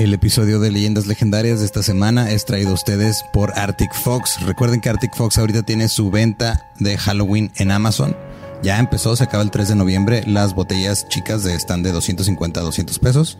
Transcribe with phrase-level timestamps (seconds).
[0.00, 4.40] El episodio de Leyendas Legendarias de esta semana es traído a ustedes por Arctic Fox.
[4.46, 8.16] Recuerden que Arctic Fox ahorita tiene su venta de Halloween en Amazon.
[8.62, 10.24] Ya empezó, se acaba el 3 de noviembre.
[10.26, 13.36] Las botellas chicas de, están de 250 a 200 pesos.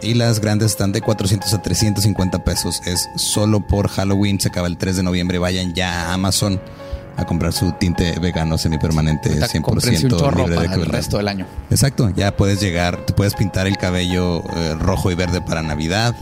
[0.00, 2.82] Y las grandes están de 400 a 350 pesos.
[2.86, 5.38] Es solo por Halloween, se acaba el 3 de noviembre.
[5.38, 6.60] Vayan ya a Amazon
[7.16, 10.92] a comprar su tinte vegano semipermanente Ahorita 100% cómprense un libre de para el crueldad.
[10.92, 11.46] resto del año.
[11.70, 16.14] Exacto, ya puedes llegar, te puedes pintar el cabello eh, rojo y verde para Navidad,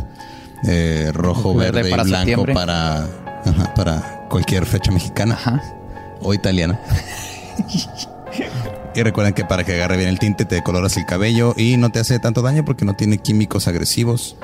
[0.67, 2.99] eh, rojo, Verde verde, para y blanco para,
[3.45, 5.61] ajá, para cualquier fecha mexicana Ajá.
[6.21, 6.81] o italiana.
[8.95, 11.91] y recuerden que para que agarre bien el tinte te decoloras el cabello y no
[11.91, 14.37] te hace tanto daño porque no tiene químicos agresivos.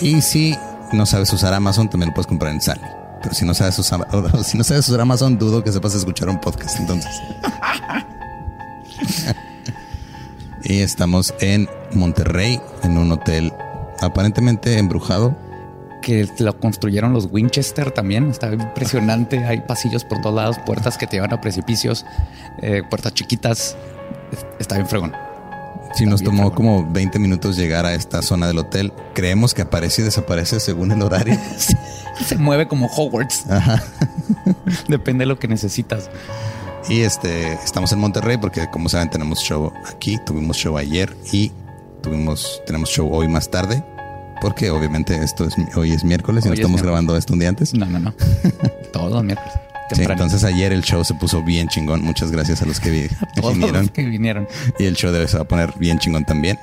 [0.00, 0.56] Y si
[0.92, 2.80] no sabes usar Amazon, también lo puedes comprar en Sally.
[3.22, 4.06] Pero si no sabes usar,
[4.44, 7.10] si no sabes usar Amazon, dudo que sepas escuchar un podcast entonces.
[10.64, 13.52] y estamos en Monterrey, en un hotel
[14.00, 15.36] aparentemente embrujado.
[16.02, 18.30] Que lo construyeron los Winchester también.
[18.30, 19.44] Está impresionante.
[19.44, 22.06] Hay pasillos por todos lados, puertas que te llevan a precipicios,
[22.62, 23.76] eh, puertas chiquitas.
[24.32, 25.12] Es- Está bien fregón.
[25.94, 28.92] Sí, nos tomó como 20 minutos llegar a esta zona del hotel.
[29.14, 31.36] Creemos que aparece y desaparece según el horario.
[32.24, 33.50] Se mueve como Hogwarts.
[33.50, 33.82] Ajá.
[34.88, 36.10] Depende de lo que necesitas.
[36.88, 41.52] Y este, estamos en Monterrey porque como saben tenemos show aquí, tuvimos show ayer y
[42.02, 43.84] tuvimos, tenemos show hoy más tarde.
[44.40, 46.82] Porque obviamente esto es hoy es miércoles y Hoy no es estamos miércoles.
[46.82, 47.74] grabando esto un día antes.
[47.74, 48.14] No, no, no.
[48.92, 49.52] Todos los miércoles.
[49.94, 52.02] Sí, entonces ayer el show se puso bien chingón.
[52.02, 53.08] Muchas gracias a los que vi-
[53.40, 53.82] todos vinieron.
[53.82, 54.48] los que vinieron.
[54.78, 56.58] Y el show de hoy se va a poner bien chingón también.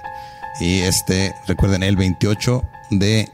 [0.59, 3.29] Y este, recuerden, el 28 de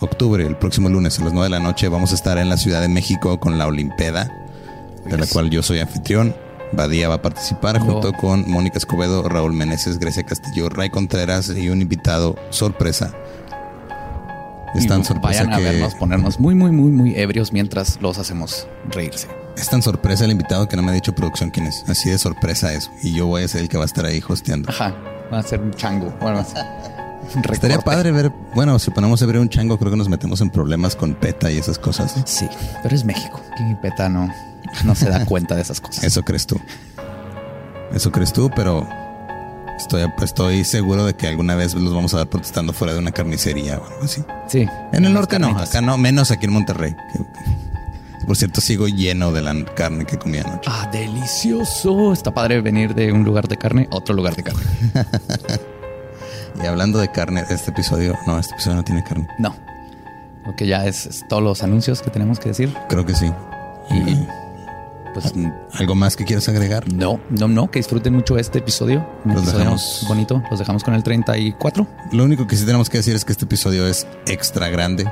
[0.00, 2.56] octubre, el próximo lunes a las 9 de la noche, vamos a estar en la
[2.56, 4.30] Ciudad de México con la Olimpeda,
[5.06, 6.34] de la cual yo soy anfitrión.
[6.72, 11.68] Badía va a participar junto con Mónica Escobedo, Raúl Meneses, Grecia Castillo, Ray Contreras y
[11.68, 13.14] un invitado sorpresa.
[14.74, 18.18] Es tan sorpresa Vayan a que vernos, ponernos muy, muy, muy, muy ebrios mientras los
[18.18, 19.28] hacemos reírse.
[19.56, 21.84] es tan sorpresa el invitado que no me ha dicho producción quién es.
[21.88, 22.90] Así de sorpresa es.
[23.02, 24.70] Y yo voy a ser el que va a estar ahí hosteando.
[24.70, 24.94] Ajá.
[25.32, 26.12] Va a ser un chango.
[26.20, 26.44] Bueno,
[27.52, 30.50] Estaría padre ver, bueno, si ponemos a ver un chango, creo que nos metemos en
[30.50, 32.14] problemas con PETA y esas cosas.
[32.26, 32.46] Sí,
[32.82, 33.40] pero es México.
[33.58, 34.28] Y Peta no,
[34.84, 36.04] no se da cuenta de esas cosas.
[36.04, 36.60] Eso crees tú.
[37.94, 38.86] Eso crees tú, pero
[39.78, 43.12] estoy, estoy seguro de que alguna vez los vamos a ver protestando fuera de una
[43.12, 44.22] carnicería o algo así.
[44.48, 44.66] Sí.
[44.92, 46.94] En el norte no, acá no, menos aquí en Monterrey.
[47.12, 47.24] que-
[48.26, 50.62] por cierto, sigo lleno de la carne que comí anoche.
[50.66, 52.10] Ah, delicioso.
[52.14, 54.62] Está padre venir de un lugar de carne a otro lugar de carne.
[56.62, 59.26] Y hablando de carne, este episodio, no, este episodio no tiene carne.
[59.38, 59.54] No.
[60.46, 62.72] Ok, ya es, es todos los anuncios que tenemos que decir.
[62.88, 63.30] Creo que sí.
[63.90, 64.24] Y
[65.14, 65.32] Pues
[65.72, 66.92] algo más que quieras agregar.
[66.92, 67.70] no, no, no.
[67.70, 69.06] Que disfruten mucho este episodio.
[69.24, 70.42] Un Los episodio dejamos- bonito.
[70.50, 71.86] Los dejamos con el 34.
[72.12, 75.10] Lo único que sí tenemos que decir es que este episodio es extra grande.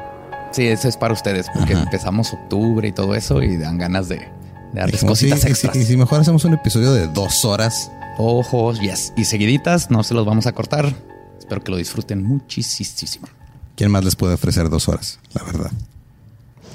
[0.53, 1.85] Sí, ese es para ustedes, porque Ajá.
[1.85, 4.29] empezamos octubre y todo eso y dan ganas de, de
[4.75, 5.73] darles Dijimos, cositas sí, y extras.
[5.75, 9.15] si- y si mejor hacemos un episodio de dos horas, Ojos, yes.
[9.17, 10.95] Y seguiditas, no se los vamos a cortar.
[11.39, 13.27] Espero que lo disfruten muchísimo.
[13.75, 15.19] ¿quién más les puede ofrecer dos horas?
[15.33, 15.71] La verdad.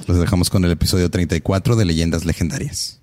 [0.07, 3.00] Los dejamos con el episodio 34 de Leyendas Legendarias.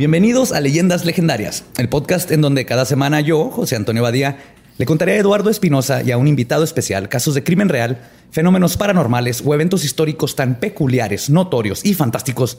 [0.00, 4.38] Bienvenidos a Leyendas Legendarias, el podcast en donde cada semana yo, José Antonio Badía,
[4.78, 7.98] le contaré a Eduardo Espinosa y a un invitado especial casos de crimen real,
[8.30, 12.56] fenómenos paranormales o eventos históricos tan peculiares, notorios y fantásticos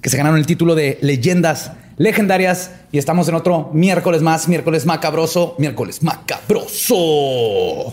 [0.00, 2.70] que se ganaron el título de Leyendas Legendarias.
[2.92, 7.92] Y estamos en otro miércoles más, miércoles macabroso, miércoles macabroso.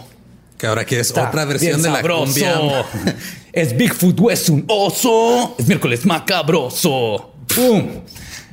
[0.59, 2.86] Que ahora quieres Está otra versión de la cumbia.
[3.51, 5.56] Es Bigfoot o es un oso.
[5.57, 7.31] Es miércoles macabroso.
[7.48, 7.88] ¡Pum!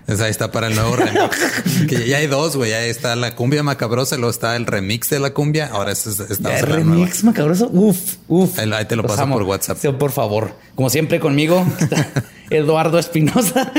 [0.09, 1.37] Esa ahí está para el nuevo remix.
[1.89, 2.73] que ya hay dos, güey.
[2.73, 5.69] Ahí está la cumbia macabrosa, luego está el remix de la cumbia.
[5.71, 6.91] Ahora es, es- estamos Ya, en la nueva.
[7.05, 7.69] remix macabroso.
[7.73, 8.59] Uf, uf.
[8.59, 9.35] Ahí- ahí te lo Los paso amo.
[9.35, 9.79] por WhatsApp.
[9.81, 10.53] Sí, por favor.
[10.75, 12.07] Como siempre conmigo, está
[12.51, 13.71] Eduardo Espinosa.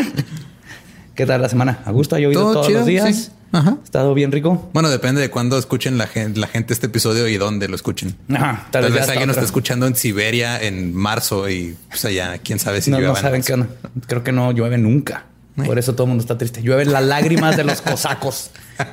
[1.16, 1.80] ¿Qué tal la semana?
[1.86, 2.16] ¿A gusto?
[2.16, 3.16] ¿Ha llovido Todo todos chido, los días?
[3.16, 3.30] sí.
[3.52, 3.78] Ajá.
[3.82, 4.70] ¿Ha estado bien rico?
[4.74, 8.16] Bueno, depende de cuándo escuchen la gente, la gente este episodio y dónde lo escuchen.
[8.32, 8.68] Ajá.
[8.70, 12.38] Tal, ya vez está alguien nos está escuchando en Siberia en marzo y pues allá,
[12.38, 13.68] quién sabe si No, no llueva en saben qué onda.
[14.06, 15.26] Creo que no llueve nunca.
[15.66, 16.62] Por eso todo el mundo está triste.
[16.62, 18.52] Llueven las lágrimas de los cosacos.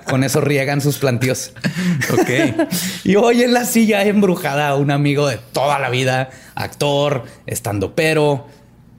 [0.08, 1.52] Con eso riegan sus plantíos.
[2.12, 2.68] Ok.
[3.04, 8.46] Y hoy en la silla embrujada, un amigo de toda la vida, actor, estando pero.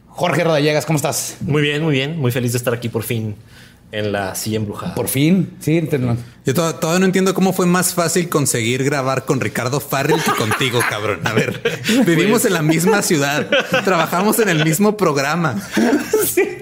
[0.09, 1.37] Jorge Rodallegas, ¿cómo estás?
[1.41, 2.19] Muy bien, muy bien.
[2.19, 3.35] Muy feliz de estar aquí por fin
[3.91, 4.95] en la silla embrujada.
[4.95, 5.81] Por fin, sí.
[5.81, 5.97] te-
[6.45, 10.31] Yo to- todavía no entiendo cómo fue más fácil conseguir grabar con Ricardo Farrell que
[10.31, 11.21] contigo, cabrón.
[11.25, 11.61] A ver,
[12.05, 13.47] vivimos en la misma ciudad,
[13.85, 15.55] trabajamos en el mismo programa.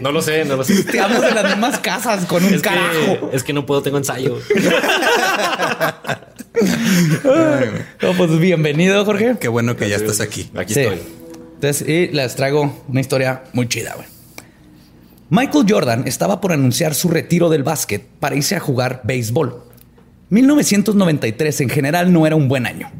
[0.01, 0.73] No lo sé, no lo sé.
[0.73, 3.29] Estamos en las mismas casas con un Es carajo.
[3.31, 4.37] que, es que no puedo, tengo ensayo.
[8.01, 9.35] No, pues bienvenido, Jorge.
[9.39, 10.49] Qué bueno que ya estás aquí.
[10.55, 10.79] Aquí Sí.
[10.81, 10.99] estoy.
[11.55, 14.07] Entonces, y les traigo una historia muy chida, güey.
[15.29, 19.63] Michael Jordan estaba por anunciar su retiro del básquet para irse a jugar béisbol.
[20.29, 22.91] 1993 en general no era un buen año,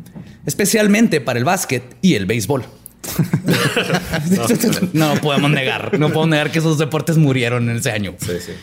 [0.45, 2.65] especialmente para el básquet y el béisbol.
[4.93, 8.15] no, podemos negar, no podemos negar que esos deportes murieron en ese año.
[8.19, 8.53] Sí, sí.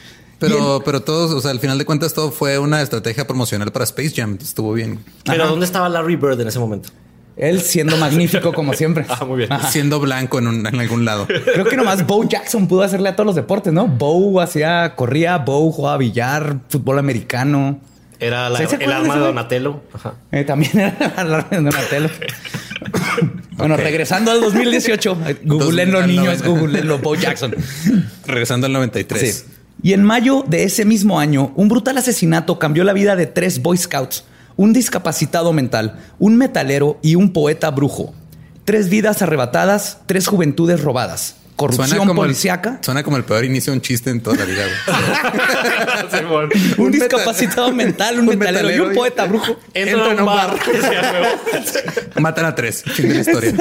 [0.40, 3.84] Pero, pero todos, o sea, al final de cuentas, todo fue una estrategia promocional para
[3.84, 4.36] Space Jam.
[4.42, 4.98] Estuvo bien.
[5.24, 5.50] Pero Ajá.
[5.50, 6.88] ¿dónde estaba Larry Bird en ese momento?
[7.36, 9.06] Él siendo magnífico como siempre.
[9.08, 9.52] Ah, muy bien.
[9.52, 9.68] Ajá.
[9.70, 11.26] Siendo blanco en, un- en algún lado.
[11.26, 13.86] Creo que nomás Bo Jackson pudo hacerle a todos los deportes, ¿no?
[13.88, 17.80] Bo hacía, corría, Bo jugaba billar, fútbol americano.
[18.20, 19.20] Era la- ¿Sí se el de arma de?
[19.20, 19.80] Donatello.
[19.92, 20.14] Ajá.
[20.30, 22.08] Eh, también era la alarma de Donatello.
[23.52, 26.48] bueno, regresando al 2018, googleenlo Dos- al niños, noventa.
[26.48, 27.54] googleenlo Bo Jackson.
[28.26, 29.20] Regresando al 93.
[29.46, 29.52] Sí.
[29.82, 33.60] Y en mayo de ese mismo año, un brutal asesinato cambió la vida de tres
[33.62, 34.24] Boy Scouts,
[34.56, 38.14] un discapacitado mental, un metalero y un poeta brujo.
[38.64, 42.78] Tres vidas arrebatadas, tres juventudes robadas, corrupción como el- policíaca.
[42.80, 44.62] suena como el peor inicio de un chiste en toda la vida.
[44.64, 46.42] güey.
[46.78, 49.56] Un, Un meta- discapacitado mental, un, un metalero, y un poeta brujo.
[49.74, 50.56] Entra en un bar.
[52.20, 52.82] Matan a tres.
[52.84, 53.52] Fin de la historia.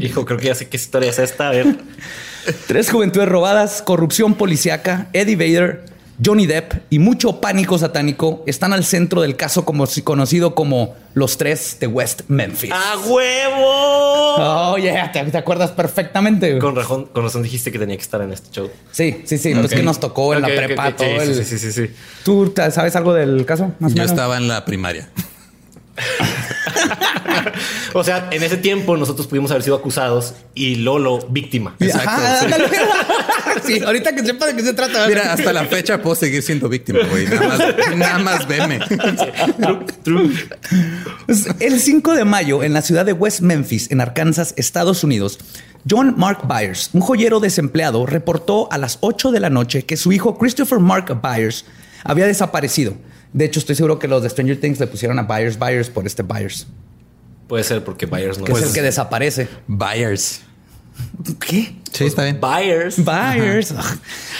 [0.00, 1.48] Hijo, creo que ya sé qué historia es esta.
[1.48, 1.76] A ver.
[2.66, 5.84] Tres juventudes robadas, corrupción policíaca, Eddie Vader,
[6.24, 11.36] Johnny Depp y mucho pánico satánico están al centro del caso como, conocido como los
[11.38, 12.70] tres de West Memphis.
[12.72, 13.64] ¡A huevo!
[14.36, 16.58] Oh, yeah, te, te acuerdas perfectamente.
[16.58, 18.70] Con razón, con razón dijiste que tenía que estar en este show.
[18.90, 19.52] Sí, sí, sí.
[19.54, 19.72] pues Ok.
[19.72, 21.94] que nos tocó en la prepa todo sí, el- sí, sí, sí, sí.
[22.24, 23.72] ¿Tú sabes algo del caso?
[23.78, 24.10] Más Yo menos?
[24.12, 25.08] estaba en la primaria.
[27.92, 31.76] O sea, en ese tiempo nosotros pudimos haber sido acusados y Lolo víctima.
[31.78, 32.46] Exacto, Ajá,
[33.64, 33.80] sí.
[33.84, 35.06] ahorita que sepa de qué se trata.
[35.06, 37.26] Mira, hasta la fecha puedo seguir siendo víctima, güey.
[37.26, 38.80] Nada más, nada más veme.
[39.60, 40.34] True, true.
[41.60, 45.38] El 5 de mayo, en la ciudad de West Memphis, en Arkansas, Estados Unidos,
[45.88, 50.12] John Mark Byers, un joyero desempleado, reportó a las 8 de la noche que su
[50.12, 51.64] hijo Christopher Mark Byers
[52.02, 52.94] había desaparecido.
[53.34, 56.06] De hecho, estoy seguro que los de Stranger Things le pusieron a Byers Byers por
[56.06, 56.66] este Byers,
[57.48, 58.58] Puede ser porque Byers no que es.
[58.58, 59.48] es el que desaparece.
[59.66, 60.40] Buyers.
[61.40, 61.74] ¿Qué?
[61.92, 62.40] Sí, está bien.
[62.40, 63.04] Byers.
[63.04, 63.74] Byers.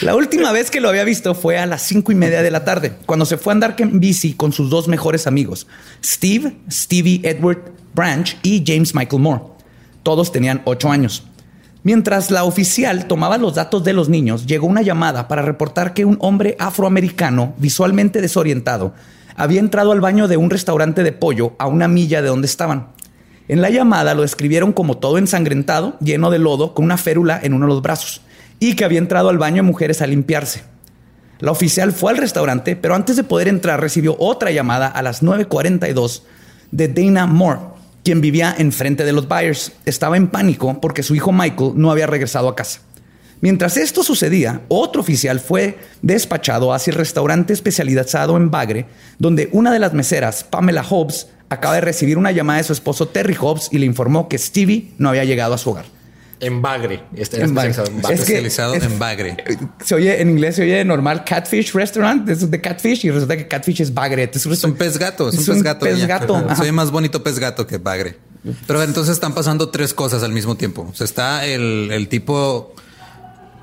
[0.01, 2.65] La última vez que lo había visto fue a las cinco y media de la
[2.65, 5.67] tarde, cuando se fue a andar en bici con sus dos mejores amigos,
[6.03, 9.43] Steve, Stevie Edward Branch y James Michael Moore.
[10.03, 11.25] Todos tenían ocho años.
[11.85, 16.07] Mientras la oficial tomaba los datos de los niños, llegó una llamada para reportar que
[16.07, 18.95] un hombre afroamericano, visualmente desorientado,
[19.37, 22.89] había entrado al baño de un restaurante de pollo a una milla de donde estaban.
[23.49, 27.53] En la llamada lo describieron como todo ensangrentado, lleno de lodo, con una férula en
[27.53, 28.23] uno de los brazos,
[28.61, 30.63] y que había entrado al baño de mujeres a limpiarse.
[31.39, 35.23] La oficial fue al restaurante, pero antes de poder entrar recibió otra llamada a las
[35.23, 36.23] 9.42
[36.71, 37.74] de Dana Moore,
[38.05, 39.73] quien vivía enfrente de los Byers.
[39.87, 42.81] Estaba en pánico porque su hijo Michael no había regresado a casa.
[43.41, 48.87] Mientras esto sucedía, otro oficial fue despachado hacia el restaurante especializado en bagre,
[49.19, 53.09] donde una de las meseras, Pamela Hobbs, acaba de recibir una llamada de su esposo
[53.09, 55.85] Terry Hobbs y le informó que Stevie no había llegado a su hogar.
[56.47, 57.03] En bagre.
[57.17, 57.71] Está En bagre.
[57.71, 58.15] especializado en bagre.
[58.15, 59.37] Es que- Especializado es- en bagre.
[59.85, 63.49] Se oye en inglés, se oye normal Catfish Restaurant, es de Catfish y resulta que
[63.49, 64.31] Catfish es bagre.
[64.33, 65.85] Es Es un pez gato, es, Es un pez gato.
[65.87, 66.57] pez gato, ajá.
[66.57, 68.17] Soy más bonito pez gato que bagre.
[68.67, 70.87] Pero a ver, entonces están pasando tres cosas al mismo tiempo.
[70.91, 72.75] O sea, está el, el tipo.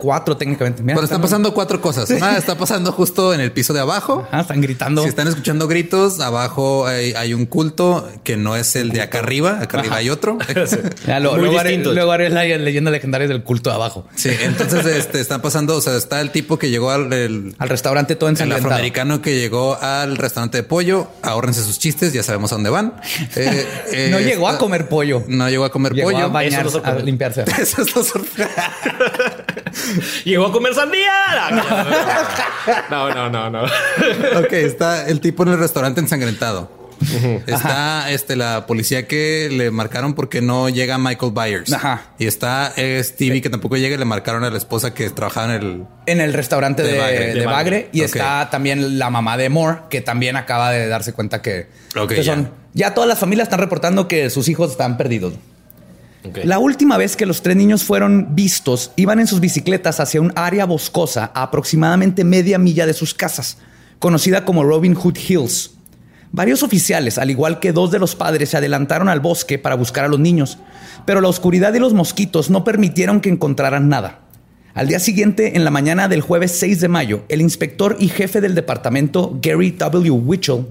[0.01, 0.81] Cuatro técnicamente.
[0.81, 2.10] Mira, Pero están pasando cuatro cosas.
[2.10, 4.25] Una está pasando justo en el piso de abajo.
[4.31, 5.03] Ajá, están gritando.
[5.03, 9.20] Si están escuchando gritos, abajo hay, hay un culto que no es el de acá
[9.20, 9.60] arriba.
[9.62, 10.39] Acá arriba hay otro.
[11.05, 11.93] Ya, lo- Muy luego, haré, distinto.
[11.93, 14.08] luego haré la leyenda legendaria del culto de abajo.
[14.15, 15.75] Sí, entonces este, están pasando.
[15.75, 18.70] O sea, está el tipo que llegó al el, Al restaurante todo el ensangrentado.
[18.70, 21.10] afroamericano que llegó al restaurante de pollo.
[21.22, 22.96] Ahórrense sus chistes, ya sabemos a dónde van.
[23.36, 25.24] Eh, eh, No llegó a comer pollo.
[25.27, 26.31] No llegó a comer Llegó pollo.
[26.36, 27.43] a Eso a limpiarse.
[27.62, 28.51] Eso es lo sorprendente.
[30.25, 31.12] Llegó a comer sandía.
[32.89, 33.50] No, no, no, no.
[33.50, 33.63] no.
[34.39, 36.79] Ok, está el tipo en el restaurante ensangrentado.
[37.48, 41.74] Está este la policía que le marcaron porque no llega Michael Byers.
[41.74, 42.03] Ajá.
[42.19, 45.55] Y está eh, Stevie que tampoco llega y le marcaron a la esposa que trabajaba
[45.55, 45.83] en el.
[46.05, 47.19] En el restaurante De de, Bagre.
[47.19, 47.45] de De Bagre.
[47.45, 47.89] Bagre.
[47.91, 52.10] Y está también la mamá de Moore, que también acaba de darse cuenta que, Ok,
[52.10, 52.36] que ya.
[52.36, 52.51] son.
[52.74, 55.33] Ya todas las familias están reportando que sus hijos están perdidos.
[56.43, 60.31] La última vez que los tres niños fueron vistos, iban en sus bicicletas hacia un
[60.35, 63.57] área boscosa a aproximadamente media milla de sus casas,
[63.97, 65.71] conocida como Robin Hood Hills.
[66.31, 70.05] Varios oficiales, al igual que dos de los padres, se adelantaron al bosque para buscar
[70.05, 70.59] a los niños,
[71.05, 74.19] pero la oscuridad y los mosquitos no permitieron que encontraran nada.
[74.73, 78.39] Al día siguiente, en la mañana del jueves 6 de mayo, el inspector y jefe
[78.39, 80.21] del departamento, Gary W.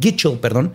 [0.01, 0.73] Gitchell, perdón,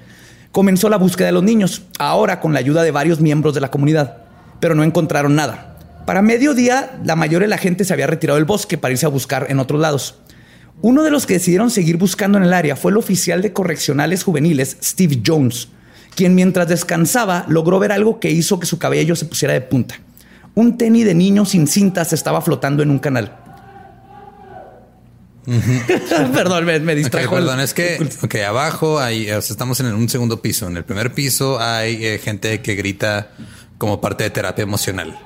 [0.52, 3.72] comenzó la búsqueda de los niños, ahora con la ayuda de varios miembros de la
[3.72, 4.25] comunidad,
[4.66, 5.78] pero no encontraron nada.
[6.08, 9.10] Para mediodía, la mayoría de la gente se había retirado del bosque para irse a
[9.10, 10.16] buscar en otros lados.
[10.82, 14.24] Uno de los que decidieron seguir buscando en el área fue el oficial de correccionales
[14.24, 15.68] juveniles, Steve Jones,
[16.16, 20.00] quien mientras descansaba logró ver algo que hizo que su cabello se pusiera de punta.
[20.56, 23.38] Un tenis de niño sin cintas estaba flotando en un canal.
[26.34, 27.36] Perdón, me, me distrajo.
[27.36, 30.68] perdón, es que abajo hay, o sea, estamos en un segundo piso.
[30.68, 33.30] En el primer piso hay eh, gente que grita
[33.78, 35.18] como parte de terapia emocional.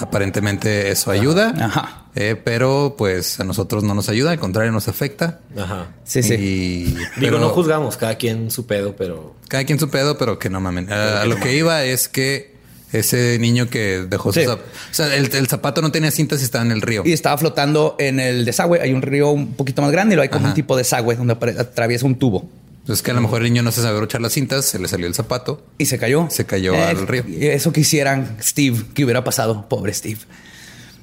[0.00, 2.04] Aparentemente eso ayuda, Ajá.
[2.14, 5.40] eh, pero pues a nosotros no nos ayuda, al contrario nos afecta.
[5.58, 5.88] Ajá.
[6.04, 6.34] Sí, sí.
[6.34, 10.38] Y, Digo, pero- no juzgamos, cada quien su pedo, pero Cada quien su pedo, pero
[10.38, 10.92] que no mamen.
[10.92, 12.56] A, a lo que iba es que
[12.92, 14.44] ese niño que dejó Sí.
[14.44, 17.02] sus zap- O sea, el, el zapato no tenía cintas y estaba en el río.
[17.04, 18.80] Y estaba flotando en el desagüe.
[18.80, 20.48] Hay un río un poquito más grande y lo hay como Ajá.
[20.50, 22.48] un tipo de desagüe donde atraviesa un tubo.
[22.88, 24.88] Entonces que a lo mejor el niño no se sabe brochar las cintas, se le
[24.88, 25.62] salió el zapato.
[25.76, 26.26] Y se cayó.
[26.30, 27.22] Se cayó al río.
[27.38, 30.20] Eso quisieran Steve, que hubiera pasado, pobre Steve.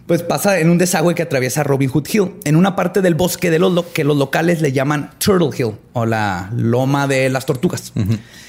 [0.08, 3.52] Pues pasa en un desagüe que atraviesa Robin Hood Hill, en una parte del bosque
[3.52, 7.46] de los lo- que los locales le llaman Turtle Hill o la loma de las
[7.46, 7.94] tortugas.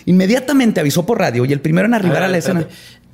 [0.06, 2.66] Inmediatamente avisó por radio y el primero en arribar a la escena.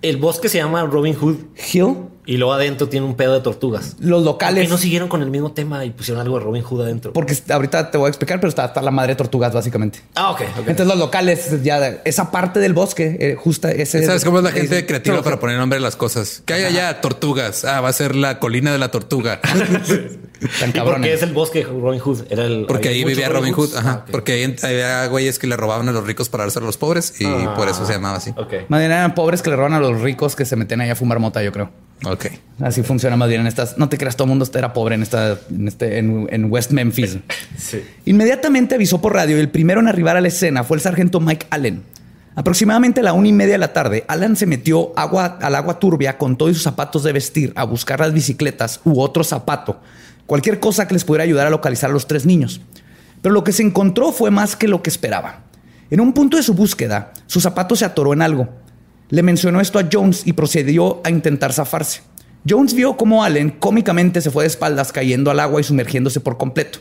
[0.02, 1.36] El bosque se llama Robin Hood
[1.72, 3.96] Hill, y luego adentro tiene un pedo de tortugas.
[3.98, 4.68] los ¿Por locales.
[4.70, 7.12] no siguieron con el mismo tema y pusieron algo de Robin Hood adentro?
[7.12, 10.00] Porque ahorita te voy a explicar, pero está, está la madre de tortugas, básicamente.
[10.14, 10.42] Ah, ok.
[10.58, 14.04] Entonces los locales, ya esa parte del bosque, eh, justa ese.
[14.06, 16.42] ¿Sabes cómo es la gente es- creativa para poner nombre a las cosas?
[16.46, 17.64] Que hay allá tortugas.
[17.64, 19.40] Ah, va a ser la colina de la tortuga.
[20.60, 21.08] Tan ¿Y por cabrones.
[21.08, 22.24] qué es el bosque de Robin Hood?
[22.30, 23.76] Era el, Porque ahí vivía Robin Hood.
[23.76, 24.02] Ajá.
[24.02, 24.04] Ah.
[24.10, 27.20] Porque ahí había güeyes que le robaban a los ricos para dárselo a los pobres
[27.20, 27.54] y Ah.
[27.56, 28.30] por eso se llamaba así.
[28.36, 28.54] Ok.
[28.68, 30.96] Más bien eran pobres que le roban a los ricos que se meten ahí a
[30.96, 31.70] fumar mota, yo creo.
[32.04, 32.26] Ok.
[32.60, 33.78] Así funciona más bien en estas.
[33.78, 36.70] No te creas, todo el mundo era pobre en esta, en este, en, en West
[36.70, 37.18] Memphis.
[37.56, 37.82] Sí.
[38.06, 41.20] Inmediatamente avisó por radio y el primero en arribar a la escena fue el sargento
[41.20, 41.82] Mike Allen.
[42.34, 45.78] Aproximadamente a la una y media de la tarde, Alan se metió agua, al agua
[45.78, 49.80] turbia con todos sus zapatos de vestir a buscar las bicicletas u otro zapato,
[50.24, 52.62] cualquier cosa que les pudiera ayudar a localizar a los tres niños.
[53.20, 55.42] Pero lo que se encontró fue más que lo que esperaba.
[55.90, 58.48] En un punto de su búsqueda, su zapato se atoró en algo.
[59.10, 62.02] Le mencionó esto a Jones y procedió a intentar zafarse.
[62.48, 66.38] Jones vio cómo Allen cómicamente se fue de espaldas cayendo al agua y sumergiéndose por
[66.38, 66.80] completo.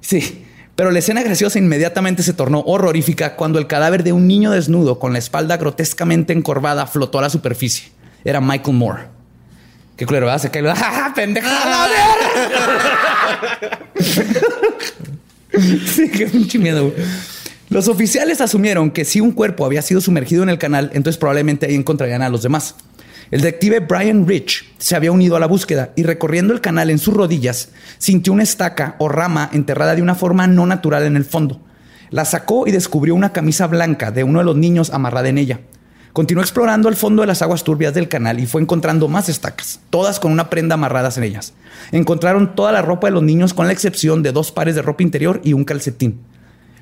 [0.00, 0.44] Sí,
[0.76, 4.98] pero la escena graciosa inmediatamente se tornó horrorífica cuando el cadáver de un niño desnudo
[4.98, 7.90] con la espalda grotescamente encorvada flotó a la superficie.
[8.24, 9.02] Era Michael Moore.
[9.96, 10.42] Qué culero, ¿verdad?
[10.42, 10.68] Se cae.
[10.76, 11.50] ¡Ah, pendeja!
[15.86, 16.92] Sí, qué pinche miedo.
[17.74, 21.66] Los oficiales asumieron que si un cuerpo había sido sumergido en el canal, entonces probablemente
[21.66, 22.76] ahí encontrarían a los demás.
[23.32, 27.00] El detective Brian Rich se había unido a la búsqueda y recorriendo el canal en
[27.00, 31.24] sus rodillas, sintió una estaca o rama enterrada de una forma no natural en el
[31.24, 31.60] fondo.
[32.10, 35.58] La sacó y descubrió una camisa blanca de uno de los niños amarrada en ella.
[36.12, 39.80] Continuó explorando el fondo de las aguas turbias del canal y fue encontrando más estacas,
[39.90, 41.54] todas con una prenda amarradas en ellas.
[41.90, 45.02] Encontraron toda la ropa de los niños con la excepción de dos pares de ropa
[45.02, 46.20] interior y un calcetín.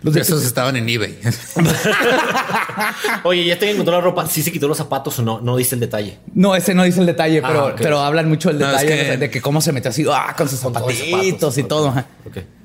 [0.03, 1.19] Los Esos estaban en eBay.
[3.25, 4.27] Oye, ya te encontró la ropa.
[4.27, 5.41] ¿Sí se quitó los zapatos o no?
[5.41, 6.19] No diste el detalle.
[6.35, 9.05] No, ese no dice el detalle, Ah, pero, pero hablan mucho del No, es detalle
[9.11, 11.59] que- de que cómo se metió así ah, con sus Con zapatitos zapatos.
[11.59, 11.95] y todo.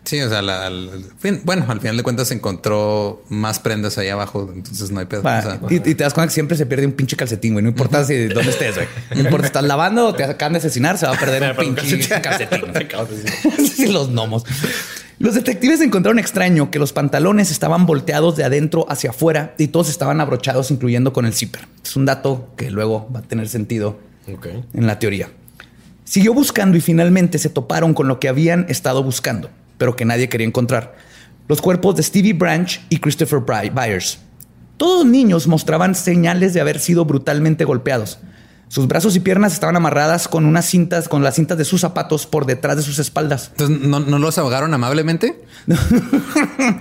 [0.03, 0.71] Sí, o sea, la-
[1.43, 5.21] bueno, al final de cuentas encontró más prendas ahí abajo, entonces no hay pedo.
[5.21, 7.53] Va, O sea, y, y te das cuenta que siempre se pierde un pinche calcetín,
[7.53, 7.63] güey.
[7.63, 8.87] No importa si dónde estés, güey.
[9.15, 11.75] No importa si estás lavando o te acaban de asesinar, se va a perder un
[11.75, 12.61] pinche calcetín.
[13.75, 14.43] Sí, los gnomos.
[15.19, 19.89] Los detectives encontraron extraño que los pantalones estaban volteados de adentro hacia afuera y todos
[19.89, 21.67] estaban abrochados, incluyendo con el zipper.
[21.83, 23.97] Es un dato que luego va a tener sentido
[24.27, 25.29] en la teoría.
[26.03, 30.29] Siguió buscando y finalmente se toparon con lo que habían estado buscando, pero que nadie
[30.29, 30.95] quería encontrar.
[31.47, 33.39] Los cuerpos de Stevie Branch y Christopher
[33.73, 34.19] Byers.
[34.77, 38.19] Todos niños mostraban señales de haber sido brutalmente golpeados.
[38.69, 42.25] Sus brazos y piernas estaban amarradas con unas cintas, con las cintas de sus zapatos
[42.25, 43.49] por detrás de sus espaldas.
[43.51, 45.41] entonces ¿no, no los ahogaron amablemente.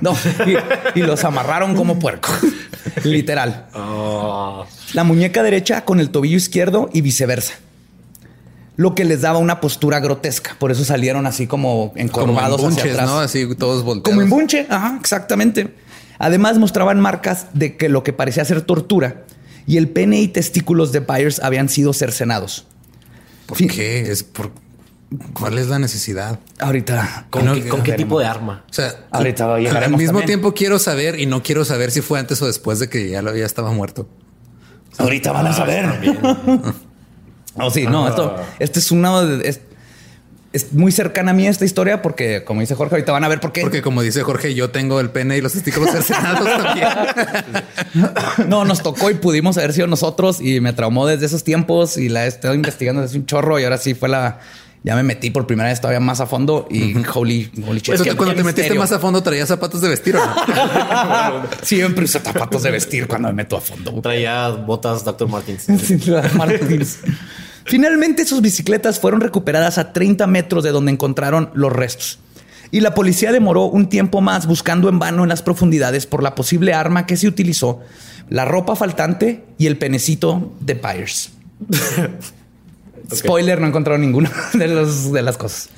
[0.00, 0.16] No,
[0.46, 2.28] y, y los amarraron como puerco.
[3.04, 3.66] Literal.
[3.74, 4.64] Ah,
[4.94, 7.54] La muñeca derecha con el tobillo izquierdo y viceversa.
[8.76, 10.56] Lo que les daba una postura grotesca.
[10.58, 13.06] Por eso salieron así como Como en encorvados hacia bunches, atrás.
[13.08, 13.18] ¿no?
[13.20, 14.10] Así todos volteados.
[14.10, 15.74] Como en bunche, ajá, exactamente.
[16.18, 19.22] Además mostraban marcas de que lo que parecía ser tortura
[19.66, 22.66] y el pene y testículos de Byers habían sido cercenados.
[23.46, 24.10] ¿Por Fin- qué?
[24.10, 24.50] Es por...
[25.34, 26.40] ¿Cuál es la necesidad?
[26.58, 28.64] Ahorita, ¿Con, No, qué, con qué tipo de arma?
[28.68, 29.60] O sea, Ahorita al
[29.92, 30.26] mismo también.
[30.26, 33.22] tiempo quiero saber y no quiero saber si fue antes o después de que ya
[33.22, 34.08] lo ya estaba muerto.
[34.98, 35.86] ahorita van a saber.
[37.58, 39.60] Oh, sí, no, esto, este es una, es,
[40.52, 43.40] es muy cercana a mí esta historia porque, como dice Jorge, ahorita van a ver
[43.40, 43.62] por qué.
[43.62, 46.88] Porque como dice Jorge, yo tengo el pene y los testículos cercenados también.
[48.48, 52.08] No, nos tocó y pudimos haber sido nosotros y me traumó desde esos tiempos y
[52.08, 54.40] la he estado investigando desde un chorro y ahora sí fue la...
[54.84, 58.00] Ya me metí por primera vez todavía más a fondo y holy, holy shit.
[58.02, 61.48] Que cuando te metiste más a fondo traías zapatos de vestir o no?
[61.62, 64.00] Siempre uso zapatos de vestir cuando me meto a fondo.
[64.00, 65.28] Traía botas Dr.
[65.28, 65.66] Martins.
[66.34, 66.98] Martins.
[67.66, 72.18] Finalmente sus bicicletas fueron recuperadas a 30 metros de donde encontraron los restos.
[72.70, 76.34] Y la policía demoró un tiempo más buscando en vano en las profundidades por la
[76.34, 77.80] posible arma que se utilizó,
[78.28, 81.30] la ropa faltante y el penecito de Byers.
[83.14, 85.68] Spoiler, no encontraron ninguna de, los- de las cosas.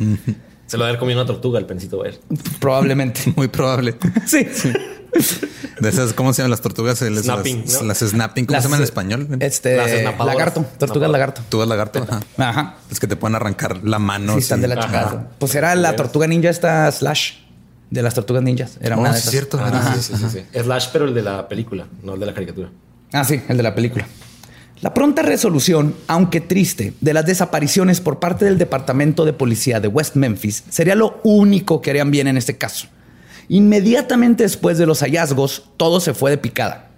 [0.68, 2.20] Se lo va a haber comido una tortuga el pensito ver.
[2.61, 3.33] Probablemente.
[3.37, 3.96] Muy probable.
[4.26, 4.46] Sí.
[5.81, 7.00] De esas, ¿cómo se llaman las tortugas?
[7.02, 7.88] El- Snapping, Las, ¿no?
[7.88, 9.28] las snapping, ¿cómo Las- se llaman en español?
[9.40, 11.42] Este, Las lagarto, tortugas lagarto.
[11.59, 12.02] Vas lagarto.
[12.02, 12.20] Ajá.
[12.37, 12.74] Ajá.
[12.90, 14.35] Es que te pueden arrancar la mano.
[14.35, 15.31] Sí, están de la chingada.
[15.38, 17.33] Pues era la tortuga ninja esta Slash
[17.90, 18.76] de las tortugas ninjas.
[18.83, 19.31] Era Oh, una de esas.
[19.31, 19.59] cierto.
[19.59, 19.94] Ajá.
[19.94, 20.61] Sí, sí, sí, sí.
[20.61, 22.68] Slash, pero el de la película, no el de la caricatura.
[23.12, 24.07] Ah, sí, el de la película.
[24.80, 29.88] La pronta resolución, aunque triste, de las desapariciones por parte del Departamento de Policía de
[29.88, 32.86] West Memphis sería lo único que harían bien en este caso.
[33.48, 36.90] Inmediatamente después de los hallazgos, todo se fue de picada.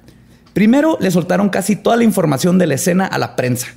[0.52, 3.68] Primero le soltaron casi toda la información de la escena a la prensa,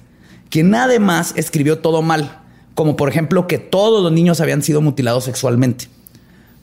[0.49, 2.41] quien además escribió todo mal,
[2.75, 5.87] como por ejemplo que todos los niños habían sido mutilados sexualmente.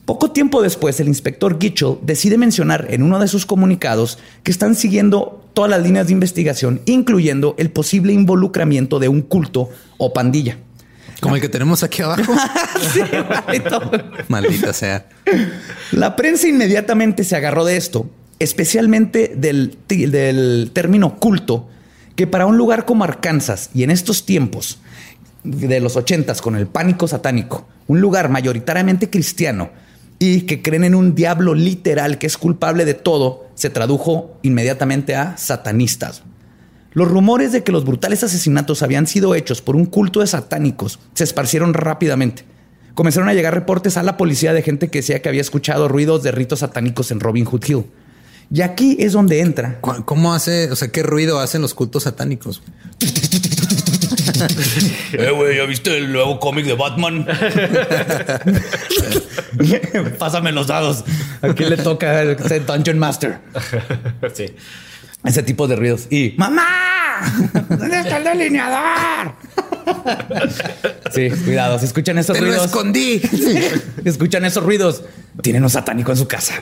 [0.05, 4.75] Poco tiempo después, el inspector Gitchell decide mencionar en uno de sus comunicados que están
[4.75, 10.57] siguiendo todas las líneas de investigación, incluyendo el posible involucramiento de un culto o pandilla.
[11.19, 12.33] Como el que tenemos aquí abajo.
[12.93, 13.01] Sí.
[14.27, 15.05] Maldita sea.
[15.91, 18.09] La prensa inmediatamente se agarró de esto,
[18.39, 21.69] especialmente del, del término culto,
[22.15, 24.79] que para un lugar como Arkansas y en estos tiempos
[25.43, 29.69] de los ochentas con el pánico satánico, un lugar mayoritariamente cristiano
[30.23, 35.15] y que creen en un diablo literal que es culpable de todo, se tradujo inmediatamente
[35.15, 36.21] a satanistas.
[36.93, 40.99] Los rumores de que los brutales asesinatos habían sido hechos por un culto de satánicos
[41.15, 42.43] se esparcieron rápidamente.
[42.93, 46.21] Comenzaron a llegar reportes a la policía de gente que decía que había escuchado ruidos
[46.21, 47.85] de ritos satánicos en Robin Hood Hill.
[48.53, 49.79] Y aquí es donde entra.
[49.81, 52.61] ¿Cu- ¿Cómo hace, o sea, qué ruido hacen los cultos satánicos?
[55.13, 57.25] Eh, güey, ¿ya viste el nuevo cómic de Batman?
[60.19, 61.03] Pásame los dados.
[61.41, 63.39] ¿A quién le toca ser Dungeon Master?
[64.33, 64.45] sí.
[65.23, 66.07] Ese tipo de ruidos.
[66.09, 66.65] Y ¡Mamá!
[67.69, 69.35] ¿Dónde está el delineador?
[71.13, 71.77] Sí, cuidado.
[71.77, 72.65] Si escuchan esos ¡Te lo ruidos.
[72.65, 73.21] escondí!
[74.03, 75.03] escuchan esos ruidos.
[75.43, 76.55] Tienen un satánico en su casa.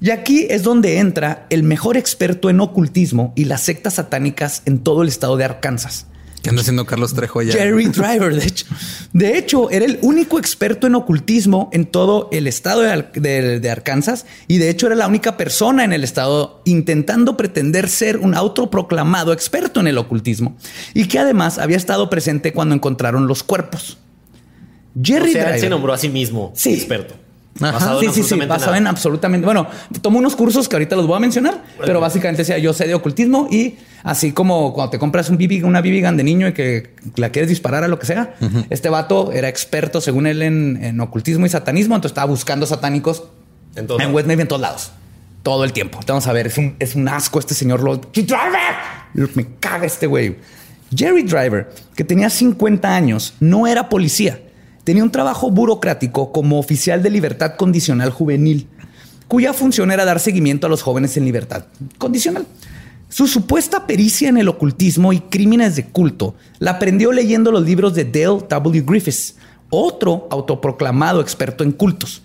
[0.00, 4.80] Y aquí es donde entra el mejor experto en ocultismo y las sectas satánicas en
[4.80, 6.06] todo el estado de Arkansas.
[6.42, 7.52] ¿Qué anda haciendo Carlos Trejo allá?
[7.52, 8.66] Jerry Driver, de hecho.
[9.12, 13.70] De hecho, era el único experto en ocultismo en todo el estado de, de- de
[13.70, 18.34] Arkansas y de hecho era la única persona en el estado intentando pretender ser un
[18.34, 20.56] autoproclamado experto en el ocultismo
[20.94, 23.98] y que además había estado presente cuando encontraron los cuerpos.
[24.94, 25.70] O Jerry él se Driver.
[25.70, 26.74] nombró a sí mismo Sí.
[26.74, 27.14] experto.
[27.60, 27.72] Ajá.
[27.72, 28.78] Basado Sí, en sí, sí, basado nada.
[28.78, 29.44] en absolutamente.
[29.44, 29.66] Bueno,
[30.00, 32.94] tomo unos cursos que ahorita los voy a mencionar, pero básicamente decía yo sé de
[32.94, 36.52] ocultismo y así como cuando te compras un BB, una BB gun de niño y
[36.54, 38.34] que la quieres disparar a lo que sea,
[38.70, 43.24] este vato era experto, según él, en, en ocultismo y satanismo, entonces estaba buscando satánicos
[43.76, 44.14] En en.
[44.14, 44.92] West Navy en todos lados.
[45.42, 46.00] Todo el tiempo.
[46.06, 48.06] Vamos a ver, es un, es un asco este señor Lord.
[48.14, 49.28] Driver.
[49.34, 50.36] Me caga este güey.
[50.94, 54.40] Jerry Driver, que tenía 50 años, no era policía.
[54.84, 58.66] Tenía un trabajo burocrático como oficial de libertad condicional juvenil,
[59.28, 61.66] cuya función era dar seguimiento a los jóvenes en libertad
[61.98, 62.46] condicional.
[63.08, 67.94] Su supuesta pericia en el ocultismo y crímenes de culto la aprendió leyendo los libros
[67.94, 68.84] de Dale W.
[68.86, 69.36] Griffiths,
[69.70, 72.22] otro autoproclamado experto en cultos.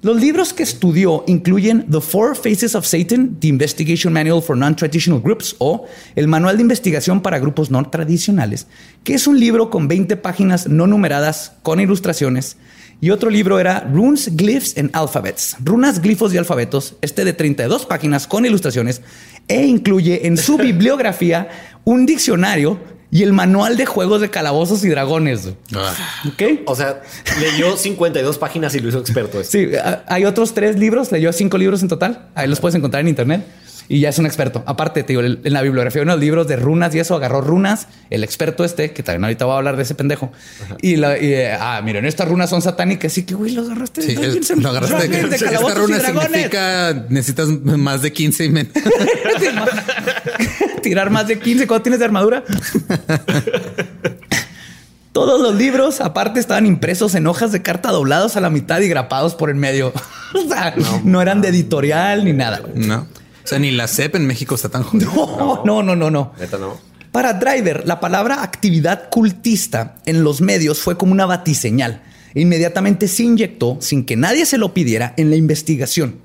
[0.00, 5.20] Los libros que estudió incluyen The Four Faces of Satan, The Investigation Manual for Non-Traditional
[5.20, 8.68] Groups o el Manual de Investigación para Grupos No Tradicionales,
[9.02, 12.58] que es un libro con 20 páginas no numeradas con ilustraciones.
[13.00, 17.84] Y otro libro era Runes, Glyphs and Alphabets, Runas, Glifos y Alfabetos, este de 32
[17.84, 19.02] páginas con ilustraciones,
[19.48, 21.48] e incluye en su bibliografía
[21.82, 22.78] un diccionario
[23.10, 25.48] y el manual de juegos de calabozos y dragones.
[25.74, 25.94] Ah.
[26.26, 26.42] ¿Ok?
[26.66, 27.02] O sea,
[27.40, 29.40] leyó 52 páginas y lo hizo experto.
[29.40, 29.70] este.
[29.70, 32.28] Sí, hay otros tres libros, leyó cinco libros en total.
[32.34, 33.46] Ahí los puedes encontrar en internet.
[33.88, 34.62] Y ya es un experto.
[34.66, 37.88] Aparte, te digo, en la bibliografía de unos libros de runas y eso, agarró runas,
[38.10, 40.30] el experto este, que también ahorita voy a hablar de ese pendejo.
[40.82, 43.12] Y, la, y, eh, ah, miren, estas runas son satánicas.
[43.12, 44.02] Sí, que güey, lo agarraste.
[44.02, 48.72] Sí, and lo agarraste de, de esta runa significa necesitas más de 15 y menos.
[50.82, 52.44] Tirar más de 15 cuando tienes de armadura.
[55.12, 58.88] Todos los libros, aparte, estaban impresos en hojas de carta doblados a la mitad y
[58.88, 59.92] grapados por el medio.
[60.34, 60.74] o sea,
[61.04, 62.60] no, eran de editorial ni nada.
[62.60, 62.86] güey.
[62.86, 63.06] No.
[63.48, 65.06] O sea, ni la CEP en México está tan jodida.
[65.06, 66.32] No, no, no, no, no.
[66.38, 66.76] Neta, no.
[67.10, 72.02] Para Driver, la palabra actividad cultista en los medios fue como una batiseñal.
[72.34, 76.16] Inmediatamente se inyectó, sin que nadie se lo pidiera, en la investigación.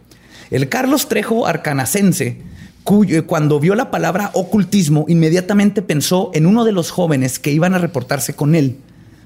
[0.51, 2.41] El Carlos Trejo arcanacense,
[2.83, 7.73] cuyo, cuando vio la palabra ocultismo, inmediatamente pensó en uno de los jóvenes que iban
[7.73, 8.79] a reportarse con él,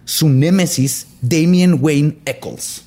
[0.05, 2.83] su némesis, Damien Wayne Eccles.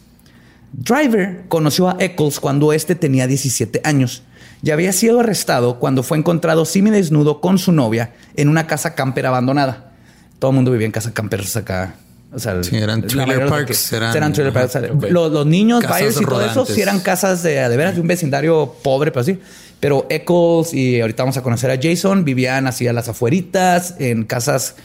[0.73, 4.23] Driver conoció a Eccles cuando este tenía 17 años
[4.63, 9.27] y había sido arrestado cuando fue encontrado desnudo con su novia en una casa camper
[9.27, 9.93] abandonada.
[10.39, 11.95] Todo el mundo vivía en casa campers acá.
[12.33, 14.77] O sea, Sí, eran trailer parks, eran- trailer parks.
[15.11, 18.07] Los, los niños, buyers y todo eso, sí eran casas de, de veras de un
[18.07, 19.39] vecindario pobre, pero así.
[19.81, 24.25] Pero Eccles y ahorita vamos a conocer a Jason vivían así a las afueritas, en
[24.25, 24.77] casas.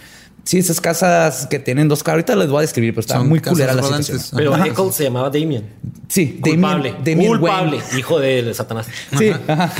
[0.45, 2.17] Sí, esas casas que tienen dos carros.
[2.19, 4.05] Ahorita les voy a describir, pero está Son muy culera la rodantes.
[4.05, 4.37] situación.
[4.37, 4.67] Pero Ajá.
[4.67, 5.65] Eccles se llamaba Damien.
[6.07, 6.91] Sí, Culpable.
[6.91, 7.77] Damien, Damien Culpable.
[7.77, 7.99] Wayne.
[7.99, 8.85] Hijo de Satanás.
[9.17, 9.71] Sí, ajá.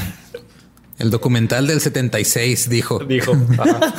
[0.97, 2.99] El documental del 76 dijo.
[2.99, 3.33] Dijo.
[3.59, 3.93] Ajá.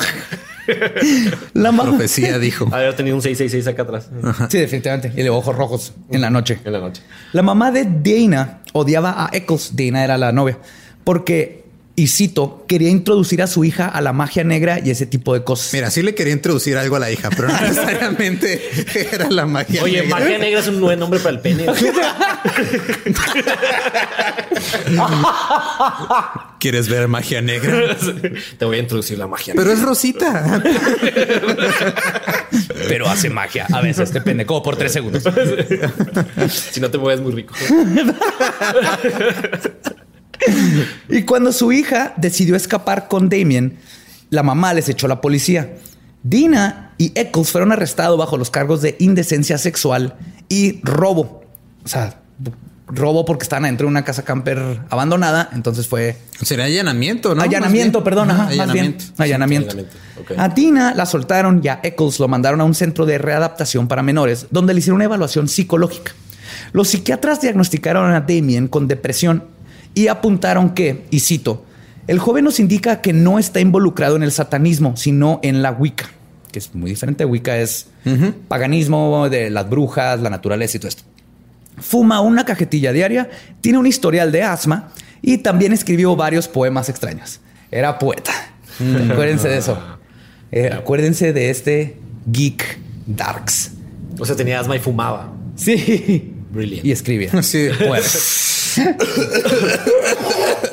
[1.53, 2.67] La ma- Profecía dijo.
[2.73, 4.09] Haber tenido un 666 acá atrás.
[4.49, 5.13] Sí, definitivamente.
[5.15, 6.59] Y de ojos rojos en la noche.
[6.65, 7.01] En la noche.
[7.31, 9.71] La mamá de Dana odiaba a Eccles.
[9.75, 10.57] Dana era la novia.
[11.05, 11.63] Porque,
[11.99, 15.43] y cito, quería introducir a su hija a la magia negra y ese tipo de
[15.43, 15.73] cosas.
[15.73, 18.61] Mira, sí le quería introducir algo a la hija, pero no necesariamente
[19.11, 19.81] era la magia.
[19.81, 20.19] Oye, negra.
[20.19, 21.65] magia negra es un buen nombre para el pene.
[26.59, 27.97] ¿Quieres ver magia negra?
[28.59, 30.61] Te voy a introducir la magia Pero es Rosita.
[32.87, 33.65] Pero hace magia.
[33.73, 35.23] A veces te pende como por tres segundos.
[36.51, 37.55] Si no te mueves muy rico.
[41.09, 43.77] Y cuando su hija decidió escapar con Damien,
[44.29, 45.77] la mamá les echó a la policía.
[46.23, 50.15] Dina y Eccles fueron arrestados bajo los cargos de indecencia sexual
[50.49, 51.43] y robo.
[51.83, 52.19] O sea,
[52.87, 55.49] robo porque estaban adentro de una casa camper abandonada.
[55.53, 57.41] Entonces fue Sería allanamiento, ¿no?
[57.41, 58.31] allanamiento, perdón.
[58.31, 58.97] Ajá, ajá, más bien.
[59.17, 59.23] allanamiento.
[59.23, 59.71] Allanamiento.
[59.71, 60.41] allanamiento.
[60.41, 64.01] A Dina la soltaron y a Eccles lo mandaron a un centro de readaptación para
[64.03, 66.13] menores, donde le hicieron una evaluación psicológica.
[66.73, 69.43] Los psiquiatras diagnosticaron a Damien con depresión
[69.97, 71.65] y apuntaron que, y cito,
[72.05, 76.05] el joven nos indica que no está involucrado en el satanismo, sino en la Wicca,
[76.51, 77.25] que es muy diferente.
[77.25, 77.87] Wicca es
[78.47, 81.03] paganismo de las brujas, la naturaleza y todo esto.
[81.79, 83.27] Fuma una cajetilla diaria,
[83.59, 84.89] tiene un historial de asma
[85.23, 87.39] y también escribió varios poemas extraños.
[87.71, 88.31] Era poeta.
[89.11, 89.79] Acuérdense de eso.
[90.51, 91.97] Eh, acuérdense de este
[92.31, 93.71] geek darks.
[94.19, 95.33] O sea, tenía asma y fumaba.
[95.55, 96.36] Sí.
[96.51, 96.85] Brilliant.
[96.85, 97.31] Y escribía.
[97.41, 97.69] Sí.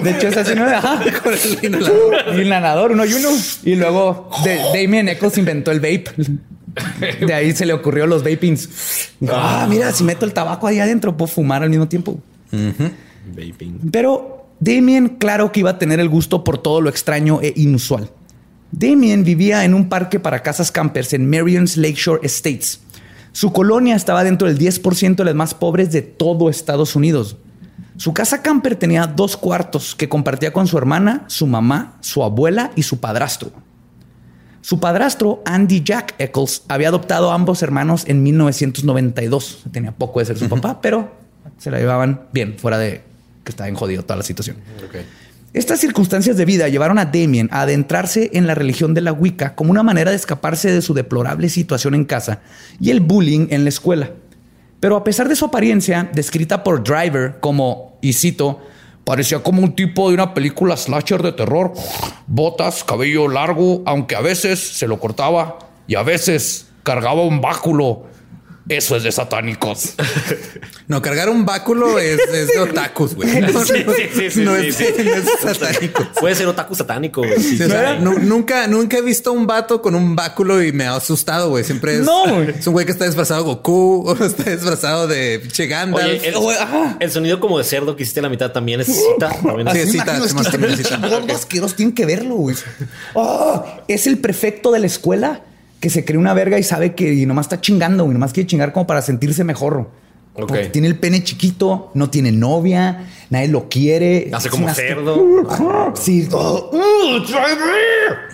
[0.02, 0.64] De hecho, es así, ¿no?
[0.64, 1.02] Ajá.
[1.22, 2.38] Con el inhalador.
[2.38, 3.30] Inhalador, uno y uno.
[3.64, 6.04] Y luego de, Damien Eccles inventó el vape.
[7.24, 9.12] De ahí se le ocurrió los vapings.
[9.20, 12.20] Dijo, ah, mira, si meto el tabaco ahí adentro, puedo fumar al mismo tiempo.
[12.52, 13.90] Vaping.
[13.90, 18.10] Pero Damien, claro que iba a tener el gusto por todo lo extraño e inusual.
[18.70, 22.80] Damien vivía en un parque para casas campers en Marion's Lakeshore Estates,
[23.34, 27.36] Su colonia estaba dentro del 10% de las más pobres de todo Estados Unidos.
[27.96, 32.70] Su casa camper tenía dos cuartos que compartía con su hermana, su mamá, su abuela
[32.76, 33.50] y su padrastro.
[34.60, 39.64] Su padrastro, Andy Jack Eccles, había adoptado a ambos hermanos en 1992.
[39.72, 41.12] Tenía poco de ser su papá, pero
[41.58, 43.02] se la llevaban bien, fuera de
[43.42, 44.58] que estaba en jodido toda la situación.
[45.54, 49.54] Estas circunstancias de vida llevaron a Damien a adentrarse en la religión de la Wicca
[49.54, 52.40] como una manera de escaparse de su deplorable situación en casa
[52.80, 54.10] y el bullying en la escuela.
[54.80, 58.62] Pero a pesar de su apariencia, descrita por Driver como, y cito,
[59.04, 61.72] parecía como un tipo de una película slasher de terror,
[62.26, 68.06] botas, cabello largo, aunque a veces se lo cortaba y a veces cargaba un báculo
[68.68, 69.94] eso es de satánicos.
[70.86, 73.40] No, cargar un báculo es, de otakus, güey.
[73.40, 74.76] No, sí, sí, sí, no, es,
[75.42, 76.06] satánico.
[76.20, 77.38] Puede ser otaku satánico, güey.
[78.00, 81.64] nunca, nunca he visto un vato con un báculo y me ha asustado, güey.
[81.64, 85.42] Siempre es, no, es un güey que está disfrazado de Goku o está disfrazado de
[85.50, 86.34] Che Oye, el,
[87.00, 89.30] el, sonido como de cerdo que hiciste la mitad también necesita.
[89.30, 90.16] También necesita.
[90.16, 90.98] Sí, necesita.
[91.08, 92.56] Gordos tienen que verlo, güey.
[93.14, 95.40] Oh, es el prefecto de la escuela
[95.84, 98.46] que se cree una verga y sabe que y nomás está chingando, y nomás quiere
[98.46, 99.90] chingar como para sentirse mejor.
[100.32, 104.30] Porque tiene el pene chiquito, no tiene novia, nadie lo quiere.
[104.32, 105.92] Hace como cerdo.
[105.94, 106.70] Sí, todo.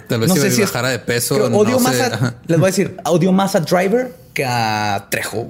[0.07, 1.45] Tal vez no sé si bajara de peso.
[1.47, 5.49] odio más a, les voy a decir, odio más a Driver que a Trejo.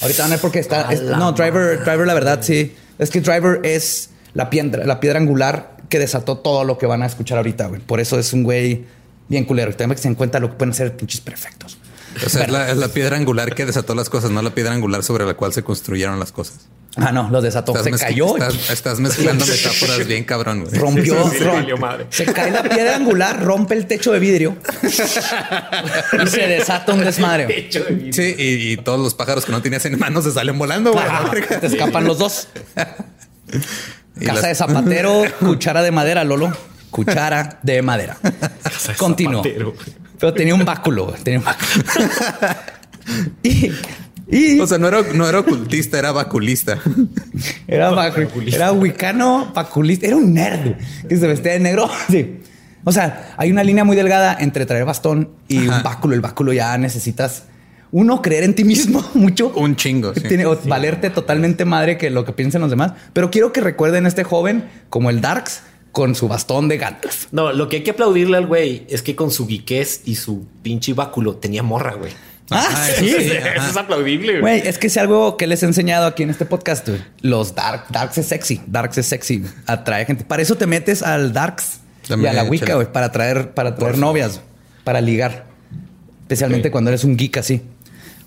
[0.00, 0.88] Ahorita van a ver por qué está.
[1.18, 2.76] no, Driver, Driver, la verdad, sí.
[3.00, 7.02] Es que Driver es la piedra, la piedra angular que desató todo lo que van
[7.02, 7.80] a escuchar ahorita, güey.
[7.80, 8.84] Por eso es un güey
[9.30, 9.74] bien culero.
[9.74, 11.78] También que se den cuenta lo que pueden ser pinches perfectos.
[12.26, 15.24] O sea, es la, piedra angular que desató las cosas, no la piedra angular sobre
[15.24, 16.66] la cual se construyeron las cosas.
[16.96, 17.72] Ah, no, los desató.
[17.80, 18.36] se cayó.
[18.36, 20.64] Estás, mezclando metáforas bien cabrón.
[20.64, 20.74] Güey.
[20.74, 21.30] Rompió.
[22.10, 27.70] se cae la piedra angular, rompe el techo de vidrio y se desata un desmadre.
[28.10, 30.92] Sí, y, todos los pájaros que no tenías en manos se salen volando.
[31.60, 32.48] te escapan los dos.
[34.26, 36.52] Casa de zapatero, cuchara de madera, Lolo
[36.90, 38.16] cuchara de madera.
[38.98, 39.42] Continuó.
[40.18, 41.14] Pero tenía un báculo.
[41.22, 41.84] Tenía un báculo.
[44.30, 46.78] y, o sea, no era, no era ocultista, era baculista.
[47.66, 48.56] Era, baculista.
[48.56, 50.06] era wicano, baculista.
[50.06, 50.74] Era un nerd
[51.08, 51.88] que se vestía de negro.
[52.10, 52.40] Sí.
[52.82, 56.14] O sea, hay una línea muy delgada entre traer bastón y un báculo.
[56.14, 57.44] El báculo ya necesitas
[57.92, 59.52] uno creer en ti mismo mucho.
[59.54, 60.12] Un chingo.
[60.12, 62.92] Tiene, valerte totalmente madre que lo que piensen los demás.
[63.12, 67.28] Pero quiero que recuerden a este joven como el Darks con su bastón de gatos.
[67.32, 70.46] No, lo que hay que aplaudirle al güey es que con su guiquez y su
[70.62, 72.12] pinche báculo tenía morra, güey.
[72.50, 73.08] Ah, sí.
[73.10, 74.40] Eso es aplaudible.
[74.40, 76.88] Güey, es que es algo que les he enseñado aquí en este podcast.
[77.20, 78.60] Los dark, darks es sexy.
[78.66, 79.44] Darks es sexy.
[79.66, 80.24] Atrae gente.
[80.24, 83.98] Para eso te metes al darks y a la Wicca, güey, para traer, para traer
[83.98, 84.40] novias,
[84.84, 85.46] para ligar.
[86.22, 87.62] Especialmente cuando eres un geek así.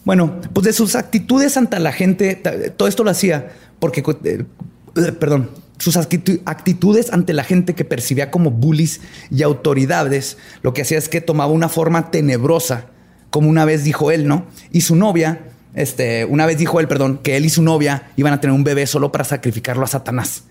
[0.06, 2.36] Bueno, pues de sus actitudes ante la gente,
[2.76, 5.50] todo esto lo hacía porque, eh, perdón,
[5.84, 11.10] sus actitudes ante la gente que percibía como bullies y autoridades, lo que hacía es
[11.10, 12.86] que tomaba una forma tenebrosa,
[13.30, 14.46] como una vez dijo él, ¿no?
[14.72, 15.42] Y su novia,
[15.74, 18.64] este, una vez dijo él, perdón, que él y su novia iban a tener un
[18.64, 20.44] bebé solo para sacrificarlo a Satanás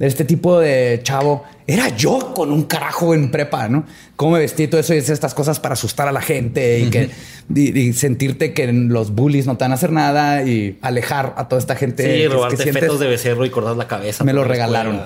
[0.00, 3.84] este tipo de chavo, era yo con un carajo en prepa, ¿no?
[4.16, 7.10] Cómo me vestí todo eso y estas cosas para asustar a la gente y que
[7.54, 11.60] y, sentirte que los bullies no te van a hacer nada y alejar a toda
[11.60, 12.02] esta gente.
[12.02, 14.24] Sí, robarte fetos de becerro y cortar la cabeza.
[14.24, 15.02] Me lo regalaron.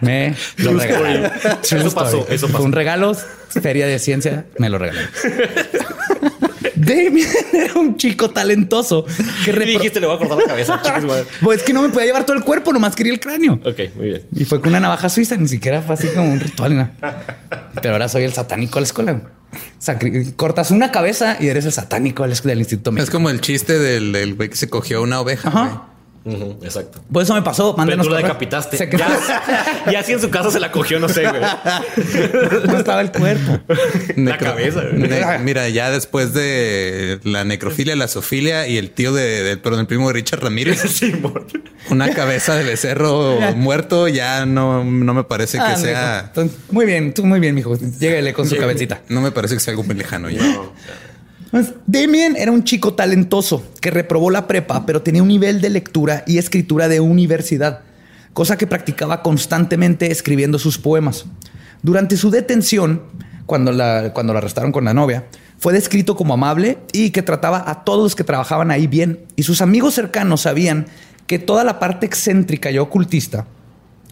[0.00, 1.32] Me lo regalaron.
[1.62, 2.64] Eso pasó, eso pasó.
[2.64, 3.16] un regalo,
[3.48, 5.10] feria de ciencia, me lo regalaron.
[6.74, 9.04] Damien era un chico talentoso.
[9.44, 10.80] Que dijiste, le voy a cortar la cabeza.
[11.42, 13.54] pues es que no me podía llevar todo el cuerpo, nomás quería el cráneo.
[13.64, 14.22] Ok, muy bien.
[14.34, 16.92] Y fue con una navaja suiza, ni siquiera fue así como un ritual.
[17.80, 19.22] Pero ahora soy el satánico de la escuela.
[20.36, 22.96] cortas una cabeza y eres el satánico del, del Instituto.
[23.02, 25.92] Es como el chiste del güey que se cogió una oveja
[26.62, 27.00] exacto.
[27.12, 27.74] Por eso me pasó.
[27.76, 28.76] Pero tú la decapitaste.
[28.96, 29.18] Ya,
[29.92, 31.40] ya, si en su casa se la cogió, no sé, güey.
[32.66, 33.60] no estaba el cuerpo.
[34.16, 34.82] la cabeza.
[35.42, 40.08] mira, ya después de la necrofilia, la sofilia y el tío de, perdón, el primo
[40.08, 41.02] de Richard Ramírez.
[41.90, 46.32] una cabeza de becerro muerto ya no, no me parece que ah, sea.
[46.70, 47.76] muy bien, tú muy bien, mijo.
[47.76, 49.02] Lléguele con su cabecita.
[49.08, 50.40] No me parece que sea algo muy lejano ya.
[51.56, 55.70] Pues, Damien era un chico talentoso que reprobó la prepa, pero tenía un nivel de
[55.70, 57.80] lectura y escritura de universidad,
[58.34, 61.24] cosa que practicaba constantemente escribiendo sus poemas.
[61.80, 63.04] Durante su detención,
[63.46, 65.24] cuando la, cuando la arrestaron con la novia,
[65.56, 69.24] fue descrito como amable y que trataba a todos los que trabajaban ahí bien.
[69.34, 70.84] Y sus amigos cercanos sabían
[71.26, 73.46] que toda la parte excéntrica y ocultista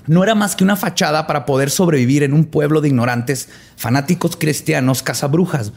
[0.06, 4.34] no era más que una fachada para poder sobrevivir en un pueblo de ignorantes, fanáticos
[4.38, 5.74] cristianos, cazabrujas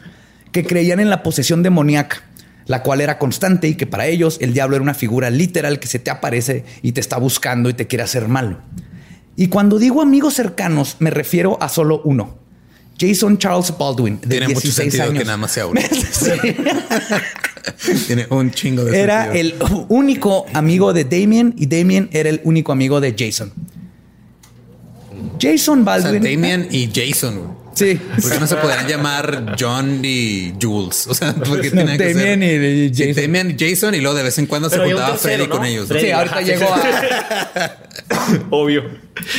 [0.52, 2.22] que creían en la posesión demoníaca,
[2.66, 5.88] la cual era constante y que para ellos el diablo era una figura literal que
[5.88, 8.58] se te aparece y te está buscando y te quiere hacer malo.
[9.36, 12.36] Y cuando digo amigos cercanos, me refiero a solo uno.
[13.00, 15.18] Jason Charles Baldwin, de Tiene mucho 16 sentido años.
[15.20, 15.80] que nada más sea uno.
[18.06, 19.40] Tiene un chingo de Era sentido.
[19.40, 19.54] el
[19.88, 23.52] único amigo de Damien y Damien era el único amigo de Jason.
[25.40, 26.22] Jason O sea, Baldwin.
[26.22, 27.56] Damien y Jason.
[27.78, 27.94] Sí.
[28.20, 31.06] ¿Por qué no se podrían llamar John y Jules?
[31.06, 33.22] O sea, porque tienen que Damien ser y- Jason.
[33.22, 35.56] Damien y Jason y luego de vez en cuando Pero se juntaba tercero, Freddy ¿no?
[35.56, 35.82] con ellos.
[35.82, 35.88] ¿no?
[35.88, 36.04] Freddy.
[36.06, 37.70] Sí, ahorita Ajá, llegó a.
[38.50, 38.82] Obvio.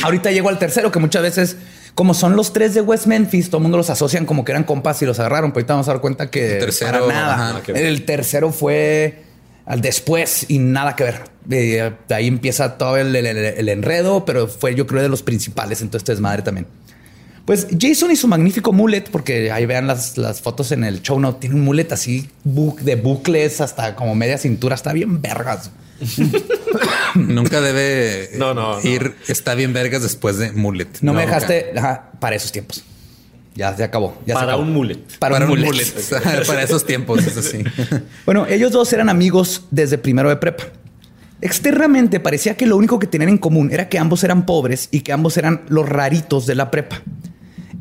[0.02, 1.56] Ahorita llegó al tercero, que muchas veces,
[1.94, 4.64] como son los tres de West Memphis, todo el mundo los asocian como que eran
[4.64, 5.52] compas y los agarraron.
[5.52, 7.34] Pero ahorita vamos a dar cuenta que El tercero, para nada.
[7.50, 9.22] ajá, que- El tercero fue
[9.66, 11.24] al después y nada que ver.
[11.44, 15.08] De, de ahí empieza todo el, el- el- el enredo, pero fue yo creo de
[15.08, 16.66] los principales en todo este desmadre también.
[17.50, 21.18] Pues Jason y su magnífico mullet, porque ahí vean las, las fotos en el show
[21.18, 25.72] note, tiene un mullet así bu- de bucles hasta como media cintura, está bien vergas.
[27.16, 28.88] Nunca debe No, no, no.
[28.88, 30.86] ir, está bien vergas después de mullet.
[31.00, 32.84] No, me dejaste ajá, para esos tiempos.
[33.56, 34.16] Ya se acabó.
[34.26, 34.62] ya se Para acabó.
[34.62, 34.98] un mullet.
[35.18, 35.72] Para, Para, un un mullet.
[35.72, 36.46] mullet.
[36.46, 37.64] Para esos tiempos, es así.
[38.26, 40.66] Bueno, ellos dos eran amigos desde primero de prepa.
[41.42, 45.00] Externamente parecía que lo único que tenían en común era que ambos eran pobres y
[45.00, 47.02] que ambos eran los raritos de la prepa.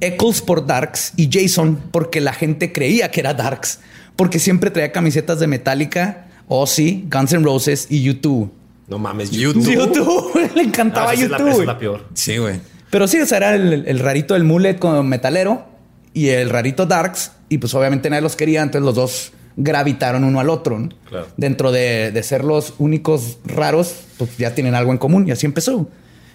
[0.01, 3.79] Eccles por Darks y Jason porque la gente creía que era Darks,
[4.15, 8.49] porque siempre traía camisetas de Metallica, Ozzy, Guns N' Roses y U2.
[8.87, 9.71] No mames, YouTube.
[9.71, 11.59] YouTube, le encantaba Ah, esa es la- YouTube.
[11.61, 12.07] es la peor.
[12.13, 12.59] Sí, güey.
[12.89, 15.67] Pero sí, o sea, era el, el rarito del mullet con metalero
[16.13, 17.33] y el rarito darks.
[17.49, 20.79] Y pues obviamente nadie los quería, entonces los dos gravitaron uno al otro.
[20.79, 20.89] ¿no?
[21.07, 21.27] Claro.
[21.37, 25.45] Dentro de, de ser los únicos raros, pues ya tienen algo en común y así
[25.45, 25.87] empezó.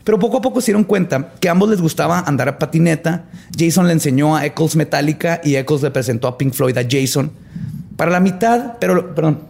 [0.05, 3.25] Pero poco a poco se dieron cuenta que a ambos les gustaba andar a patineta.
[3.59, 7.33] Jason le enseñó a Eccles Metallica y Eccles le presentó a Pink Floyd a Jason.
[7.97, 9.41] Para la mitad, pero, perdón,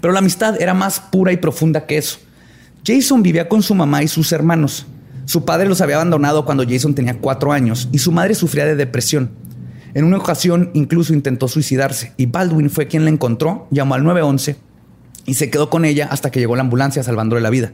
[0.00, 2.18] pero la amistad era más pura y profunda que eso.
[2.86, 4.86] Jason vivía con su mamá y sus hermanos.
[5.24, 8.76] Su padre los había abandonado cuando Jason tenía cuatro años y su madre sufría de
[8.76, 9.30] depresión.
[9.94, 14.56] En una ocasión incluso intentó suicidarse y Baldwin fue quien la encontró, llamó al 911
[15.24, 17.72] y se quedó con ella hasta que llegó la ambulancia salvándole la vida.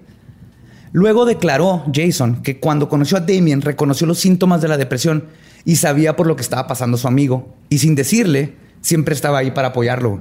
[0.93, 5.25] Luego declaró Jason que cuando conoció a Damien reconoció los síntomas de la depresión
[5.65, 9.51] y sabía por lo que estaba pasando su amigo y sin decirle siempre estaba ahí
[9.53, 10.21] para apoyarlo.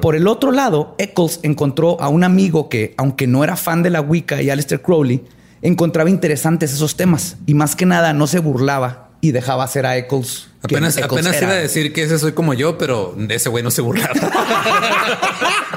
[0.00, 3.90] Por el otro lado, Eccles encontró a un amigo que, aunque no era fan de
[3.90, 5.24] la Wicca y Aleister Crowley,
[5.62, 9.96] encontraba interesantes esos temas y más que nada no se burlaba y dejaba hacer a
[9.96, 10.47] Eccles.
[10.62, 14.12] Apenas, iba a decir que ese soy como yo, pero ese güey no se burlaba.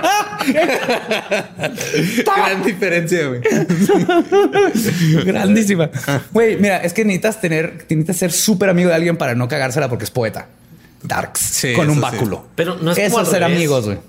[2.36, 3.42] Gran diferencia, güey.
[5.26, 5.92] Grandísima.
[6.32, 9.88] Güey, mira, es que necesitas tener, necesitas ser súper amigo de alguien para no cagársela
[9.88, 10.48] porque es poeta.
[11.04, 11.40] Darks.
[11.40, 12.02] Sí, con un sí.
[12.02, 12.48] báculo.
[12.56, 13.56] Pero no es Eso ser revés.
[13.56, 14.00] amigos, güey.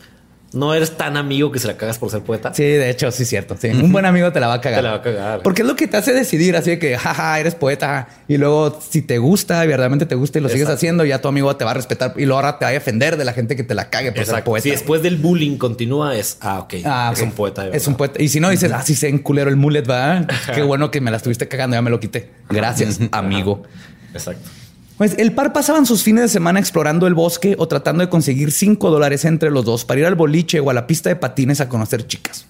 [0.54, 2.52] No eres tan amigo que se la cagas por ser poeta.
[2.54, 3.56] Sí, de hecho, sí es cierto.
[3.58, 3.68] Sí.
[3.68, 4.78] Un buen amigo te la va a cagar.
[4.78, 5.42] Te la va a cagar.
[5.42, 8.08] Porque es lo que te hace decidir, así de que, jaja, eres poeta.
[8.28, 11.54] Y luego, si te gusta, verdaderamente te gusta y lo sigues haciendo, ya tu amigo
[11.56, 13.64] te va a respetar y luego ahora te va a defender de la gente que
[13.64, 14.62] te la cague por ser poeta.
[14.62, 16.74] Si después del bullying continúa, es ah, ok.
[16.84, 17.68] Ah, es un poeta.
[17.68, 18.22] Es un poeta.
[18.22, 20.26] Y si no dices, ah, sí sé en culero el mullet, va.
[20.54, 22.30] Qué bueno que me la estuviste cagando, ya me lo quité.
[22.48, 23.62] Gracias, amigo.
[24.12, 24.61] Exacto.
[25.02, 28.52] Pues el par pasaban sus fines de semana explorando el bosque o tratando de conseguir
[28.52, 31.60] 5 dólares entre los dos para ir al boliche o a la pista de patines
[31.60, 32.46] a conocer chicas.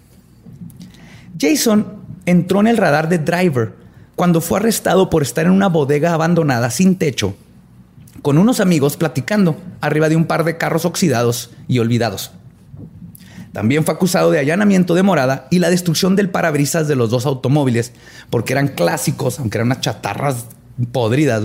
[1.41, 1.87] Jason
[2.27, 3.73] entró en el radar de Driver
[4.17, 7.35] cuando fue arrestado por estar en una bodega abandonada sin techo
[8.21, 12.33] con unos amigos platicando arriba de un par de carros oxidados y olvidados.
[13.55, 17.25] También fue acusado de allanamiento de morada y la destrucción del parabrisas de los dos
[17.25, 17.95] automóviles,
[18.29, 20.45] porque eran clásicos, aunque eran unas chatarras
[20.93, 21.45] podridas.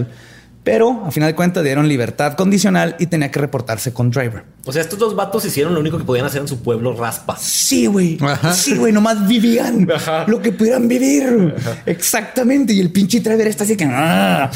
[0.67, 4.43] Pero a final de cuentas dieron libertad condicional y tenía que reportarse con driver.
[4.65, 7.41] O sea, estos dos vatos hicieron lo único que podían hacer en su pueblo, raspas.
[7.41, 8.17] Sí, güey.
[8.53, 8.91] Sí, güey.
[8.91, 10.25] Nomás vivían Ajá.
[10.27, 11.55] lo que pudieran vivir.
[11.85, 12.73] Exactamente.
[12.73, 14.51] Y el pinche driver está así que "Ah,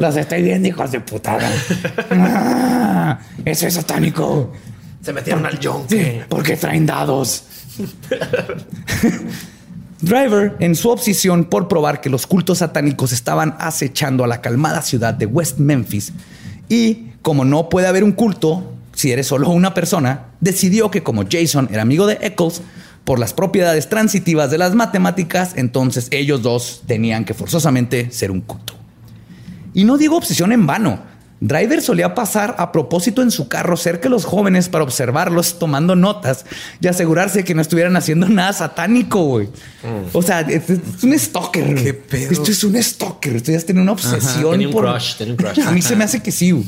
[0.00, 1.50] los estoy viendo, hijos de putada.
[2.12, 4.52] Ah, eso es satánico.
[5.02, 6.02] Se metieron al yonke.
[6.02, 7.44] Sí, porque traen dados.
[10.02, 14.82] Driver, en su obsesión por probar que los cultos satánicos estaban acechando a la calmada
[14.82, 16.12] ciudad de West Memphis,
[16.68, 21.24] y como no puede haber un culto si eres solo una persona, decidió que como
[21.30, 22.62] Jason era amigo de Eccles,
[23.04, 28.40] por las propiedades transitivas de las matemáticas, entonces ellos dos tenían que forzosamente ser un
[28.40, 28.74] culto.
[29.74, 31.11] Y no digo obsesión en vano.
[31.44, 35.96] Driver solía pasar a propósito en su carro cerca de los jóvenes para observarlos tomando
[35.96, 36.44] notas
[36.80, 39.48] y asegurarse que no estuvieran haciendo nada satánico, güey.
[40.12, 41.74] O sea, es, es un stalker.
[41.74, 42.30] ¿Qué pedo?
[42.30, 43.34] Esto es un stalker.
[43.34, 44.52] Esto ya tiene una obsesión.
[44.52, 45.58] Tenía un por- crush, tenía un crush.
[45.66, 46.52] A mí se me hace que sí.
[46.52, 46.64] güey.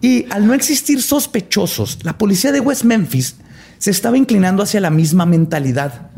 [0.00, 3.34] Y al no existir sospechosos, la policía de West Memphis
[3.78, 6.10] se estaba inclinando hacia la misma mentalidad.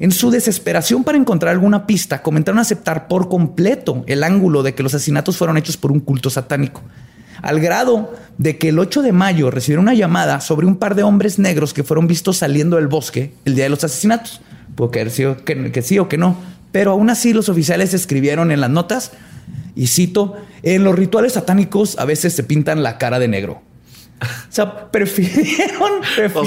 [0.00, 4.82] En su desesperación para encontrar alguna pista, comentaron aceptar por completo el ángulo de que
[4.82, 6.80] los asesinatos fueron hechos por un culto satánico,
[7.42, 11.02] al grado de que el 8 de mayo recibieron una llamada sobre un par de
[11.02, 14.40] hombres negros que fueron vistos saliendo del bosque el día de los asesinatos.
[14.74, 15.12] Puede
[15.44, 16.38] que, que sí o que no,
[16.72, 19.12] pero aún así los oficiales escribieron en las notas,
[19.74, 23.60] y cito, en los rituales satánicos a veces se pintan la cara de negro.
[24.22, 26.44] O sea, prefirieron, sea, O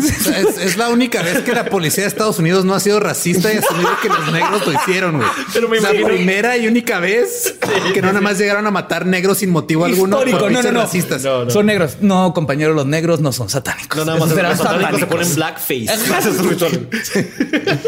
[0.00, 3.00] sea, es, es la única vez que la policía de Estados Unidos no ha sido
[3.00, 5.28] racista y asumido que los negros lo hicieron, güey.
[5.52, 7.56] Pero me Es la imagino- primera y única vez
[7.92, 10.70] que no nada más llegaron a matar negros sin motivo alguno Histórico, por no, no,
[10.82, 11.22] racistas.
[11.24, 11.50] No, no.
[11.50, 11.96] Son negros.
[12.00, 13.96] No, compañero, los negros no son satánicos.
[13.98, 15.08] No, nada más los eran satánicos se satánicos.
[15.08, 15.90] ponen blackface.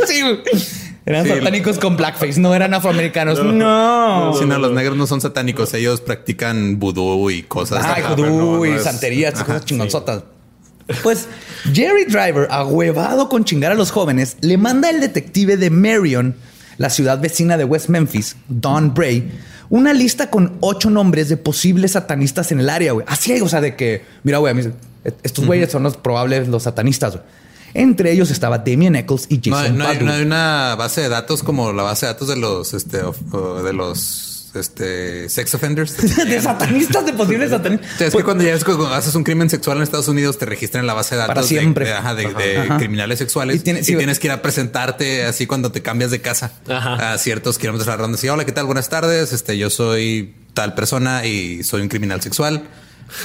[0.06, 0.38] Sí, güey.
[1.04, 1.30] Eran Sí.
[1.30, 3.42] satánicos con blackface, no eran afroamericanos.
[3.44, 4.32] No.
[4.38, 5.74] Sí, no, los negros no son satánicos.
[5.74, 7.84] Ellos practican vudú y cosas.
[7.84, 9.68] Ay, pero no- y no es- santería, esas Ajá, cosas sí.
[9.68, 10.22] chingonzotas.
[11.02, 11.26] Pues
[11.72, 16.34] Jerry Driver, ahuevado con chingar a los jóvenes, le manda al detective de Marion,
[16.78, 19.30] la ciudad vecina de West Memphis, Don Bray,
[19.70, 23.06] una lista con ocho nombres de posibles satanistas en el área, güey.
[23.08, 24.70] Así, o sea, de que, mira, güey, a mí-
[25.22, 27.24] estos güeyes son los probables los satanistas, güey.
[27.74, 31.42] Entre ellos estaba Damien Eccles y Jason no hay, no hay una base de datos
[31.42, 35.96] como la base de datos de los este de los este sex offenders.
[36.26, 37.90] de satanistas, de posibles satanistas.
[37.94, 40.08] O sea, es que cuando ya es que cuando haces un crimen sexual en Estados
[40.08, 41.86] Unidos te registran en la base de datos Para de- siempre.
[41.86, 42.76] de, ajá, de- de Ajá.
[42.76, 46.10] criminales sexuales Y y, tiene- sí, tienes que ir a presentarte así cuando te cambias
[46.10, 47.12] de casa Ajá.
[47.14, 48.18] a ciertos kilómetros a la ronda.
[48.18, 48.66] Sí, hola, ¿qué tal?
[48.66, 49.32] Buenas tardes.
[49.32, 52.64] Este, yo soy tal persona y soy un criminal sexual.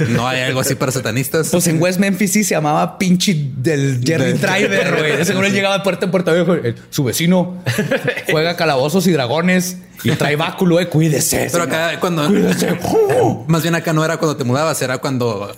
[0.10, 1.50] No hay algo así para satanistas.
[1.50, 5.26] Pues en West Memphis sí se llamaba pinche del Jerry Driver, güey.
[5.26, 6.34] Seguro él llegaba de puerta en puerta.
[6.44, 7.64] güey, Su vecino
[8.32, 10.88] juega calabozos y dragones y trae báculo, eh.
[10.88, 11.50] Cuídese.
[11.52, 12.78] Pero acá cuando Cuídese.
[13.48, 15.56] más bien acá no era cuando te mudabas, era cuando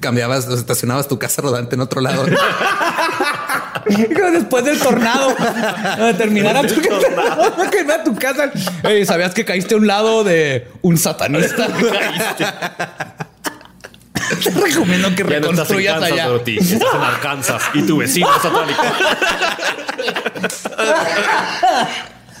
[0.00, 2.24] cambiabas, estacionabas tu casa rodante en otro lado.
[4.32, 8.50] Después del tornado, a terminar a tu, tu casa.
[9.06, 11.68] ¿Sabías que caíste a un lado de un satanista?
[14.42, 16.26] Te recomiendo que Ya no estás en reconstruyas Kansas, allá.
[16.28, 16.58] Dorothy.
[16.58, 18.82] Estás en Arkansas y tu vecino es satánico.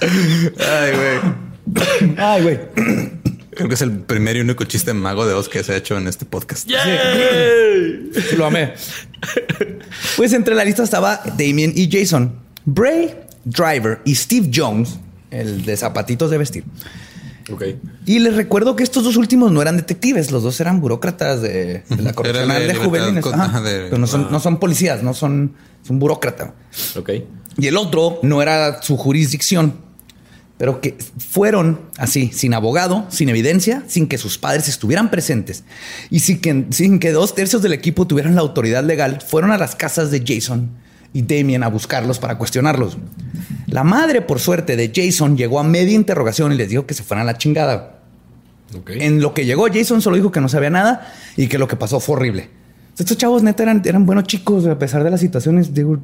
[0.00, 2.14] Ay, güey.
[2.16, 2.58] Ay, güey.
[3.54, 5.98] Creo que es el primer y único chiste mago de Oz que se ha hecho
[5.98, 6.68] en este podcast.
[6.68, 8.10] ¡Yay!
[8.36, 8.74] Lo amé.
[10.16, 12.32] Pues entre la lista estaba Damien y Jason.
[12.64, 16.64] Bray, Driver y Steve Jones, el de zapatitos de vestir.
[18.06, 21.82] Y les recuerdo que estos dos últimos no eran detectives, los dos eran burócratas de,
[21.88, 23.22] de la correccional Era de de, juveniles.
[23.24, 23.60] con- Ajá.
[23.60, 26.50] de- Pero no son, no son policías, no son, son burócratas.
[26.96, 27.10] Ok.
[27.56, 29.74] Y el otro no era su jurisdicción,
[30.58, 35.64] pero que fueron así, sin abogado, sin evidencia, sin que sus padres estuvieran presentes
[36.10, 39.58] y sin que, sin que dos tercios del equipo tuvieran la autoridad legal, fueron a
[39.58, 40.70] las casas de Jason
[41.12, 42.96] y Damien a buscarlos para cuestionarlos.
[43.66, 47.02] La madre, por suerte, de Jason llegó a media interrogación y les dijo que se
[47.02, 47.98] fueran a la chingada.
[48.78, 48.90] Ok.
[48.94, 51.76] En lo que llegó, Jason solo dijo que no sabía nada y que lo que
[51.76, 52.50] pasó fue horrible.
[52.98, 55.72] Estos chavos neta eran, eran buenos chicos a pesar de las situaciones.
[55.72, 56.00] Digo,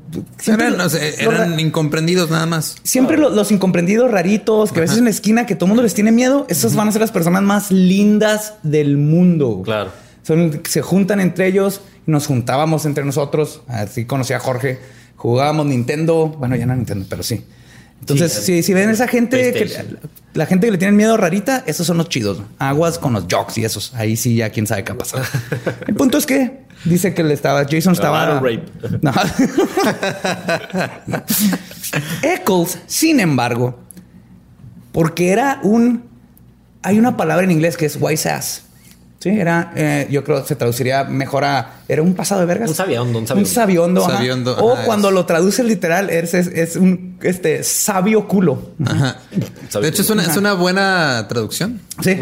[0.47, 0.75] Eran,
[1.19, 2.77] eran incomprendidos nada más.
[2.85, 5.83] Siempre lo- los incomprendidos raritos, que a veces en la esquina que todo el mundo
[5.83, 9.63] les tiene miedo, esas van a ser las personas más lindas del mundo.
[9.65, 9.91] Claro.
[10.25, 13.62] Son, se juntan entre ellos y nos juntábamos entre nosotros.
[13.68, 14.81] Así conocí a Jorge.
[15.16, 16.29] Jugábamos Nintendo.
[16.29, 17.45] Bueno, ya no Nintendo, pero sí.
[18.01, 19.70] Entonces, Sí, si, si ven esa gente, que,
[20.35, 22.39] la gente que le tienen miedo rarita, esos son los chidos.
[22.59, 23.95] Aguas con los jocks y esos.
[23.95, 25.25] Ahí sí, ya quién sabe qué ha pasado.
[25.87, 28.27] El punto es que dice que le estaba, Jason estaba.
[28.27, 28.99] Battle rape.
[29.01, 29.12] No.
[32.22, 33.79] Eccles, sin embargo,
[34.93, 36.05] porque era un.
[36.83, 38.64] Hay una palabra en inglés que es wise ass.
[39.25, 41.77] Sí, era, eh, yo creo que se traduciría mejor a.
[41.89, 42.68] Era un pasado de vergas.
[42.68, 43.51] Un sabiondo, un Un sabiondo.
[43.51, 44.05] sabiondo.
[44.05, 44.16] ajá.
[44.18, 48.72] Sabiondo, O ajá, cuando es- lo traduce literal, es, es, es un este, sabio culo.
[48.85, 49.16] Ajá.
[49.81, 51.81] De hecho, es una, es una buena traducción.
[52.03, 52.18] Sí.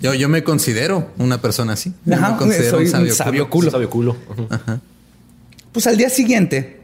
[0.00, 1.92] Yo, yo me considero una persona así.
[2.06, 3.70] Yo Ajá, me considero soy un sabio culo.
[3.70, 4.16] Sabio culo.
[4.30, 4.48] Ujú.
[5.72, 6.80] Pues al día siguiente,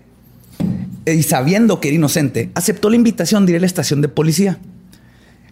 [1.06, 4.08] eh, y sabiendo que era inocente, aceptó la invitación de ir a la estación de
[4.08, 4.58] policía.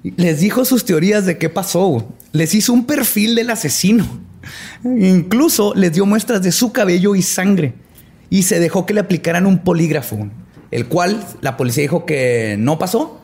[0.03, 2.09] Les dijo sus teorías de qué pasó.
[2.33, 4.07] Les hizo un perfil del asesino.
[4.85, 7.75] Incluso les dio muestras de su cabello y sangre.
[8.31, 10.29] Y se dejó que le aplicaran un polígrafo,
[10.71, 13.21] el cual la policía dijo que no pasó,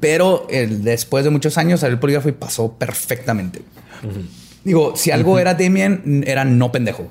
[0.00, 3.62] pero después de muchos años salió el polígrafo y pasó perfectamente.
[4.64, 7.10] Digo, si algo era Damien, era no pendejo.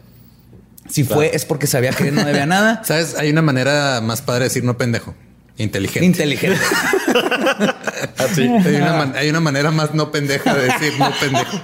[0.90, 2.82] Si fue, es porque sabía que no debía nada.
[2.86, 3.16] ¿Sabes?
[3.16, 5.14] Hay una manera más padre de decir no pendejo.
[5.60, 6.06] Inteligente.
[6.06, 6.58] Inteligente.
[8.18, 8.42] Así.
[8.44, 11.60] hay, una man- hay una manera más no pendeja de decir no pendejo.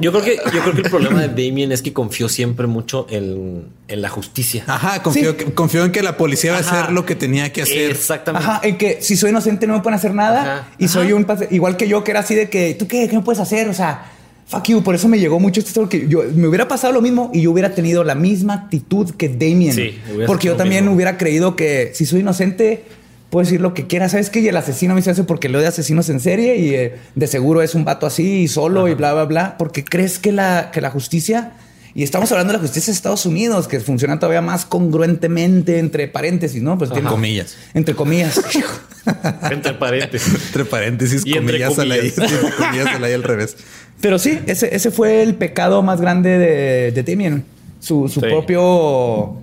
[0.00, 3.06] Yo creo que, yo creo que el problema de Damien es que confió siempre mucho
[3.08, 4.62] en, en la justicia.
[4.66, 7.90] Ajá, confió, en que la policía va a hacer lo que tenía que hacer.
[7.92, 8.46] Exactamente.
[8.46, 11.24] Ajá, en que si soy inocente no me pueden hacer nada Ajá, y soy un
[11.24, 13.66] pase- igual que yo que era así de que tú qué, qué me puedes hacer,
[13.70, 14.12] o sea,
[14.46, 17.30] fuck you, por eso me llegó mucho esto que yo me hubiera pasado lo mismo
[17.32, 20.96] y yo hubiera tenido la misma actitud que Damien, Sí, porque yo también mismo.
[20.96, 22.84] hubiera creído que si soy inocente
[23.30, 25.66] puedo decir lo que quiera, sabes que y el asesino me hace porque lo de
[25.66, 29.12] asesinos en serie y eh, de seguro es un vato así y solo y bla
[29.12, 31.52] bla bla, porque crees que la que la justicia
[31.94, 36.06] y estamos hablando de la justicia de Estados Unidos, que funciona todavía más congruentemente entre
[36.06, 36.78] paréntesis, ¿no?
[36.78, 37.56] Pues tiene- Comillas.
[37.74, 38.40] entre comillas.
[39.50, 40.34] Entre paréntesis.
[40.34, 42.32] Entre paréntesis, Y entre comillas, a la I, comillas.
[42.32, 43.56] entre comillas a la I al revés.
[44.02, 47.42] Pero sí, ese, ese fue el pecado más grande de, de Damien.
[47.80, 48.26] Su, su Sí.
[48.26, 49.38] propio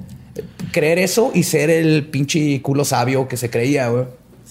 [0.76, 4.06] creer eso y ser el pinche culo sabio que se creía, güey.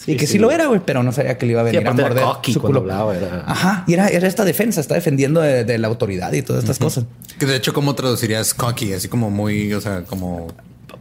[0.06, 0.32] y que sí.
[0.34, 0.38] sí.
[0.38, 2.52] lo era, güey, pero no sabía que le iba a Sí, venir a morder cocky
[2.52, 2.80] su culo.
[2.80, 6.42] hablaba, era- Ajá, y era, era esta defensa, está defendiendo de, de la autoridad y
[6.42, 7.04] todas estas cosas.
[7.38, 8.92] Que de hecho, ¿cómo traducirías cocky?
[8.94, 10.48] Así como muy, o sea, como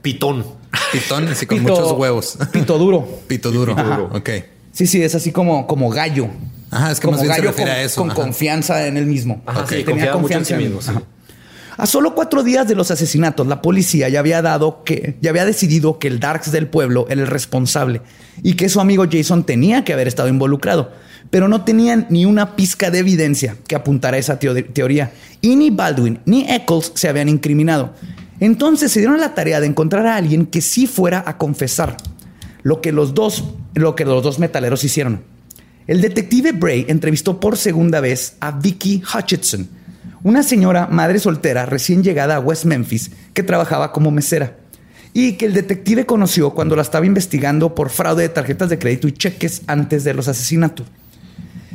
[0.04, 0.46] Pitón.
[0.92, 2.38] pitón, así con Pito- muchos huevos.
[2.52, 3.08] Pito duro.
[3.28, 3.74] Pito duro.
[3.78, 4.02] Ajá.
[4.12, 4.30] Ok.
[4.72, 6.28] Sí, sí, es así como, como gallo.
[6.72, 8.02] Ajá, es que como más bien se gallo refiere con, a eso.
[8.02, 8.22] con Ajá.
[8.22, 9.42] confianza en él mismo.
[9.46, 9.70] Ajá, Ok.
[9.70, 10.82] sí, Tenía mucho en sí confianza mismo.
[10.82, 10.92] sí.
[11.78, 15.46] A solo cuatro días de los asesinatos, la policía ya había dado que, ya había
[15.46, 18.02] decidido que el Darks del pueblo era el responsable
[18.44, 20.92] y que su amigo Jason tenía que haber estado involucrado,
[21.32, 25.14] pero no tenían ni una pizca de evidencia que apuntara a esa teo- teoría.
[25.42, 27.94] Y ni Baldwin ni Eccles se habían incriminado.
[28.40, 31.98] Entonces se dieron la tarea de encontrar a alguien que sí fuera a confesar
[32.62, 33.44] lo que los dos,
[33.74, 35.24] lo que los dos metaleros hicieron.
[35.88, 39.68] El detective Bray entrevistó por segunda vez a Vicky Hutchinson,
[40.24, 44.58] una señora madre soltera recién llegada a West Memphis que trabajaba como mesera
[45.14, 49.08] y que el detective conoció cuando la estaba investigando por fraude de tarjetas de crédito
[49.08, 50.88] y cheques antes de los asesinatos.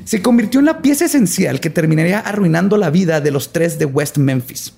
[0.05, 3.85] Se convirtió en la pieza esencial que terminaría arruinando la vida de los tres de
[3.85, 4.73] West Memphis.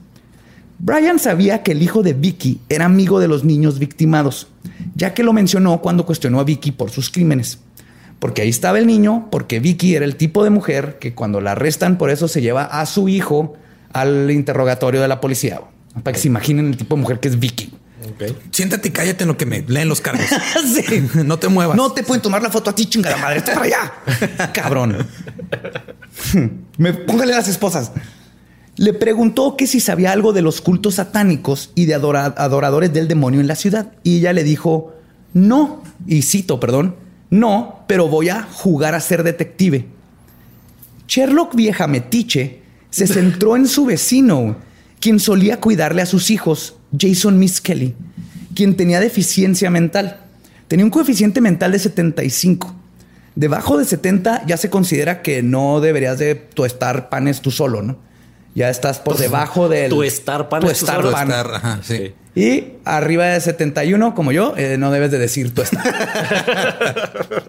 [0.81, 4.49] Brian sabía que el hijo de Vicky era amigo de los niños victimados,
[4.95, 7.61] ya que lo mencionó cuando cuestionó a Vicky por sus crímenes.
[8.21, 11.53] Porque ahí estaba el niño, porque Vicky era el tipo de mujer que cuando la
[11.53, 13.55] arrestan por eso se lleva a su hijo
[13.93, 15.61] al interrogatorio de la policía.
[16.05, 17.73] Para que se imaginen el tipo de mujer que es Vicky.
[18.13, 18.37] Ok.
[18.53, 20.25] Siéntate y cállate en lo que me leen los cargos.
[20.75, 21.09] Sí.
[21.25, 21.77] no te muevas.
[21.77, 23.39] No te pueden tomar la foto a ti, chingada madre.
[23.39, 24.53] Está para allá.
[24.53, 25.07] Cabrón.
[26.77, 27.93] Me póngale las esposas.
[28.77, 33.09] Le preguntó que si sabía algo de los cultos satánicos y de adora- adoradores del
[33.09, 33.93] demonio en la ciudad.
[34.03, 34.95] Y ella le dijo,
[35.35, 35.83] no.
[36.07, 36.97] Y cito, perdón,
[37.31, 39.87] no, pero voy a jugar a ser detective.
[41.07, 44.57] Sherlock vieja metiche se centró en su vecino,
[44.99, 47.95] quien solía cuidarle a sus hijos, Jason Miss Kelly,
[48.55, 50.21] quien tenía deficiencia mental.
[50.69, 52.77] Tenía un coeficiente mental de 75.
[53.37, 57.99] Debajo de 70 ya se considera que no deberías de tuestar panes tú solo, ¿no?
[58.55, 59.89] Ya estás por debajo del...
[59.91, 61.13] tuestar panes tú tuestar solo.
[61.13, 61.29] pan.
[61.31, 62.13] Estar, ajá, sí.
[62.35, 65.83] Y arriba de 71, como yo, eh, no debes de decir tuestar.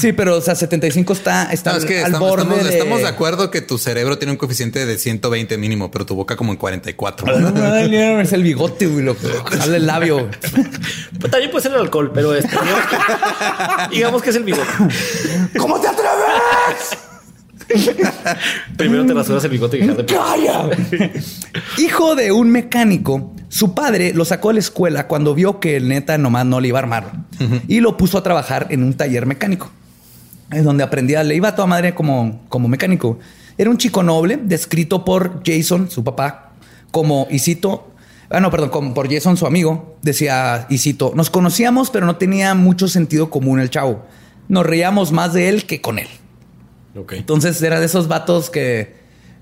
[0.00, 2.70] sí, pero o sea, 75 está, está No, es que al estamos, borde estamos- de...
[2.70, 6.36] estamos de acuerdo que tu cerebro tiene un coeficiente de 120 mínimo, pero tu boca
[6.36, 7.26] como en 44.
[7.74, 9.26] Ay, mira, es el bigote, güey, lo que
[9.56, 10.28] sale el labio.
[11.18, 12.56] Pues también puede ser el alcohol, pero este,
[13.90, 14.66] digamos que es el bigote.
[15.58, 16.98] ¿Cómo te atreves?
[18.76, 20.70] Primero te rasuras el bigote y de ¡Calla!
[21.78, 25.88] Hijo de un mecánico, su padre lo sacó de la escuela cuando vio que el
[25.88, 27.12] neta nomás no le iba a armar
[27.68, 29.70] y lo puso a trabajar en un taller mecánico.
[30.50, 33.18] Es donde aprendía, le iba a toda madre como, como mecánico.
[33.56, 36.52] Era un chico noble, descrito por Jason, su papá,
[36.90, 37.90] como, y cito,
[38.30, 42.16] ah, no, perdón, como por Jason, su amigo, decía, y cito, nos conocíamos, pero no
[42.16, 44.04] tenía mucho sentido común el chavo.
[44.48, 46.08] Nos reíamos más de él que con él.
[46.96, 47.14] Ok.
[47.14, 48.94] Entonces era de esos vatos que,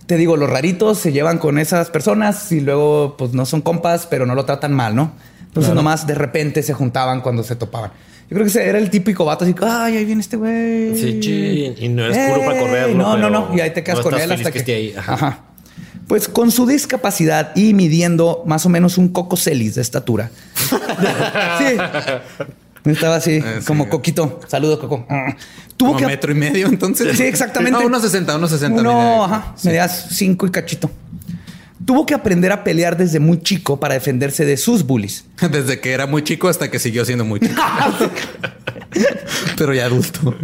[0.07, 4.07] te digo, los raritos se llevan con esas personas y luego pues no son compas,
[4.07, 5.13] pero no lo tratan mal, ¿no?
[5.43, 7.91] Entonces nomás de repente se juntaban cuando se topaban.
[8.31, 10.97] Yo creo que ese era el típico vato así, ay, ahí viene este güey.
[10.97, 13.57] Sí, chin, y no es puro para Ey, correrlo, No, no, no.
[13.57, 14.95] Y ahí te quedas no con estás él feliz hasta que que, esté ahí.
[14.97, 15.15] Ajá.
[15.15, 15.39] Ajá.
[16.07, 20.31] Pues con su discapacidad y midiendo más o menos un coco celis de estatura.
[20.55, 21.77] sí.
[22.85, 23.67] Estaba así, Ah, sí.
[23.67, 24.41] como coquito.
[24.49, 25.07] Saludos, Coco.
[25.09, 25.35] Ah.
[25.77, 27.17] Tuvo Como que metro y medio, entonces.
[27.17, 27.79] Sí, exactamente.
[27.79, 28.81] No, unos 60, unos 60.
[28.81, 29.25] Uno, mira.
[29.25, 29.69] ajá, Sí.
[29.69, 30.91] medias cinco y cachito.
[31.85, 35.25] Tuvo que aprender a pelear desde muy chico para defenderse de sus bullies.
[35.51, 37.55] Desde que era muy chico hasta que siguió siendo muy chico.
[39.57, 40.35] Pero ya adulto.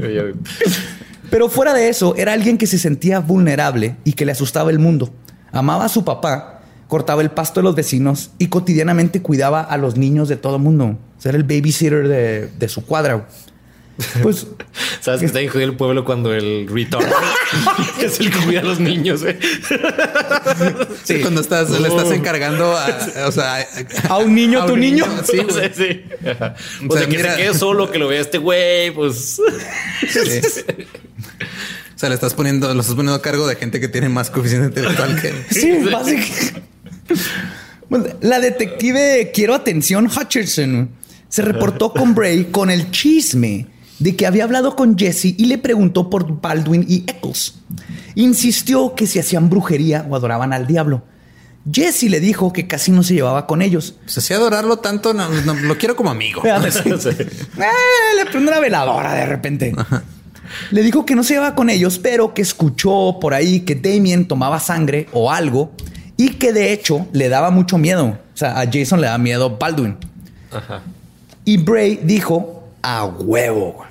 [1.31, 4.79] Pero fuera de eso, era alguien que se sentía vulnerable y que le asustaba el
[4.79, 5.13] mundo.
[5.53, 9.97] Amaba a su papá, cortaba el pasto de los vecinos y cotidianamente cuidaba a los
[9.97, 10.99] niños de todo el mundo.
[11.27, 13.29] Era el babysitter de, de su cuadra.
[14.23, 14.47] Pues
[15.01, 17.07] ¿Sabes que está en el pueblo cuando el retard
[18.03, 19.23] es el que cuida a los niños?
[19.25, 19.39] eh?
[21.05, 23.67] Sí, cuando estás, le estás encargando a, o sea,
[24.09, 25.05] a un niño, a tu un niño.
[25.25, 25.71] Sí, Sí, güey.
[25.75, 26.05] sí.
[26.29, 26.55] Ajá.
[26.83, 29.41] O, O sea, sea, que mira- se quede solo, que lo vea este güey, pues.
[30.09, 30.41] Sí.
[31.95, 34.29] O sea, le estás poniendo, lo estás poniendo a cargo de gente que tiene más
[34.31, 36.63] coeficiente intelectual que Sí, básicamente.
[37.89, 40.91] Bueno, la detective Quiero Atención Hutcherson
[41.29, 43.67] se reportó con Bray con el chisme
[43.99, 47.55] de que había hablado con Jesse y le preguntó por Baldwin y Eccles.
[48.15, 51.03] Insistió que si hacían brujería o adoraban al diablo.
[51.71, 53.97] Jesse le dijo que casi no se llevaba con ellos.
[54.05, 56.43] Pues así adorarlo tanto, no, no, lo quiero como amigo.
[56.71, 56.89] Sí.
[56.89, 59.75] Eh, le prende una veladora de repente.
[60.71, 64.29] Le dijo que no se llevaba con ellos, pero que escuchó por ahí que Damien
[64.29, 65.73] tomaba sangre o algo
[66.17, 68.07] y que de hecho le daba mucho miedo.
[68.07, 69.97] O sea, a Jason le da miedo Baldwin.
[70.53, 70.83] Ajá.
[71.47, 73.85] Y Bray dijo a huevo.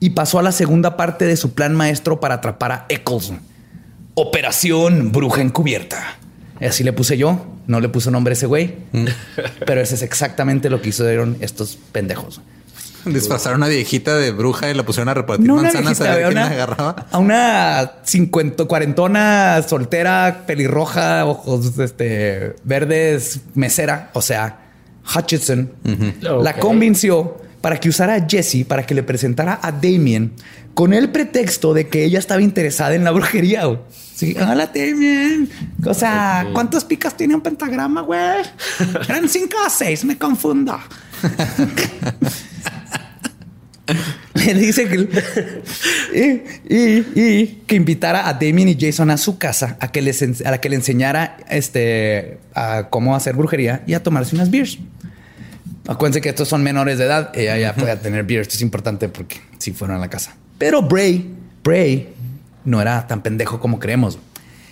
[0.00, 3.32] Y pasó a la segunda parte de su plan maestro para atrapar a Eccles.
[4.14, 6.16] Operación Bruja Encubierta.
[6.60, 7.46] Así le puse yo.
[7.66, 8.74] No le puse nombre a ese güey.
[9.66, 12.40] Pero ese es exactamente lo que hicieron estos pendejos.
[13.04, 16.24] Disfrazaron a una viejita de bruja y la pusieron a repartir manzanas viejita, a ver
[16.24, 17.06] quién la una- agarraba.
[17.10, 24.67] A una cincuenta, cuarentona soltera, pelirroja, ojos este, verdes, mesera, o sea,
[25.14, 25.70] Hutchinson,
[26.20, 30.32] la convenció para que usara a Jesse para que le presentara a Damien
[30.74, 33.64] con el pretexto de que ella estaba interesada en la brujería.
[33.64, 33.78] güey.
[34.14, 35.48] Sí, hola Damien.
[35.84, 38.20] O sea, ¿cuántas picas tiene un pentagrama, güey?
[39.08, 40.78] Eran cinco o seis, me confundo.
[44.34, 45.08] Le dice que
[46.14, 50.22] y, y- y que invitara a Damien y Jason a su casa a que les
[50.44, 54.78] a que le enseñara este a cómo hacer brujería y a tomarse unas beers.
[55.88, 57.30] Acuérdense que estos son menores de edad.
[57.34, 58.42] Ella ya puede tener beers.
[58.46, 60.36] Esto es importante porque si fueron a la casa.
[60.58, 61.34] Pero Bray,
[61.64, 62.08] Bray
[62.64, 64.18] no era tan pendejo como creemos.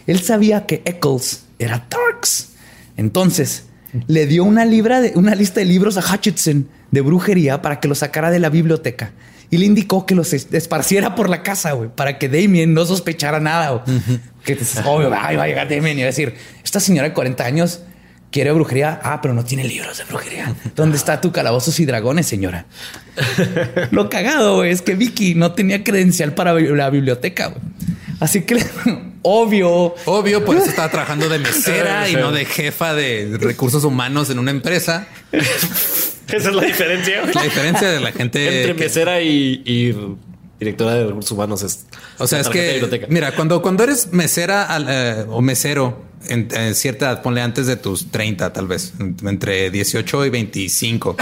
[0.06, 2.50] Él sabía que Eccles era Darks.
[2.96, 3.64] Entonces
[4.06, 7.88] le dio una, libra de, una lista de libros a Hutchinson de brujería para que
[7.88, 9.12] los sacara de la biblioteca
[9.50, 12.84] y le indicó que los es- esparciera por la casa, güey, para que Damien no
[12.84, 13.70] sospechara nada.
[13.84, 14.00] güey.
[14.44, 17.14] Que es obvio, ay, va a llegar Damien y va a decir: Esta señora de
[17.14, 17.80] 40 años
[18.36, 19.00] quiere brujería.
[19.02, 20.54] Ah, pero no tiene libros de brujería.
[20.74, 22.66] ¿Dónde está tu calabozos y dragones, señora?
[23.92, 27.46] Lo cagado güey, es que Vicky no tenía credencial para la biblioteca.
[27.48, 27.60] güey.
[28.20, 28.62] Así que,
[29.22, 34.28] obvio, Obvio, por eso estaba trabajando de mesera y no de jefa de recursos humanos
[34.28, 35.06] en una empresa.
[35.32, 37.22] Esa es la diferencia.
[37.22, 37.32] güey.
[37.34, 39.94] La diferencia de la gente Entre que- mesera y, y
[40.58, 41.86] directora de recursos humanos es.
[42.18, 43.06] O sea, la es que, biblioteca.
[43.08, 47.66] mira, cuando, cuando eres mesera al- eh, o mesero en, en cierta edad, ponle antes
[47.66, 48.92] de tus 30, tal vez,
[49.24, 51.16] entre 18 y 25,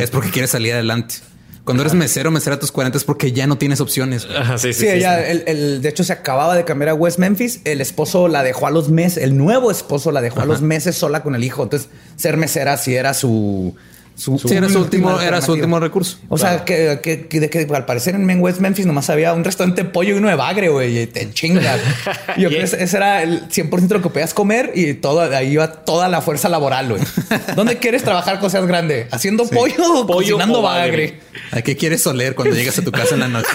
[0.00, 1.16] es porque quieres salir adelante.
[1.64, 4.26] Cuando eres mesero, mesera a tus 40 es porque ya no tienes opciones.
[4.34, 5.24] Ajá, sí, sí, Sí, sí, ella, sí.
[5.30, 7.60] El, el- de hecho, se acababa de cambiar a West Memphis.
[7.64, 10.96] El esposo la dejó a los meses, el nuevo esposo la dejó a los meses
[10.96, 11.62] sola con el hijo.
[11.62, 13.76] Entonces, ser mesera sí era su.
[14.20, 15.52] Su Sí, era su último, era su alternativa.
[15.54, 16.18] último recurso.
[16.28, 19.42] O sea, que, que, que- de que al parecer en West Memphis nomás había un
[19.44, 21.80] restaurante de pollo y uno de bagre, güey, y te chingas.
[22.36, 25.20] Y yo creo que ese era el 100% de lo que podías comer y todo,
[25.22, 27.02] ahí iba toda la fuerza laboral, güey.
[27.56, 29.08] ¿Dónde quieres trabajar cuando seas grande?
[29.10, 30.90] ¿Haciendo pollo o Pollo cocinando o bagre?
[30.90, 31.20] bagre.
[31.52, 33.48] ¿A qué quieres oler cuando llegas a tu casa en la noche?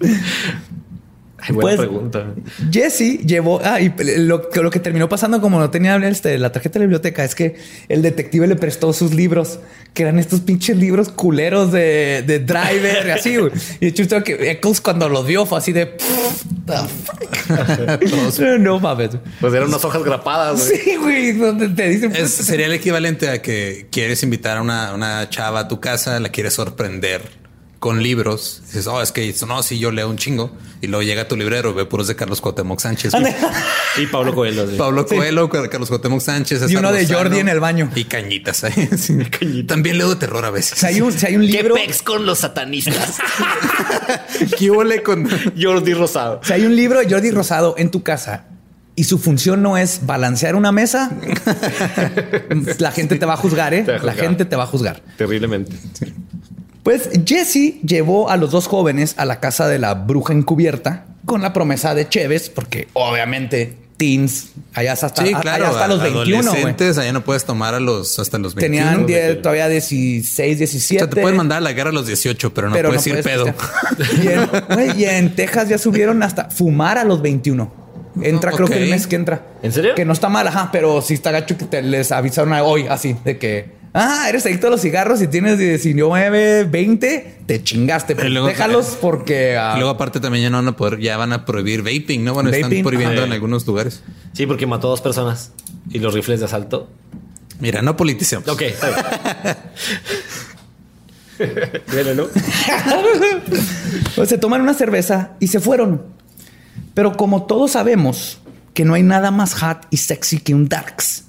[1.40, 2.34] Ay, buena Pues- pregunta.
[2.72, 6.50] Jesse llevó, ah, y lo, que- lo que terminó pasando como no tenía este, la
[6.50, 7.56] tarjeta de la biblioteca es que
[7.88, 9.60] el detective le prestó sus libros,
[9.94, 13.36] que eran estos pinches libros culeros de, de driver y así.
[13.80, 18.80] Y de hecho, que Eccles cuando los vio fue así de, "Pff, the fuck?" no
[18.80, 19.10] mames.
[19.40, 20.66] Pues eran unas hojas grapadas.
[20.68, 20.80] güey.
[20.80, 24.92] Sí, güey, donde te dicen, Es- sería el equivalente a que quieres invitar a una,
[24.94, 27.22] una chava a tu casa, la quieres sorprender
[27.78, 28.60] con libros.
[28.66, 30.50] Dices, oh, es que no, si yo leo un chingo.
[30.80, 33.12] Y luego llega tu librero, ve puros de Carlos Cuauhtémoc Sánchez.
[34.00, 34.68] Y Pablo Coelho.
[34.70, 34.76] sí.
[34.76, 36.70] Pablo Coelho, Carlos Cuauhtémoc Sánchez.
[36.70, 37.90] Y uno de Jordi en el baño.
[37.94, 38.88] Y cañitas ahí.
[38.96, 39.64] sí.
[39.64, 40.78] También leo de terror a veces.
[40.78, 43.16] si hay un, si hay un ¿Qué libro, pex con los satanistas?
[44.58, 45.28] ¿Qué huele con...?
[45.60, 46.40] Jordi Rosado.
[46.44, 48.44] si hay un libro de Jordi Rosado en tu casa
[48.94, 51.12] y su función no es balancear una mesa,
[52.78, 53.84] la gente te va a juzgar, ¿eh?
[53.86, 54.16] A La juzgar.
[54.16, 55.00] gente te va a juzgar.
[55.16, 55.76] Terriblemente.
[56.88, 61.42] Pues Jesse llevó a los dos jóvenes a la casa de la bruja encubierta con
[61.42, 65.66] la promesa de Cheves, porque obviamente teens, allá hasta, Sí, allá claro.
[65.66, 66.38] hasta los 21, güey.
[66.46, 69.04] adolescentes, allá no puedes tomar a los hasta los 21.
[69.06, 70.98] Tenían todavía 16, O 17.
[71.04, 73.18] sea, te pueden mandar a la guerra a los 18, pero no pero puedes no
[73.18, 73.44] ir pedo.
[74.22, 77.70] Y en, güey, y en Texas ya subieron hasta fumar a los 21.
[78.22, 79.42] Entra, creo que el mes que entra.
[79.62, 79.94] ¿En serio?
[79.94, 82.86] Que no está mal, ajá, pero sí está gacho que te les avisaron a- hoy
[82.88, 88.14] así de que Ah, eres adicto a los cigarros y tienes 19, 20, te chingaste.
[88.14, 89.56] Pero luego- déjalos porque.
[89.56, 92.24] ah, Y luego aparte también ya no van a poder, ya van a prohibir vaping,
[92.24, 92.34] ¿no?
[92.34, 93.24] Bueno, están Vaping, prohibiendo ah.
[93.24, 94.02] en algunos lugares.
[94.34, 95.52] Sí, porque mató a dos personas.
[95.90, 96.90] Y los rifles de asalto.
[97.60, 98.46] Mira, no politicemos.
[98.46, 98.96] Ok, está bien.
[102.16, 102.26] ¿no?
[104.16, 106.02] Pues se toman una cerveza y se fueron.
[106.94, 108.40] Pero como todos sabemos
[108.74, 111.24] que no hay nada más hot y sexy que un Darks,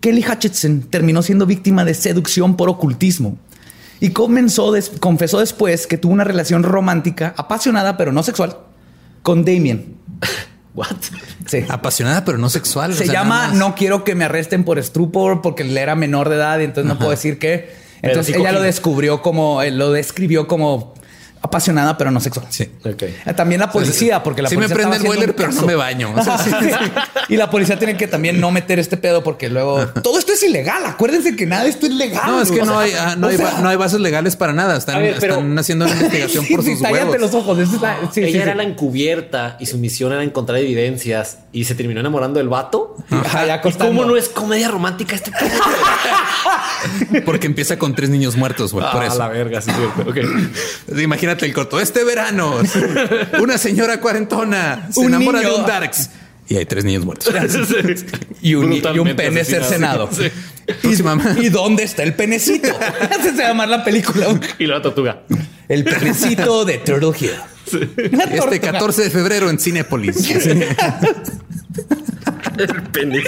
[0.00, 3.36] Kelly Hutchinson terminó siendo víctima de seducción por ocultismo
[4.00, 8.58] y comenzó des- confesó después que tuvo una relación romántica, apasionada pero no sexual,
[9.22, 9.96] con Damien.
[10.74, 10.86] What?
[11.46, 11.64] Sí.
[11.68, 12.94] Apasionada, pero no sexual.
[12.94, 13.48] Se o sea, llama.
[13.54, 16.86] No quiero que me arresten por estupor porque él era menor de edad y entonces
[16.88, 17.72] no puedo decir que.
[18.02, 20.94] Entonces ella lo descubrió como, eh, lo describió como
[21.42, 22.46] apasionada pero no sexual.
[22.50, 22.68] Sí.
[22.84, 23.02] Ok.
[23.02, 26.12] Eh, También la policía, porque la Sí me prende el boiler, pero no me baño.
[26.16, 26.68] O sea, sí, sí.
[27.28, 30.42] y la policía tiene que también no meter este pedo porque luego todo esto es
[30.42, 30.84] ilegal.
[30.86, 32.22] Acuérdense que nada de esto es legal.
[32.26, 34.36] No, es que no sea, hay, ah, no, hay, sea, ba- no hay bases legales
[34.36, 34.76] para nada.
[34.76, 37.20] Están, ver, pero- están haciendo una investigación por sí, sus huevos.
[37.20, 37.58] los ojos.
[37.58, 38.56] Está- Ella sí, era sí.
[38.58, 42.96] la encubierta y su misión era encontrar evidencias y se terminó enamorando del vato.
[43.10, 45.50] Ajá, ya ¿Y cómo no es comedia romántica este pedo?
[47.24, 48.84] Porque empieza con tres niños muertos, güey.
[48.90, 49.18] por Ah, eso.
[49.18, 50.10] la verga, sí, cierto.
[50.10, 50.16] Ok.
[50.98, 51.80] Imagínate el corto.
[51.80, 52.56] Este verano,
[53.40, 55.52] una señora cuarentona se Un enamora niño.
[55.54, 56.10] de un Darks.
[56.48, 57.32] Y hay tres niños muertos.
[58.40, 60.08] Y un, y un pene cercenado.
[60.12, 60.30] Sí.
[60.84, 62.68] ¿Y, ¿Y dónde está el penecito?
[63.20, 64.28] Ese se llama la película.
[64.58, 65.22] Y la tortuga.
[65.68, 67.32] El penecito de Turtle Hill.
[67.66, 68.72] Este tortuga.
[68.72, 70.30] 14 de febrero en Cinépolis.
[72.58, 73.24] El pene.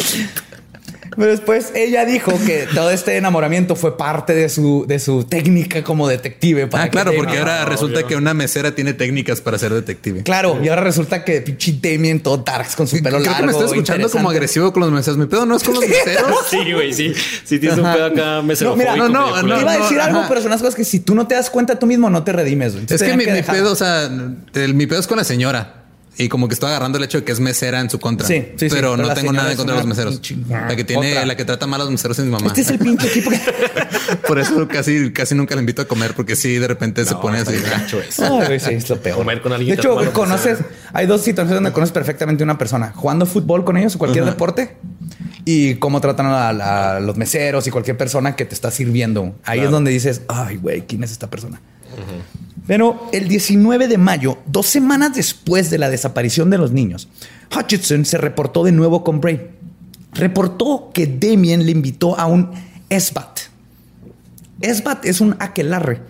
[1.16, 5.82] Pero después ella dijo que todo este enamoramiento fue parte de su, de su técnica
[5.82, 6.66] como detective.
[6.66, 10.22] para Ah, que claro, porque ahora resulta que una mesera tiene técnicas para ser detective.
[10.22, 13.36] Claro, y ahora resulta que pinche Damien todo darks con su pelo Creo largo.
[13.38, 15.18] que me estoy escuchando como agresivo con los meseros.
[15.18, 16.30] Mi pedo no es con los meseros.
[16.50, 17.12] Sí, güey, sí.
[17.44, 20.02] Sí tienes un pedo acá No, mira, no, no, Te no, iba a decir no,
[20.04, 20.28] algo, ajá.
[20.28, 22.32] pero son las cosas que si tú no te das cuenta tú mismo no te
[22.32, 22.72] redimes.
[22.74, 22.86] güey.
[22.88, 24.08] Es que mi, mi pedo, o sea,
[24.54, 25.79] el- mi pedo es con la señora.
[26.18, 28.26] Y como que estoy agarrando el hecho de que es mesera en su contra.
[28.26, 30.20] Sí, sí, sí, pero, pero no tengo nada en contra de los meseros.
[30.50, 31.24] La que tiene, Otra.
[31.24, 32.48] la que trata mal a los meseros es mi mamá.
[32.48, 33.40] Este es el pinche equipo que...
[34.26, 37.38] Por eso casi, casi nunca la invito a comer, porque sí, de repente se pone
[37.38, 37.54] así.
[38.22, 39.16] Ay, güey, sí, es lo peor.
[39.18, 40.58] Comer con alguien De hecho, conoces,
[40.92, 44.24] hay dos situaciones donde conoces perfectamente a una persona jugando fútbol con ellos o cualquier
[44.26, 44.76] deporte
[45.44, 49.36] y cómo tratan a, la- a los meseros y cualquier persona que te está sirviendo.
[49.44, 51.60] Ahí es donde dices, ay, güey, ¿quién es esta persona?
[52.70, 57.08] Pero el 19 de mayo, dos semanas después de la desaparición de los niños,
[57.52, 59.50] Hutchinson se reportó de nuevo con Bray.
[60.12, 62.48] Reportó que Damien le invitó a un
[62.88, 63.40] esbat.
[64.60, 66.00] Esbat es un aquelarre,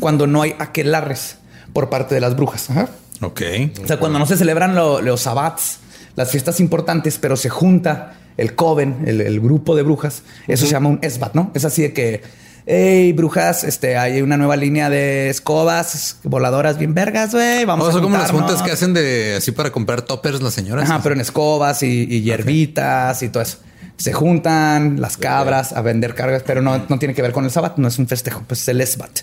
[0.00, 1.36] cuando no hay aquelarres
[1.74, 2.70] por parte de las brujas.
[2.70, 2.88] Ajá.
[3.20, 3.42] Ok.
[3.84, 5.80] O sea, cuando no se celebran lo- los sabbats,
[6.14, 10.72] las fiestas importantes, pero se junta el coven, el, el grupo de brujas, eso se
[10.72, 11.50] llama un esbat, ¿no?
[11.52, 12.22] Es así de que,
[12.66, 17.88] hey, brujas, este, hay una nueva línea de escobas voladoras bien vergas, güey, vamos O
[17.90, 20.90] a son como las juntas que hacen de así para comprar toppers las señoras.
[20.90, 23.58] Ajá, pero en escobas y, y hierbitas y todo eso.
[23.96, 27.50] Se juntan las cabras a vender cargas, pero no, no tiene que ver con el
[27.50, 29.20] sabbat, no es un festejo, pues es el esbat.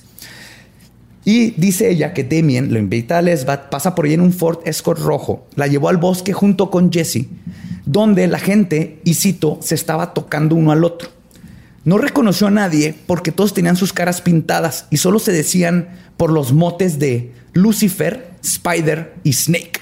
[1.25, 4.59] Y dice ella que Damien lo invita al esbat, pasa por ahí en un Ford
[4.65, 7.27] Escort rojo, la llevó al bosque junto con Jesse,
[7.85, 11.09] donde la gente, y cito, se estaba tocando uno al otro.
[11.85, 16.31] No reconoció a nadie porque todos tenían sus caras pintadas y solo se decían por
[16.31, 19.81] los motes de Lucifer, Spider y Snake.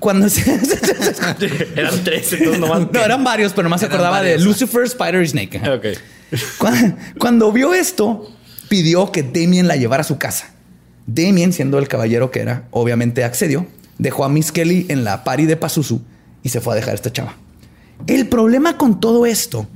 [0.00, 0.42] Cuando se...
[1.76, 2.88] Eran tres, entonces nomás.
[2.92, 4.38] No, eran varios, pero más se acordaba de.
[4.38, 5.60] Lucifer, Spider y Snake.
[7.18, 8.30] Cuando vio esto,
[8.68, 10.52] pidió que Damien la llevara a su casa.
[11.06, 13.66] Damien, siendo el caballero que era, obviamente accedió.
[13.98, 16.02] Dejó a Miss Kelly en la party de Pazuzu
[16.42, 17.34] y se fue a dejar a esta chava.
[18.06, 19.66] El problema con todo esto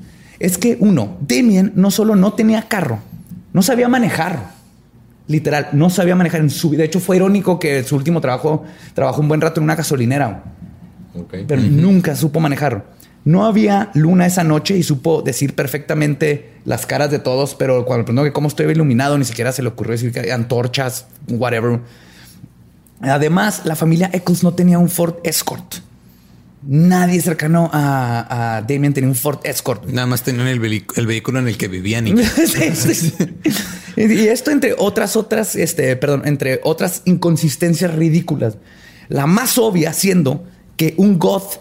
[0.44, 2.98] es que, uno, Damien no solo no tenía carro,
[3.52, 4.50] no sabía manejar.
[5.28, 6.80] Literal, no sabía manejar en su vida.
[6.80, 10.42] De hecho, fue irónico que su último trabajo trabajó un buen rato en una gasolinera
[11.46, 12.84] pero nunca supo manejarlo.
[13.24, 18.04] No había luna esa noche y supo decir perfectamente las caras de todos, pero cuando
[18.04, 21.80] preguntó que cómo estoy iluminado, ni siquiera se le ocurrió decir que antorchas, whatever.
[23.00, 25.76] Además, la familia Eccles no tenía un Ford Escort.
[26.64, 29.84] Nadie cercano a, a Damien tenía un Ford Escort.
[29.86, 33.12] Nada más tenían el, vehículo en el que vivían y Sí, sí, sí.
[33.96, 38.58] y esto entre otras, otras, este, perdón, entre otras inconsistencias ridículas.
[39.08, 40.44] La más obvia siendo
[40.76, 41.60] que un goth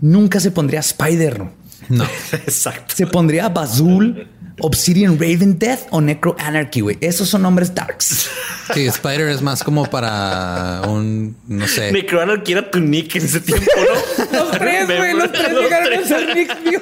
[0.00, 1.52] nunca se pondría Spider, ¿no?
[1.88, 2.04] no.
[2.32, 2.94] Exacto.
[2.94, 4.28] Se pondría Bazul,
[4.60, 6.98] Obsidian Raven Death o Necro Anarchy, güey.
[7.00, 8.28] Esos son nombres darks.
[8.74, 11.92] Sí, Spider es más como para un, no sé.
[11.92, 14.24] Necroanarchy era tu nick en ese tiempo, ¿no?
[14.38, 16.80] Los tres, güey, los tres llegaron a ser Nick, tío.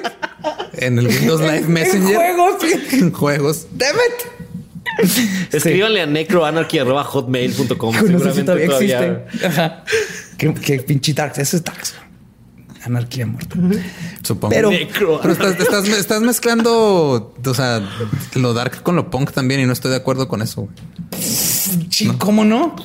[0.73, 2.15] En el Windows Live Messenger.
[2.19, 2.55] En juegos.
[2.93, 3.67] En juegos.
[3.73, 5.53] Damn it.
[5.53, 7.93] Escríbanle a necroanarchy.hotmail.com.
[7.93, 9.25] Si Seguramente todavía todavía.
[9.27, 9.47] existe.
[9.47, 9.83] Ajá.
[10.37, 11.33] Qué, qué pinche dark.
[11.37, 11.83] Eso es dark.
[12.87, 13.55] Anarquía muerta.
[14.23, 14.53] Supongo.
[14.55, 14.69] Pero-
[15.33, 17.81] estás, estás- estás mezclando, o sea,
[18.35, 20.61] lo dark con lo punk también y no estoy de acuerdo con eso.
[20.61, 21.21] güey.
[21.89, 22.75] Sí, ¿cómo no?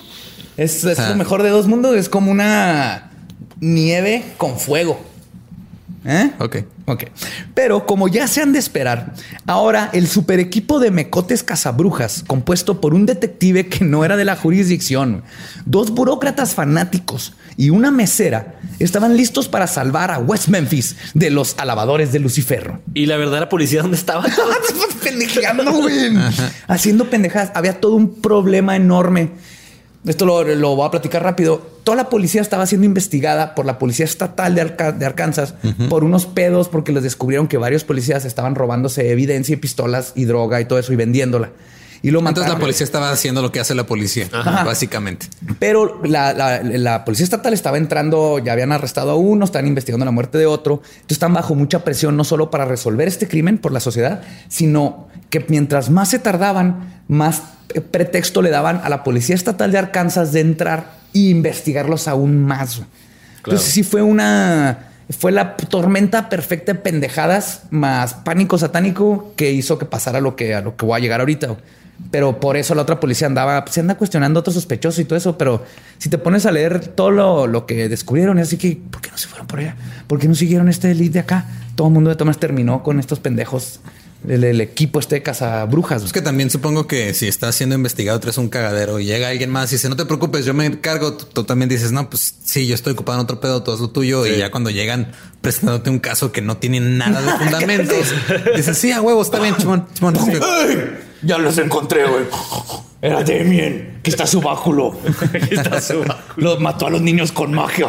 [0.57, 1.97] Es, es lo mejor de dos mundos.
[1.97, 3.11] Es como una
[3.61, 5.01] nieve con fuego.
[6.05, 6.33] ¿Eh?
[6.39, 6.57] Ok.
[6.87, 7.05] Ok.
[7.55, 9.15] Pero como ya se han de esperar,
[9.47, 14.25] ahora el super equipo de mecotes cazabrujas, compuesto por un detective que no era de
[14.25, 15.23] la jurisdicción,
[15.65, 21.55] dos burócratas fanáticos y una mesera, estaban listos para salvar a West Memphis de los
[21.59, 22.81] alabadores de Luciferro.
[22.95, 24.25] Y la verdad, la policía, ¿dónde estaba?
[25.05, 26.17] pendejeando, güey.
[26.67, 27.53] Haciendo pendejadas.
[27.55, 29.31] Había todo un problema enorme.
[30.05, 31.63] Esto lo, lo voy a platicar rápido.
[31.85, 35.55] Toda la policía estaba siendo investigada por la policía estatal de, Arca- de Arkansas
[35.89, 40.25] por unos pedos porque les descubrieron que varios policías estaban robándose evidencia y pistolas y
[40.25, 41.51] droga y todo eso y vendiéndola.
[42.05, 42.59] Y lo Entonces mataron.
[42.59, 44.65] la policía estaba haciendo lo que hace la policía, Ajá.
[44.65, 45.27] básicamente.
[45.61, 50.05] Pero la, la- la policía estatal estaba entrando, ya habían arrestado a uno, están investigando
[50.05, 50.83] la muerte de otro.
[50.85, 55.09] Entonces están bajo mucha presión, no solo para resolver este crimen por la sociedad, sino
[55.31, 57.43] que mientras más se tardaban, más
[57.93, 62.83] pretexto le daban a la policía estatal de Arkansas de entrar e investigarlos aún más.
[63.39, 64.89] Entonces sí fue una...
[65.19, 70.55] Fue la tormenta perfecta de pendejadas más pánico satánico que hizo que pasara lo que,
[70.55, 71.57] a lo que voy a llegar ahorita.
[72.11, 75.17] Pero por eso la otra policía andaba, se anda cuestionando a otro sospechoso y todo
[75.17, 75.39] eso.
[75.39, 75.65] Pero
[75.99, 79.11] si te pones a leer todo lo, lo que descubrieron, es así que, ¿por qué
[79.11, 79.77] no se fueron por allá?
[80.07, 81.47] ¿Por qué no siguieron este lead de acá?
[81.77, 83.81] Todo el mundo de Tomás terminó con estos pendejos,
[84.29, 86.03] el, el equipo este de cazabrujas.
[86.03, 89.51] Es que también supongo que si estás siendo investigado, traes un cagadero y llega alguien
[89.51, 91.15] más y dice, no te preocupes, yo me encargo.
[91.15, 93.81] Tú, tú también dices, no, pues sí, yo estoy ocupado en otro pedo, todo es
[93.81, 94.27] lo tuyo.
[94.27, 98.13] Y ya cuando llegan presentándote un caso que no tiene nada de fundamentos,
[98.55, 100.15] dices, sí, a huevo, está bien, chimón, chimón.
[101.23, 102.25] Ya los encontré, güey.
[103.01, 104.97] Era Damien, que está su báculo.
[106.37, 107.89] Los mató a los niños con magia.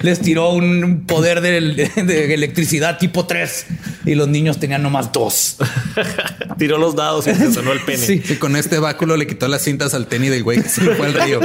[0.00, 3.66] Les tiró un poder de, de electricidad tipo 3
[4.04, 5.58] y los niños tenían nomás dos.
[6.58, 7.98] Tiró los dados y se sonó el pene.
[7.98, 8.22] Sí.
[8.28, 11.06] Y con este báculo le quitó las cintas al tenis del güey que se fue
[11.06, 11.40] al río.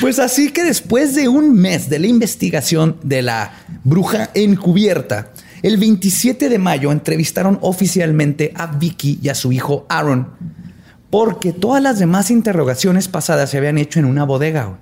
[0.00, 3.52] Pues así que después de un mes de la investigación de la
[3.84, 5.30] bruja encubierta,
[5.62, 10.28] el 27 de mayo entrevistaron oficialmente a Vicky y a su hijo Aaron,
[11.10, 14.78] porque todas las demás interrogaciones pasadas se habían hecho en una bodega,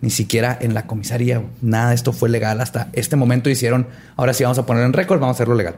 [0.00, 1.42] ni siquiera en la comisaría.
[1.60, 3.50] Nada de esto fue legal hasta este momento.
[3.50, 5.76] Hicieron, ahora sí vamos a poner en récord, vamos a hacerlo legal.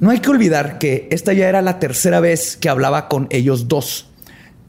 [0.00, 3.68] No hay que olvidar que esta ya era la tercera vez que hablaba con ellos
[3.68, 4.08] dos.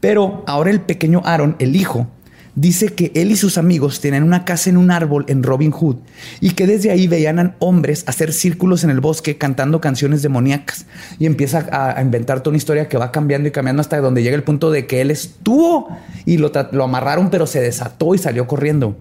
[0.00, 2.08] Pero ahora el pequeño Aaron, el hijo,
[2.54, 5.96] dice que él y sus amigos tenían una casa en un árbol en Robin Hood
[6.40, 10.86] y que desde ahí veían a hombres hacer círculos en el bosque cantando canciones demoníacas
[11.18, 14.22] y empieza a, a inventar toda una historia que va cambiando y cambiando hasta donde
[14.22, 15.88] llega el punto de que él estuvo
[16.26, 18.96] y lo, lo amarraron pero se desató y salió corriendo.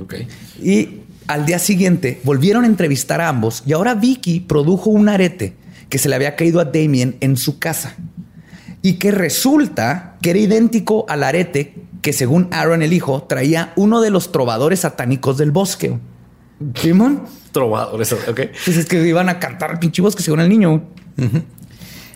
[0.00, 0.14] Ok.
[0.62, 5.54] Y al día siguiente volvieron a entrevistar a ambos y ahora Vicky produjo un arete
[5.88, 7.96] que se le había caído a Damien en su casa
[8.82, 14.00] y que resulta que era idéntico al arete que según Aaron el hijo traía uno
[14.00, 15.98] de los trovadores satánicos del bosque.
[16.74, 18.12] Simón, Trovadores.
[18.12, 18.40] Ok.
[18.64, 20.82] pues es que iban a cantar al pinche bosque según el niño.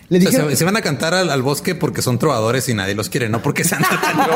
[0.07, 2.69] Le O sea, dijeron, se, se van a cantar al, al bosque porque son trovadores
[2.69, 4.35] y nadie los quiere, no porque sean satánicos.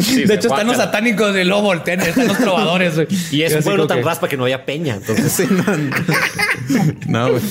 [0.00, 2.94] Sí, de hecho están los satánicos de lobo, voltean, están los trovadores.
[3.30, 4.94] Y es un pueblo tan que- raspa que no había peña.
[4.96, 5.64] Entonces, Sí, no,
[7.06, 7.42] no, güey.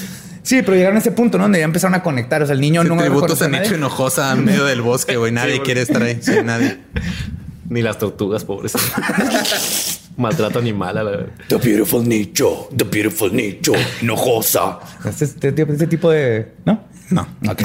[0.48, 1.44] Sí, pero llegaron a ese punto, ¿no?
[1.44, 2.42] Donde ya empezaron a conectar.
[2.42, 3.64] O sea, el niño no tributos reconoce a a nadie.
[3.66, 5.32] Nicho Hinojosa en medio del bosque, güey.
[5.34, 6.20] Nadie Sí, quiere estar ahí.
[6.22, 6.78] Sí, nadie.
[7.70, 8.72] ni las tortugas, pobres.
[10.16, 14.80] Maltrato animal a la The beautiful nicho, the beautiful nicho, enojosa.
[15.06, 16.54] Este, este tipo- este tipo de.
[16.66, 16.86] ¿No?
[17.10, 17.28] No.
[17.50, 17.62] Ok.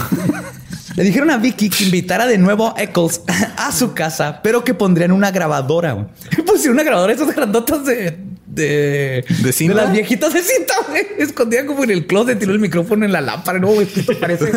[0.96, 3.22] Le dijeron a Vicky que invitara de nuevo a Eccles
[3.56, 5.92] a su casa, pero que pondrían una grabadora.
[5.92, 6.06] güey.
[6.44, 8.18] Pusieron una grabadora esas grandotas de.
[8.54, 9.74] De, ¿De cinta?
[9.74, 11.02] las viejitas de cinta, güey.
[11.18, 13.58] Escondida como en el closet, tiró el micrófono en la lámpara.
[13.58, 13.86] No, güey,
[14.20, 14.52] parece.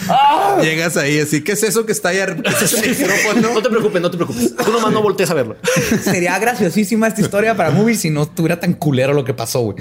[0.08, 0.58] ¡Ah!
[0.62, 1.42] Llegas ahí así.
[1.42, 2.18] ¿Qué es eso que está ahí?
[2.20, 3.52] ar- ¿Qué es ese micrófono?
[3.54, 4.54] No te preocupes, no te preocupes.
[4.54, 5.56] Tú nomás no voltees a verlo.
[6.04, 9.76] Sería graciosísima esta historia para movies si no estuviera tan culero lo que pasó, güey.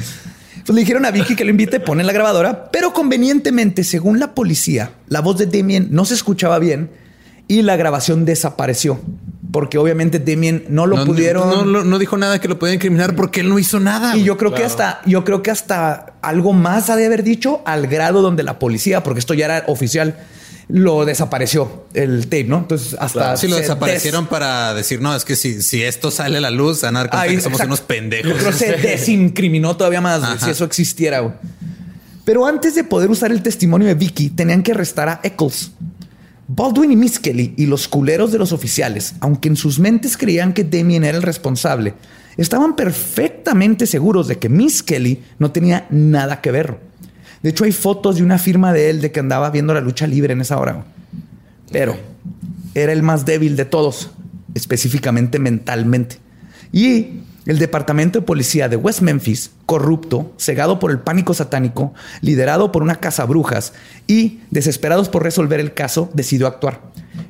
[0.66, 4.34] Pues le dijeron a Vicky que lo invite, pone la grabadora, pero convenientemente, según la
[4.34, 6.90] policía, la voz de Damien no se escuchaba bien
[7.48, 9.00] y la grabación desapareció.
[9.52, 11.50] Porque obviamente Damien no lo No, pudieron.
[11.50, 14.16] No, no, no dijo nada que lo pudiera incriminar porque él no hizo nada.
[14.16, 17.62] y yo creo que hasta, yo creo que hasta algo más ha de haber dicho
[17.66, 20.18] al grado donde la policía, porque esto ya era oficial,
[20.68, 22.60] lo desapareció el tape, ¿no?
[22.60, 26.12] Entonces hasta Claro, sí lo desaparecieron des- para decir, no, es que si, si esto
[26.12, 27.70] sale a la luz, van a dar cuenta que somos exacto.
[27.74, 28.30] unos pendejos.
[28.32, 30.46] Yo creo que se desincriminó todavía más Ajá.
[30.46, 31.22] si eso existiera.
[31.22, 31.34] güey.
[32.24, 35.72] Pero antes de poder usar el testimonio de Vicky, tenían que arrestar a Eccles.
[36.52, 40.52] Baldwin y Miss Kelly y los culeros de los oficiales, aunque en sus mentes creían
[40.52, 41.94] que Damien era el responsable,
[42.38, 46.80] estaban perfectamente seguros de que Miss Kelly no tenía nada que ver.
[47.44, 50.08] De hecho, hay fotos de una firma de él de que andaba viendo la lucha
[50.08, 50.86] libre en esa hora.
[51.72, 51.96] Pero
[52.74, 54.10] era el más débil de todos,
[54.56, 56.18] específicamente mentalmente.
[56.72, 62.72] Y el departamento de policía de West Memphis, corrupto, cegado por el pánico satánico, liderado
[62.72, 63.74] por una casa brujas
[64.06, 66.80] y desesperados por resolver el caso, decidió actuar.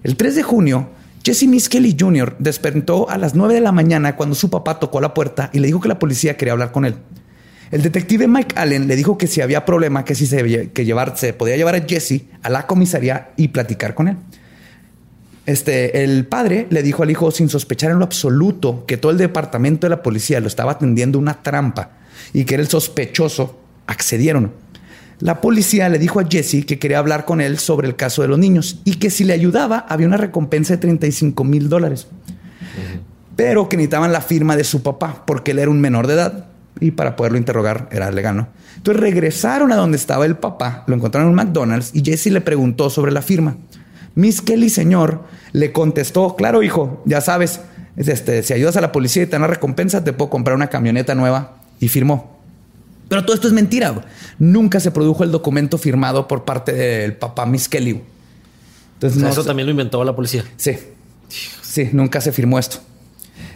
[0.04, 0.90] El 3 de junio,
[1.24, 2.36] Jesse Miss Kelly Jr.
[2.38, 5.68] despertó a las 9 de la mañana cuando su papá tocó la puerta y le
[5.68, 6.96] dijo que la policía quería hablar con él.
[7.72, 10.70] El detective Mike Allen le dijo que si había problema, que si se,
[11.16, 14.18] se podía llevar a Jesse a la comisaría y platicar con él.
[15.46, 19.18] Este, el padre le dijo al hijo sin sospechar en lo absoluto que todo el
[19.18, 21.92] departamento de la policía lo estaba atendiendo una trampa
[22.34, 23.60] y que era el sospechoso.
[23.88, 24.52] Accedieron.
[25.20, 28.28] La policía le dijo a Jesse que quería hablar con él sobre el caso de
[28.28, 32.08] los niños y que si le ayudaba había una recompensa de 35 mil dólares.
[33.36, 36.46] Pero que necesitaban la firma de su papá porque él era un menor de edad
[36.80, 38.48] y para poderlo interrogar era legal, ¿no?
[38.78, 42.40] Entonces regresaron a donde estaba el papá, lo encontraron en un McDonald's y Jesse le
[42.40, 43.58] preguntó sobre la firma.
[44.16, 47.62] Miss Kelly, señor, le contestó, claro, hijo, ya sabes,
[47.96, 50.56] es este, si ayudas a la policía y te dan la recompensa, te puedo comprar
[50.56, 51.58] una camioneta nueva.
[51.82, 52.38] Y firmó.
[53.08, 54.06] Pero todo esto es mentira.
[54.38, 58.02] Nunca se produjo el documento firmado por parte del papá Miss Kelly.
[58.96, 60.44] Entonces, O sea, no eso también lo inventó la policía.
[60.58, 60.78] Sí.
[61.62, 62.80] Sí, nunca se firmó esto.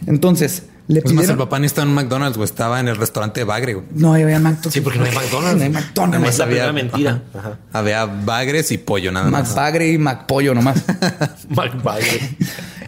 [0.06, 2.44] Entonces, le Es más, el papá ni estaba en un McDonald's, güey.
[2.44, 3.86] Estaba en el restaurante de Bagre, güey.
[3.94, 4.72] No, había McDonald's.
[4.72, 5.56] Sí, porque no hay McDonald's.
[5.58, 6.28] No hay McDonald's.
[6.28, 7.22] Es la había- mentira.
[7.32, 7.48] Ajá.
[7.48, 7.58] Ajá.
[7.72, 9.48] Había bagres y pollo nada más.
[9.48, 10.82] McBagre y McPollo nomás.
[11.48, 12.36] McBagre.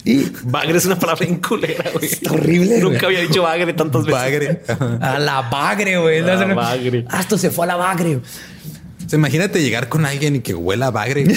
[0.05, 2.05] y Bagre es una palabra bien culera, güey.
[2.07, 3.17] Está horrible, Nunca güey.
[3.17, 4.13] había dicho bagre tantas veces.
[4.21, 4.63] Bagre.
[5.01, 6.19] A la bagre, güey.
[6.21, 7.05] A la bagre.
[7.09, 8.17] Ah, Esto se fue a la bagre.
[8.17, 11.25] O sea, imagínate llegar con alguien y que huela a bagre.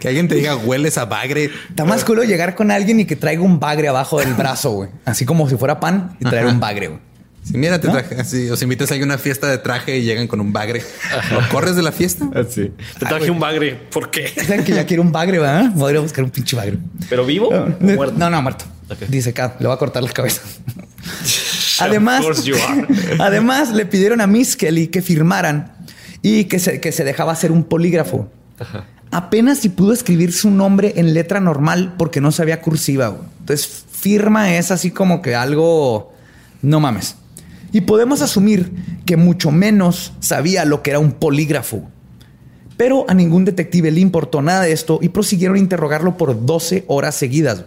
[0.00, 1.50] que alguien te diga hueles a bagre.
[1.68, 4.90] Está más culo llegar con alguien y que traiga un bagre abajo del brazo, güey.
[5.04, 6.54] Así como si fuera pan y traer Ajá.
[6.54, 7.00] un bagre, güey.
[7.42, 7.94] Si mira, te ¿No?
[7.94, 10.40] traje así, o si invitas a alguien a una fiesta de traje y llegan con
[10.40, 10.82] un bagre,
[11.32, 12.28] ¿lo corres de la fiesta?
[12.50, 12.70] Sí.
[12.98, 13.76] Te traje un bagre.
[13.90, 14.28] ¿Por qué?
[14.28, 15.70] Saben que ya quiero un bagre, ¿verdad?
[15.74, 16.76] Voy a ir a buscar un pinche bagre.
[17.08, 18.14] ¿Pero vivo o No, muerto?
[18.18, 18.66] no, no, muerto.
[19.08, 20.42] Dice acá, le va a cortar la cabeza.
[21.80, 22.86] Además, Of course you are.
[23.20, 25.72] además, le pidieron a Miss Kelly que firmaran
[26.22, 28.30] y que se, que se dejaba hacer un polígrafo.
[29.12, 33.16] Apenas si pudo escribir su nombre en letra normal porque no sabía cursiva.
[33.40, 36.12] Entonces, firma es así como que algo.
[36.62, 37.16] No mames.
[37.72, 38.70] Y podemos asumir
[39.06, 41.88] que mucho menos sabía lo que era un polígrafo.
[42.76, 46.84] Pero a ningún detective le importó nada de esto y prosiguieron a interrogarlo por 12
[46.86, 47.64] horas seguidas.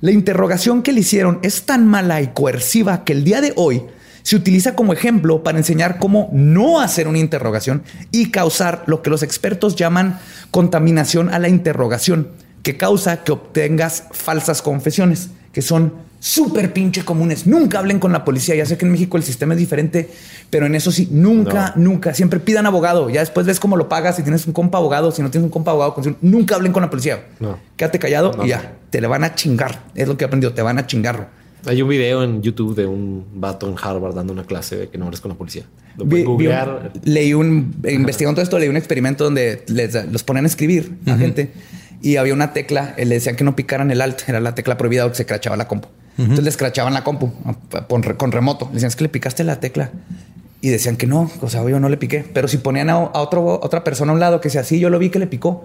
[0.00, 3.82] La interrogación que le hicieron es tan mala y coerciva que el día de hoy
[4.22, 9.10] se utiliza como ejemplo para enseñar cómo no hacer una interrogación y causar lo que
[9.10, 10.18] los expertos llaman
[10.50, 12.28] contaminación a la interrogación,
[12.62, 17.48] que causa que obtengas falsas confesiones, que son súper pinche comunes.
[17.48, 18.54] Nunca hablen con la policía.
[18.54, 20.08] Ya sé que en México el sistema es diferente,
[20.50, 22.14] pero en eso sí, nunca, nunca.
[22.14, 23.10] Siempre pidan abogado.
[23.10, 24.14] Ya después ves cómo lo pagas.
[24.16, 26.90] Si tienes un compa abogado, si no tienes un compa abogado, nunca hablen con la
[26.90, 27.24] policía.
[27.40, 27.58] No.
[27.76, 28.44] Quédate callado No.
[28.44, 28.74] y ya.
[28.90, 29.82] Te le van a chingar.
[29.96, 30.52] Es lo que he aprendido.
[30.54, 31.41] Te van a chingar.
[31.66, 34.98] Hay un video en YouTube de un vato en Harvard dando una clase de que
[34.98, 35.64] no hables con la policía.
[35.96, 36.92] Lo Vi- pueden vi un- googlear.
[37.04, 41.16] leí un, investigando todo esto, leí un experimento donde les, los ponían a escribir a
[41.16, 41.52] gente
[42.00, 44.76] y había una tecla, eh, le decían que no picaran el alt, era la tecla
[44.76, 45.88] prohibida o que se crachaba la compu.
[46.18, 47.32] Entonces les crachaban la compu
[47.88, 48.66] con, re- con remoto.
[48.66, 49.90] Le decían, es que le picaste la tecla.
[50.60, 52.24] Y decían que no, o sea, yo no le piqué.
[52.34, 54.90] Pero si ponían a, a otro, otra persona a un lado que sea así, yo
[54.90, 55.64] lo vi que le picó.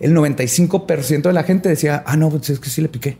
[0.00, 3.18] El 95% de la gente decía, ah, no, pues es que sí le piqué.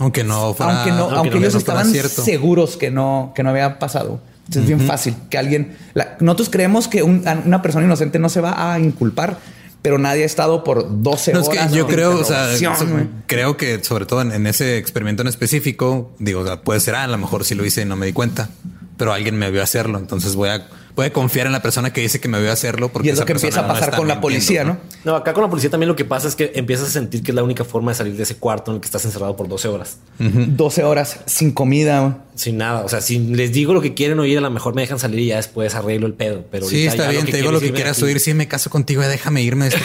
[0.00, 2.24] Aunque no fuera, aunque no, aunque, no- ellos no estaban cierto.
[2.24, 4.20] seguros que no, que no había pasado.
[4.46, 5.76] Entonces, es bien fácil que alguien.
[5.94, 9.38] la- nosotros creemos que un- una persona inocente no se va a inculpar,
[9.82, 11.70] pero nadie ha estado por 12 No, es horas.
[11.70, 12.48] que yo creo, o sea,
[13.26, 16.96] creo que sobre todo en, en ese experimento en específico, digo, o sea, puede ser,
[16.96, 18.50] ah, a lo mejor sí lo hice y no me di cuenta,
[18.96, 19.98] pero alguien me vio hacerlo.
[19.98, 20.66] Entonces voy a,
[20.96, 23.18] voy a confiar en la persona que dice que me vio hacerlo porque y es
[23.18, 24.78] lo que empieza a pasar con la policía, ¿no?
[25.04, 27.30] No, acá con la policía también lo que pasa es que empiezas a sentir que
[27.30, 29.48] es la única forma de salir de ese cuarto en el que estás encerrado por
[29.48, 29.98] 12 horas.
[30.18, 32.24] 12 horas sin comida.
[32.34, 32.84] Sin nada.
[32.84, 35.20] O sea, si les digo lo que quieren oír, a lo mejor me dejan salir
[35.20, 36.44] y ya después arreglo el pedo.
[36.50, 38.20] Pero Sí, está bien, te digo lo que quieras oír.
[38.20, 39.66] Sí, me caso contigo, ya déjame irme.
[39.68, 39.80] este-.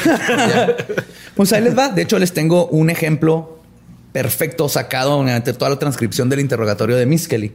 [1.36, 1.90] Pues ahí les va.
[1.90, 3.60] De hecho, les tengo un ejemplo
[4.12, 7.52] perfecto sacado mediante toda la transcripción del interrogatorio de Miss Kelly.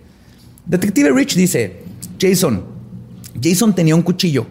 [0.67, 1.81] Detective Rich dice:
[2.21, 2.65] Jason,
[3.41, 4.47] Jason tenía un cuchillo.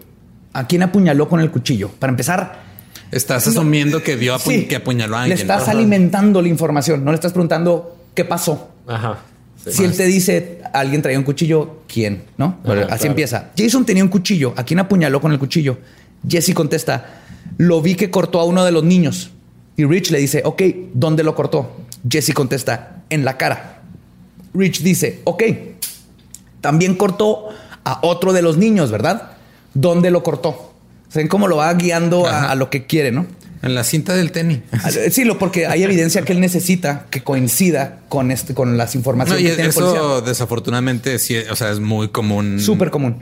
[0.52, 1.90] ¿A quién apuñaló con el cuchillo?
[1.98, 2.70] Para empezar,
[3.12, 4.64] Estás asumiendo que dio apu- Sí.
[4.66, 5.40] que apuñaló a Le alguien.
[5.40, 5.72] estás Ajá.
[5.72, 8.70] alimentando la información, no le estás preguntando qué pasó.
[8.86, 9.18] Ajá.
[9.64, 9.72] Sí.
[9.72, 12.22] si él te dice alguien traía un cuchillo, ¿quién?
[12.38, 12.58] ¿No?
[12.64, 13.04] Ajá, así claro.
[13.06, 13.50] empieza.
[13.58, 14.54] Jason tenía un cuchillo.
[14.56, 15.78] ¿A quién apuñaló con el cuchillo?
[16.26, 17.20] Jesse contesta,
[17.58, 19.30] lo vi que cortó a uno de los niños.
[19.76, 20.62] Y Rich le dice, ok,
[20.94, 21.76] ¿dónde lo cortó?
[22.08, 23.82] Jesse contesta, en la cara.
[24.54, 25.42] Rich dice, ok,
[26.60, 27.48] también cortó
[27.84, 29.32] a otro de los niños, ¿verdad?
[29.74, 30.72] ¿Dónde lo cortó?
[31.08, 33.26] ¿Saben cómo lo va guiando a, lo que quiere, no?
[33.62, 34.60] En la cinta del tenis.
[34.72, 38.94] Ah, Sí, lo porque hay evidencia que él necesita que coincida con este, con las
[38.94, 42.58] No, informaciones y que tiene eso desafortunadamente sí, o sea, es muy común.
[42.60, 43.16] Súper común.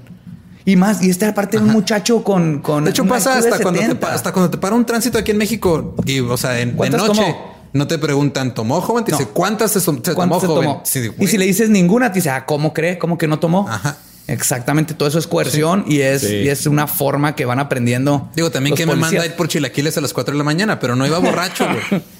[0.65, 3.81] Y más, y este aparte de un muchacho con, con De hecho, pasa hasta cuando,
[3.81, 4.07] te, 70.
[4.07, 6.77] pa- hasta cuando te para un tránsito aquí en México y, o sea, en, de
[6.77, 7.55] ¿Cuántas noche tomó?
[7.73, 9.05] no te preguntan, ¿tomó joven?
[9.05, 9.19] Te No.
[9.19, 10.69] dice, ¿cuántas se, se tomó ¿Cuánto se joven?
[10.69, 10.83] tomó?
[10.85, 12.99] Sí, y si le dices ninguna, te dice, ah, ¿cómo cree?
[12.99, 13.67] ¿Cómo que no tomó?
[13.69, 13.97] Ajá.
[14.29, 16.37] Exactamente, todo eso es coerción y es, Sí.
[16.37, 18.31] y es una forma que van aprendiendo.
[18.37, 20.79] Digo, también que me manda a ir por chilaquiles a las 4 de la mañana,
[20.79, 22.03] pero no iba borracho, güey.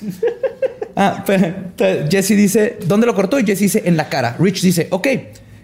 [1.01, 3.39] Ah, pe- pe- Jesse dice, ¿dónde lo cortó?
[3.39, 4.35] Y Jesse dice, en la cara.
[4.37, 5.07] Rich dice, ok,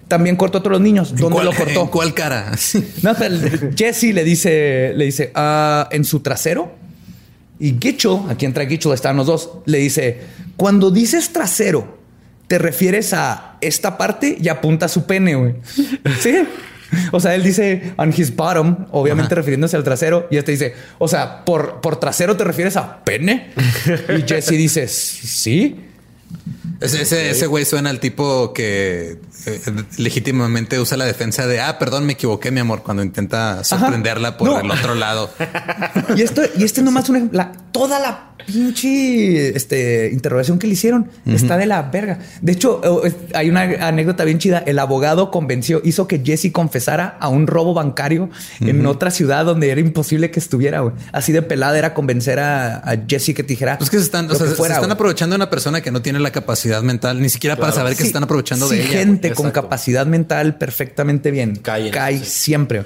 [0.06, 1.10] también cortó a todos los niños.
[1.10, 1.80] ¿En ¿Dónde cuál- lo cortó?
[1.82, 2.52] ¿En cuál cara?
[3.02, 3.34] No, pero
[3.76, 6.72] Jesse le dice, le dice, "Ah, en su trasero.
[7.58, 10.20] Y Gitchell, aquí entra Gitchell, están los dos, le dice,
[10.56, 11.98] cuando dices trasero,
[12.46, 15.54] te refieres a esta parte y apunta su pene, güey.
[16.20, 16.46] Sí.
[17.10, 19.36] O sea, él dice on his bottom, obviamente Ajá.
[19.36, 23.50] refiriéndose al trasero, y este dice, o sea, por, por trasero te refieres a pene.
[24.18, 25.80] Y Jesse dice, sí.
[26.80, 29.60] Ese, ese, ese güey suena al tipo que eh,
[29.98, 34.48] legítimamente usa la defensa de, ah, perdón, me equivoqué, mi amor, cuando intenta sorprenderla por
[34.48, 34.60] No.
[34.60, 35.30] el otro lado.
[36.16, 37.36] Y esto, y este nomás un ejemplo.
[37.38, 42.18] La- toda la pinche este, interrogación que le hicieron está de la verga.
[42.40, 42.80] De hecho,
[43.34, 44.58] hay una anécdota bien chida.
[44.66, 49.70] El abogado convenció, hizo que Jesse confesara a un robo bancario en otra ciudad donde
[49.70, 50.80] era imposible que estuviera.
[50.80, 50.94] güey.
[51.12, 53.78] Así de pelada era convencer a, a Jesse que te dijera.
[53.78, 56.18] Pues que se están, o sea, se están aprovechando de una persona que no tiene
[56.20, 58.90] la capacidad mental, ni siquiera para saber que se están aprovechando sí, de ella.
[58.98, 61.56] gente con capacidad mental perfectamente bien.
[61.56, 62.24] Cae en Cae sí.
[62.24, 62.84] siempre.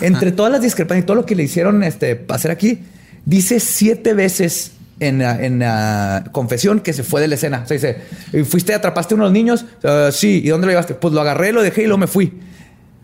[0.00, 2.80] Entre todas las discrepancias y todo lo que le hicieron este, hacer aquí,
[3.24, 7.62] dice siete veces en, la- en la confesión que se fue de la escena.
[7.64, 9.64] O sea, dice, ¿fuiste, atrapaste a uno de los niños?
[9.84, 10.40] "Ah, sí.
[10.44, 10.94] ¿Y dónde lo llevaste?
[10.94, 12.32] Pues lo agarré, lo dejé y luego me fui.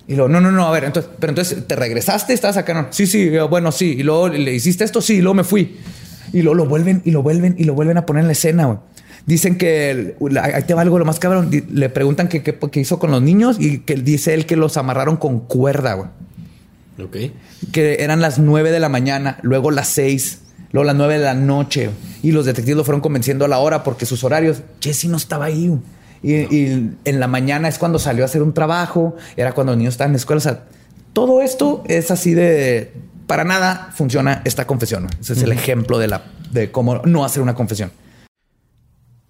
[0.09, 2.33] Y luego, no, no, no, a ver, entonces, pero entonces, ¿te regresaste?
[2.33, 2.75] ¿Estabas acá?
[2.75, 2.87] No.
[2.91, 3.97] Sí, sí, bueno, sí.
[3.99, 5.77] Y luego le hiciste esto, sí, y luego me fui.
[6.33, 8.67] Y luego lo vuelven y lo vuelven y lo vuelven a poner en la escena,
[8.67, 8.79] güey.
[9.27, 11.51] Dicen que ahí te va algo lo más cabrón.
[11.71, 15.17] Le preguntan qué qué hizo con los niños y que dice él que los amarraron
[15.17, 16.09] con cuerda, güey.
[17.05, 17.17] Ok.
[17.73, 21.35] Que eran las nueve de la mañana, luego las seis, luego las nueve de la
[21.35, 21.91] noche.
[22.23, 25.47] Y los detectives lo fueron convenciendo a la hora porque sus horarios, Jesse no estaba
[25.47, 25.69] ahí.
[25.69, 25.81] güey.
[26.23, 29.79] Y, y en la mañana es cuando salió a hacer un trabajo, era cuando los
[29.79, 30.39] niños estaban en la escuela.
[30.39, 30.65] O sea,
[31.13, 32.93] todo esto es así de...
[33.27, 35.09] Para nada funciona esta confesión.
[35.21, 37.91] Ese es el ejemplo de, la, de cómo no hacer una confesión.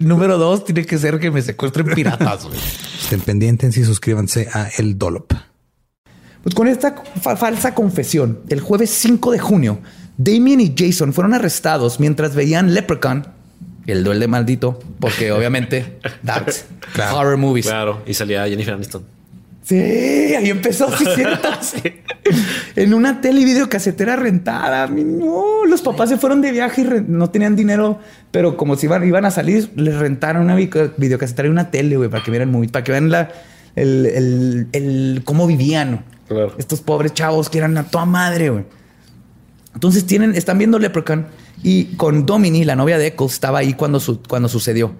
[0.00, 2.44] Número dos, tiene que ser que me secuestren piratas.
[2.46, 2.58] güey.
[3.00, 5.32] Estén pendientes y suscríbanse a El Dollop.
[6.42, 9.80] Pues con esta fa- falsa confesión, el jueves 5 de junio,
[10.16, 13.26] Damien y Jason fueron arrestados mientras veían Leprechaun,
[13.86, 16.64] el duende maldito, porque obviamente that's
[16.94, 17.66] Claro, horror movies.
[17.66, 18.02] Claro.
[18.06, 19.04] Y salía Jennifer Aniston.
[19.62, 21.48] Sí, ahí empezó, sí, cierto.
[22.82, 24.86] En una tele y videocasetera rentada.
[24.86, 27.98] No, los papás se fueron de viaje y no tenían dinero,
[28.30, 32.08] pero como si iban, iban a salir, les rentaron una videocasetera y una tele, güey,
[32.08, 33.30] para que vieran movies, para que vean la,
[33.76, 36.04] el, el- el- cómo vivían.
[36.28, 36.54] Claro.
[36.58, 38.64] Estos pobres chavos que eran a toda madre, güey.
[39.74, 41.26] Entonces tienen, están viendo Leprechaun
[41.62, 44.92] y con Domini, la novia de Eccles, estaba ahí cuando, su- cuando sucedió.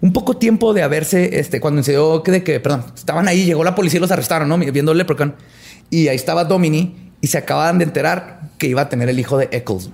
[0.00, 3.64] Un poco tiempo de haberse, este, cuando sucedió que de que, perdón, estaban ahí, llegó
[3.64, 4.58] la policía y los arrestaron, ¿no?
[4.58, 5.34] Viendo Leprechaun.
[5.90, 9.38] Y ahí estaba Domini y se acababan de enterar que iba a tener el hijo
[9.38, 9.90] de Eccles.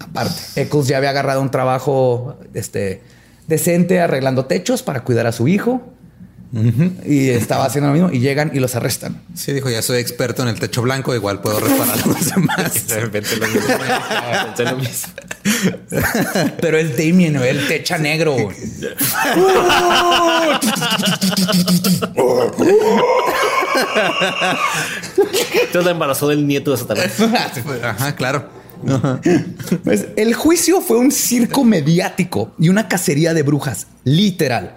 [0.00, 3.02] Aparte, Eccles ya había agarrado un trabajo, este,
[3.46, 5.82] decente arreglando techos para cuidar a su hijo.
[7.04, 9.20] Y estaba haciendo lo mismo y llegan y los arrestan.
[9.34, 12.86] Sí, dijo, ya soy experto en el techo blanco, igual puedo reparar a los demás.
[14.58, 15.12] Lo mismo.
[16.60, 18.36] Pero es Damien, el techa negro.
[25.66, 27.12] Entonces la embarazó del nieto de Satanás.
[27.82, 28.48] Ajá, claro.
[29.84, 34.76] Pues, el juicio fue un circo mediático y una cacería de brujas, literal.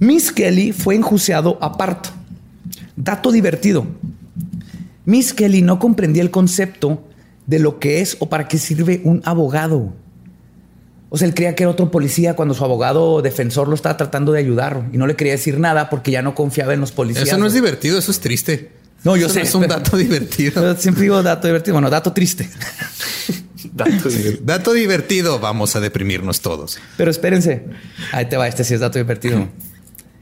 [0.00, 2.08] Miss Kelly fue enjuiciado aparte.
[2.96, 3.86] Dato divertido.
[5.04, 7.02] Miss Kelly no comprendía el concepto
[7.46, 9.92] de lo que es o para qué sirve un abogado.
[11.08, 14.30] O sea, él creía que era otro policía cuando su abogado defensor lo estaba tratando
[14.32, 17.26] de ayudar y no le quería decir nada porque ya no confiaba en los policías.
[17.28, 18.70] Eso no es divertido, eso es triste.
[19.02, 19.42] No, yo Eso sé.
[19.42, 20.74] Es un dato divertido.
[20.78, 21.74] Siempre digo dato divertido.
[21.74, 22.48] Bueno, dato triste.
[23.72, 26.78] Dato de- Dato divertido, vamos a deprimirnos todos.
[26.96, 27.64] Pero espérense.
[28.12, 29.48] Ahí te va, este sí es dato divertido.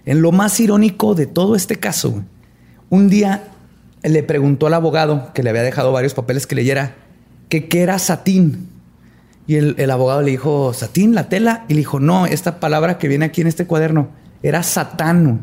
[0.08, 2.24] En lo más irónico de todo este caso, güey,
[2.88, 3.44] un día
[4.02, 6.94] le preguntó al abogado que le había dejado varios papeles que leyera
[7.50, 8.70] que qué era satín.
[9.46, 11.66] Y el, el abogado le dijo, ¿satín, la tela?
[11.68, 14.08] Y le dijo, no, esta palabra que viene aquí en este cuaderno
[14.42, 15.40] era satano.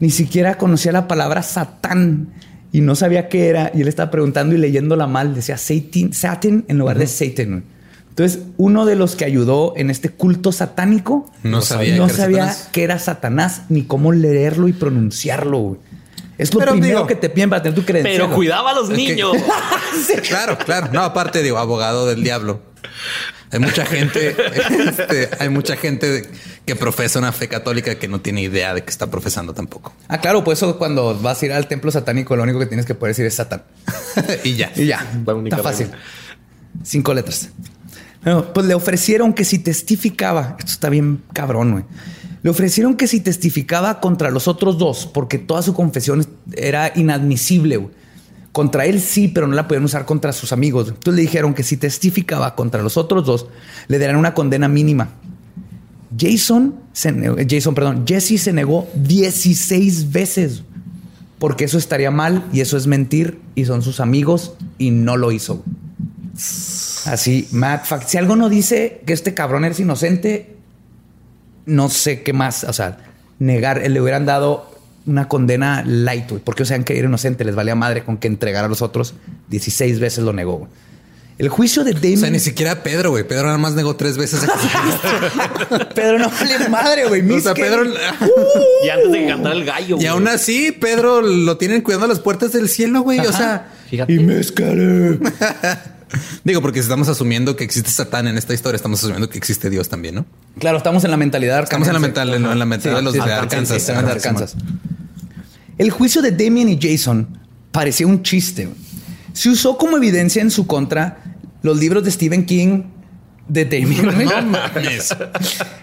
[0.00, 2.30] Ni siquiera conocía la palabra satán
[2.72, 3.70] y no sabía qué era.
[3.72, 5.32] Y él estaba preguntando y leyéndola mal.
[5.32, 7.62] Decía satin, satin en lugar de satan.
[8.10, 12.22] Entonces, uno de los que ayudó en este culto satánico No sabía no que era
[12.22, 12.68] sabía Satanás.
[12.72, 15.58] que era Satanás ni cómo leerlo y pronunciarlo.
[15.58, 15.80] güey.
[16.36, 18.22] Es lo Pero primero digo, que te piden para tener tu credencial.
[18.26, 19.32] Pero cuidaba a los niños.
[20.28, 20.88] Claro, claro.
[20.92, 22.60] No, aparte digo, abogado del diablo.
[23.52, 24.34] Hay mucha gente,
[24.86, 26.22] este, hay mucha gente
[26.64, 29.92] que profesa una fe católica que no tiene idea de que está profesando tampoco.
[30.08, 32.86] Ah, claro, pues eso cuando vas a ir al templo satánico, lo único que tienes
[32.86, 33.62] que poder decir es Satán.
[34.44, 34.70] y ya.
[34.76, 35.86] Y ya, La única está fácil.
[35.86, 36.00] regla.
[36.84, 37.50] Cinco letras.
[38.22, 41.84] Pues le ofrecieron que si testificaba, esto está bien cabrón, güey.
[42.42, 47.88] Le ofrecieron que si testificaba contra los otros dos, porque toda su confesión era inadmisible.
[48.52, 50.88] Contra él sí, pero no la podían usar contra sus amigos.
[50.88, 53.46] Entonces le dijeron que si testificaba contra los otros dos,
[53.88, 55.10] le darían una condena mínima.
[56.18, 57.12] Jason, se
[57.48, 60.62] Jason, perdón, Jesse se negó 16 veces
[61.38, 65.30] porque eso estaría mal y eso es mentir y son sus amigos y no lo
[65.30, 65.62] hizo.
[67.06, 70.54] Así, Fact, si algo no dice que este cabrón es inocente,
[71.66, 72.98] no sé qué más, o sea,
[73.38, 74.70] negar, le hubieran dado
[75.06, 78.28] una condena light, güey, porque o sea, que era inocente, les valía madre con que
[78.28, 79.14] entregara a los otros,
[79.48, 80.68] 16 veces lo negó.
[81.38, 82.18] El juicio de O Damon...
[82.18, 83.26] sea, ni siquiera Pedro, güey.
[83.26, 84.42] Pedro nada más negó tres veces.
[85.94, 87.30] Pedro no vale madre, güey.
[87.30, 87.82] o sea, Pedro.
[88.84, 89.96] Y antes de el gallo.
[89.98, 93.20] Y aún así, Pedro lo tienen cuidando las puertas del cielo, güey.
[93.20, 94.12] O sea, Fíjate.
[94.12, 95.18] Y mezcale.
[96.44, 99.70] digo, porque si estamos asumiendo que existe Satán en esta historia, estamos asumiendo que existe
[99.70, 100.26] Dios también, ¿no?
[100.58, 103.20] Claro, estamos en la mentalidad Estamos en la mental, en la mentalidad de los de
[103.20, 104.22] Arkansas, Arkansas.
[104.22, 104.56] sí, Arkansas.
[105.78, 107.38] El juicio de Damien y Jason
[107.72, 108.68] parecía un chiste.
[109.32, 112.82] Se usó como evidencia en su contra los libros de Stephen King
[113.48, 114.06] de Damien.
[114.06, 115.14] No mames.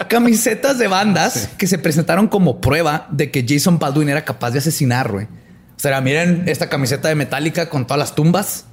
[0.08, 4.60] Camisetas de bandas que se presentaron como prueba de que Jason Baldwin era capaz de
[4.60, 5.26] asesinar, güey.
[5.26, 8.66] O sea, miren esta camiseta de Metallica con todas las tumbas.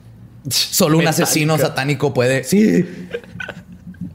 [0.48, 1.24] Solo un Metallica.
[1.24, 2.44] asesino satánico puede.
[2.44, 2.84] Sí.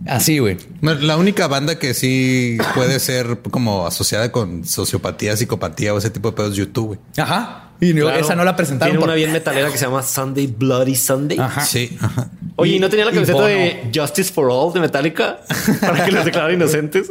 [0.08, 0.58] Así, güey.
[0.82, 6.32] La única banda que sí puede ser como asociada con sociopatía, psicopatía o ese tipo
[6.32, 7.00] de pedos es YouTube, güey.
[7.18, 7.66] Ajá.
[7.82, 8.20] Y no- Claro.
[8.20, 8.92] esa no la presentaron.
[8.92, 11.38] Tiene por- una bien metalera que se llama Sunday Bloody Sunday.
[11.40, 11.64] Ajá.
[11.66, 12.30] Sí, ajá.
[12.58, 15.40] Oye, ¿y no tenía la camiseta de Justice for All de Metallica?
[15.82, 17.10] Para que los declaren inocentes.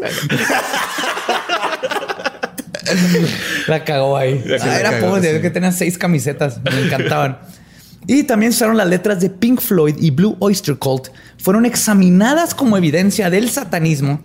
[3.66, 4.42] La cagó ahí.
[4.44, 5.42] Sí, Ah, la era cagó, pobre, sí.
[5.42, 6.60] que tenía seis camisetas.
[6.62, 7.38] Me encantaban.
[8.06, 11.08] y también usaron las letras de Pink Floyd y Blue Oyster Cult.
[11.38, 14.20] Fueron examinadas como evidencia del satanismo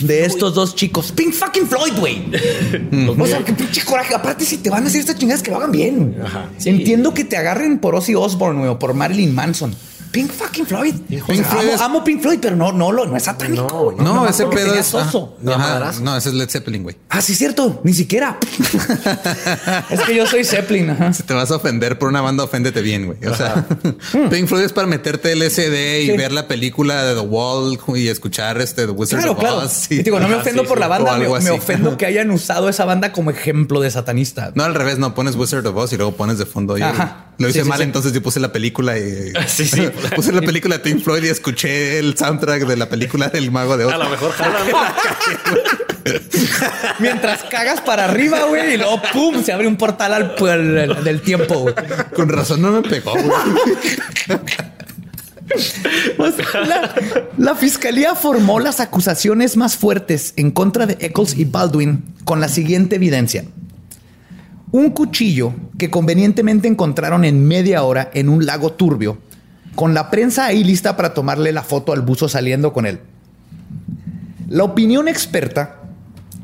[0.00, 1.12] de estos dos chicos.
[1.12, 2.22] Pink fucking Floyd, güey.
[3.18, 4.14] o sea, qué pinche coraje.
[4.14, 6.12] Aparte, si te van a hacer estas chingadas, que lo hagan bien.
[6.12, 6.26] güey.
[6.26, 6.70] Ajá, sí.
[6.70, 9.74] Entiendo que te agarren por Ozzy Osbourne güey, o por Marilyn Manson.
[10.10, 10.94] Pink fucking Floyd.
[10.94, 13.22] O sea, Pink Floyd amo, es- amo Pink Floyd, pero no, no, lo- no es
[13.24, 13.94] satánico.
[13.98, 14.86] No, ese pedo es.
[14.86, 15.36] soso.
[15.46, 16.00] ajá, ajá, madrazo.
[16.02, 16.96] no, ese es Led Zeppelin, güey.
[17.10, 17.80] Ah, sí, cierto.
[17.84, 18.38] Ni siquiera.
[19.90, 20.90] es que yo soy Zeppelin.
[20.90, 21.12] Ajá.
[21.12, 23.18] Si te vas a ofender por una banda, oféndete bien, güey.
[23.26, 23.66] O sea,
[24.30, 26.16] Pink Floyd es para meterte LSD y Sí.
[26.16, 29.56] ver la película de The Wall y escuchar este The Wizard Claro, of claro.
[29.58, 29.86] Oz.
[29.90, 30.02] Y sí.
[30.02, 30.80] digo, no me ofendo sí, por sí.
[30.80, 34.52] la banda, me, ofendo que hayan usado esa banda como ejemplo de satanista.
[34.54, 36.76] No, al revés, no pones Wizard of Oz y luego pones de fondo.
[36.82, 37.24] Ajá.
[37.38, 37.84] Lo hice Sí, mal, sí.
[37.84, 39.82] entonces yo puse la película y Sí, sí.
[40.16, 43.76] puse la película de Pink Floyd y escuché el soundtrack de la película del Mago
[43.76, 43.92] de Oz.
[43.94, 44.62] A lo mejor jalan.
[46.98, 50.34] Mientras cagas para arriba, güey, y luego pum, se abre un portal al,
[50.78, 51.58] al- del tiempo.
[51.60, 51.74] güey.
[52.14, 53.12] Con razón no me pegó.
[53.12, 54.40] güey.
[56.16, 56.34] Pues,
[56.66, 56.94] la,
[57.38, 62.48] la fiscalía formó las acusaciones más fuertes en contra de Eccles y Baldwin con la
[62.48, 63.44] siguiente evidencia.
[64.70, 69.18] Un cuchillo que convenientemente encontraron en media hora en un lago turbio,
[69.74, 73.00] con la prensa ahí lista para tomarle la foto al buzo saliendo con él.
[74.48, 75.76] La opinión experta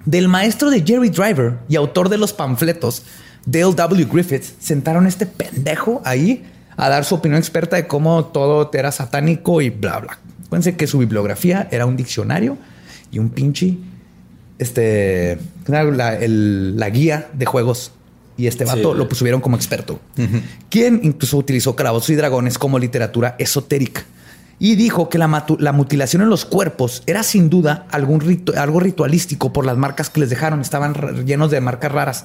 [0.07, 3.03] del maestro de Jerry Driver y autor de los panfletos,
[3.47, 4.09] Dale W.
[4.11, 6.45] Griffiths, sentaron a este pendejo ahí
[6.77, 10.19] a dar su opinión experta de cómo todo era satánico y bla, bla.
[10.47, 12.57] Acuérdense que su bibliografía era un diccionario
[13.11, 13.77] y un pinche,
[14.59, 17.93] este, la, la guía de juegos.
[18.36, 18.98] Y este vato Sí.
[18.98, 20.01] lo pusieron como experto,
[20.69, 24.05] quien incluso utilizó calabozos y dragones como literatura esotérica.
[24.59, 28.20] Y dijo que la, la mutilación en los cuerpos era sin duda algún
[28.56, 30.61] algo ritualístico por las marcas que les dejaron.
[30.61, 30.94] Estaban
[31.27, 32.24] llenos de marcas raras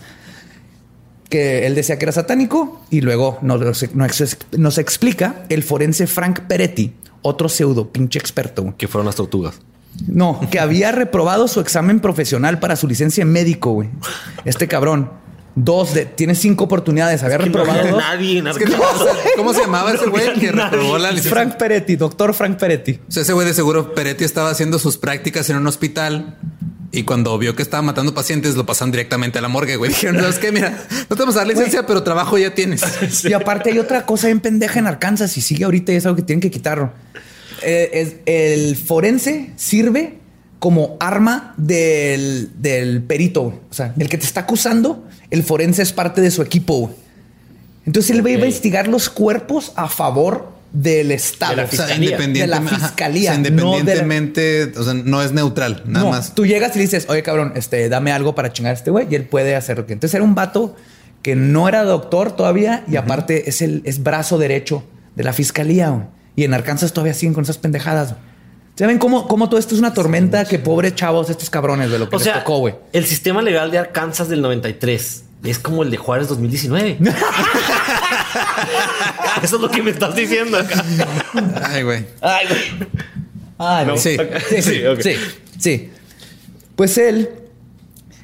[1.30, 3.61] que él decía que era satánico y luego nos,
[3.94, 8.73] nos- nos explica el forense Frank Peretti, otro pseudo pinche experto.
[8.77, 9.60] Que fueron las tortugas.
[10.07, 13.90] No, que había reprobado su examen profesional para su licencia en médico, güey.
[14.45, 15.11] Este cabrón.
[15.56, 17.24] Dos de, tiene cinco oportunidades.
[17.24, 17.98] Había reprobado dos.
[17.98, 18.78] Nadie en Es que no,
[19.36, 21.32] ¿Cómo se llamaba ese güey que reprobó la licencia?
[21.32, 23.00] Frank Peretti, doctor Frank Peretti.
[23.08, 26.38] O sea, ese güey de seguro Peretti estaba haciendo sus prácticas en un hospital
[26.92, 29.90] y cuando vio que estaba matando pacientes lo pasaron directamente a la morgue, güey.
[29.90, 30.52] Dijeron, ¿sabes qué?
[30.52, 32.82] Mira, no te vamos a dar licencia, pero trabajo ya tienes.
[33.26, 36.16] Y aparte hay otra cosa en pendeja en Arkansas y sigue ahorita y es algo
[36.16, 36.92] que tienen que quitarlo.
[37.62, 40.19] Eh, es- el forense sirve
[40.60, 43.44] como arma del, del perito.
[43.44, 43.56] güey.
[43.69, 46.80] O sea, el que te está acusando, el forense es parte de su equipo.
[46.80, 46.94] güey.
[47.86, 51.56] Entonces él va a investigar los cuerpos a favor del Estado.
[51.56, 52.11] De la O sea, O sea, Fiscalía.
[52.11, 56.06] independientemente, De la fiscalía, O sea, no la- independientemente, o sea, no es neutral, nada
[56.06, 56.36] no, más.
[56.36, 59.07] Tú llegas y le dices, oye, cabrón, este, dame algo para chingar a este güey
[59.10, 59.94] y él puede hacer lo que.
[59.94, 60.76] Entonces era un vato
[61.23, 64.84] que no era doctor todavía y aparte es el es brazo derecho
[65.15, 65.90] de la fiscalía.
[65.90, 66.06] güey.
[66.36, 68.10] Y en Arkansas todavía siguen con esas pendejadas.
[68.11, 68.29] güey.
[68.80, 70.46] ¿Saben cómo, cómo todo esto es una tormenta?
[70.46, 72.76] Que pobres chavos, estos cabrones de lo que O les sea, tocó, güey.
[72.94, 76.98] el sistema legal de Arkansas del 93 es como el de Juárez 2019.
[79.44, 80.82] Eso es lo que me estás diciendo acá.
[81.64, 82.06] Ay, güey.
[82.22, 82.90] Ay, güey.
[83.58, 83.98] Ah, No.
[83.98, 84.16] sí.
[84.50, 85.02] Sí, sí, Sí, ok.
[85.02, 85.16] sí,
[85.60, 85.90] sí.
[86.78, 87.30] Pues él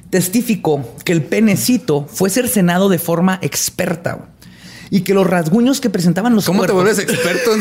[0.08, 4.28] testificó que el penecito fue cercenado de forma experta güey,
[4.88, 7.60] y que los rasguños que presentaban los ¿Cómo te vuelves experto en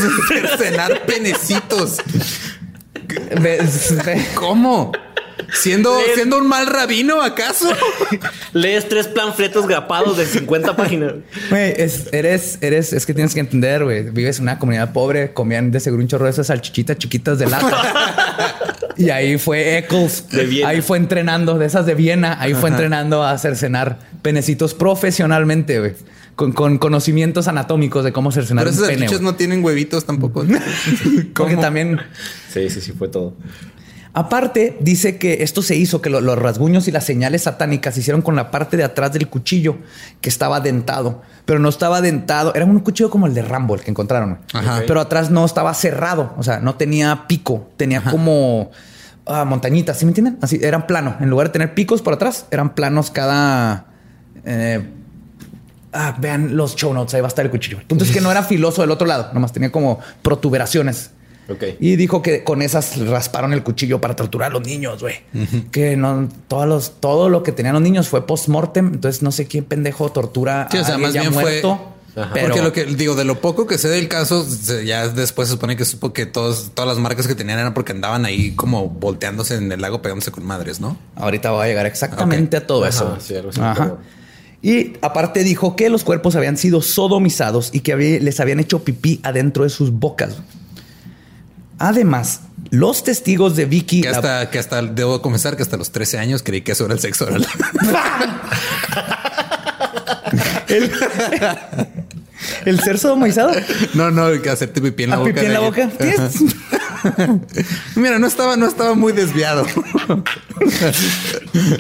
[0.58, 1.98] cenar penecitos?
[4.36, 4.92] ¿Cómo?
[5.54, 7.70] ¿Siendo, ¿Siendo un mal rabino, acaso?
[8.54, 11.14] Lees tres panfletos grapados de 50 páginas.
[11.50, 14.10] Güey, es, eres, eres, es que tienes que entender, güey.
[14.10, 17.48] Vives en una comunidad pobre, comían de seguro un chorro de esas salchichitas chiquitas de
[17.48, 18.76] lata.
[18.98, 20.30] y ahí fue Eccles.
[20.30, 20.66] De.
[20.66, 22.38] Ahí fue entrenando, de esas de Viena.
[22.40, 25.94] Ahí fue entrenando a cercenar penecitos profesionalmente, güey.
[26.36, 28.88] Con, con conocimientos anatómicos de cómo cercenar Pero pene.
[28.98, 30.44] salchichas no tienen huevitos tampoco.
[31.34, 31.62] Porque ¿Cómo?
[31.62, 31.99] también
[32.52, 33.36] Sí, sí, sí, fue todo.
[34.18, 37.99] Aparte, dice que esto se hizo, que lo- los rasguños y las señales satánicas se
[37.99, 39.78] hicieron con la parte de atrás del cuchillo
[40.22, 42.53] que estaba dentado, pero no estaba dentado.
[42.56, 44.40] Era un cuchillo como el de Rambo, el que encontraron.
[44.53, 44.84] Ajá.
[44.88, 48.72] Pero atrás no estaba cerrado, o sea, no tenía pico, tenía como
[49.26, 50.38] ah, montañitas, ¿sí me entienden?
[50.41, 51.18] Así, eran plano.
[51.20, 53.88] En lugar de tener picos por atrás, eran planos cada...
[54.45, 54.91] eh,
[55.96, 57.80] ah, vean los show notes, ahí va a estar el cuchillo.
[57.80, 61.12] El punto es que no era filoso del otro lado, nomás tenía como protuberaciones.
[61.48, 61.64] Ok.
[61.80, 65.16] Y dijo que con esas rasparon el cuchillo para torturar a los niños, güey.
[65.72, 68.94] Que no, todos los, todo lo que tenían los niños fue post-mortem.
[68.96, 71.42] Entonces no sé quién pendejo tortura Sí, o a sea, alguien más ya bien fue-
[71.44, 71.92] muerto.
[72.18, 72.32] Ajá.
[72.34, 74.44] Pero Porque lo que digo, de lo poco que sé del caso,
[74.86, 77.92] ya después se supone que supo que todos, todas las marcas que tenían eran porque
[77.92, 80.98] andaban ahí como volteándose en el lago pegándose con madres, ¿no?
[81.18, 83.18] ahorita va a llegar exactamente a todo Ajá, eso.
[83.20, 83.74] sí, algo así, Ajá.
[83.84, 83.98] pero-
[84.68, 88.84] Y aparte dijo que los cuerpos habían sido sodomizados y que había- les habían hecho
[88.84, 90.38] pipí adentro de sus bocas.
[91.78, 92.40] Además,
[92.72, 94.02] los testigos de Vicky...
[94.02, 96.86] Que la- hasta, que hasta debo confesar que hasta los 13 años creí que eso
[96.86, 97.46] era el sexo oral.
[100.68, 100.92] el
[102.82, 103.52] ser sodomizado.
[103.94, 105.34] no, no, que hacerte pipí en la ¿A boca.
[105.34, 105.90] pipí en la boca?
[107.95, 109.65] Mira, no estaba, no estaba muy desviado.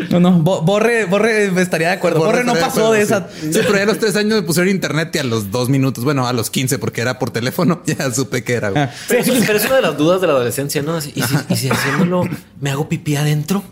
[0.09, 0.31] No, no.
[0.33, 2.19] Bo- Borre, Borre estaría de acuerdo.
[2.19, 3.29] Borre, no pasó de acuerdo, esa.
[3.41, 3.53] Sí.
[3.53, 6.03] Sí, pero ya a los tres años me pusieron internet y a los dos minutos,
[6.03, 8.69] bueno, a los 15 porque era por teléfono, ya supe que era.
[8.69, 8.83] güey.
[8.83, 8.91] Ah.
[9.07, 10.95] Pero, es una de las dudas de la adolescencia, ¿no?
[10.95, 12.23] Así, ¿Y si, y si haciéndolo
[12.61, 13.63] me hago pipí adentro?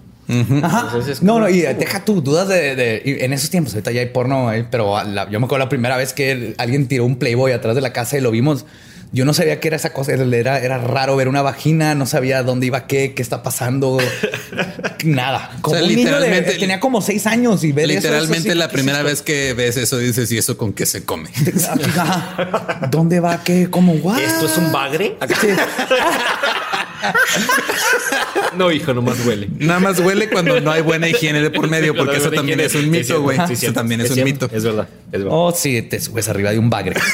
[0.63, 0.83] Ajá.
[0.87, 3.73] Entonces, No, como- no, y deja tus dudas de, de- y en esos tiempos.
[3.73, 6.87] Ahorita ya hay porno, eh, pero la- yo me acuerdo la primera vez que alguien
[6.87, 8.65] tiró un Playboy atrás de la casa y lo vimos.
[9.11, 10.13] Yo no sabía qué era esa cosa.
[10.13, 11.93] Era, era raro ver una vagina.
[11.93, 13.99] No sabía dónde iba qué, qué está pasando.
[15.03, 15.51] Nada.
[15.61, 18.37] Como O sea, un niño de- literalmente- tenía como seis años y ver eso, Literalmente
[18.47, 20.87] eso sí- la sí, primera sí, vez que ves eso dices, ¿y eso con qué
[20.87, 21.29] se come?
[21.69, 22.87] Ajá.
[22.89, 23.43] ¿Dónde va?
[23.43, 23.69] ¿Qué?
[23.69, 23.93] ¿Cómo?
[23.93, 24.19] What?
[24.19, 25.15] ¿Esto es un bagre?
[25.19, 25.35] Acá.
[28.57, 29.49] no, hijo, nomás huele.
[29.59, 32.75] Nada más huele cuando no hay buena higiene de por medio, porque eso también es
[32.75, 33.37] un mito, güey.
[33.47, 34.45] Sí, Eso también es un cierto.
[34.45, 34.49] mito.
[34.55, 34.87] Es verdad.
[35.11, 35.29] Es verdad.
[35.31, 36.95] Oh, sí, te subes arriba de un bagre.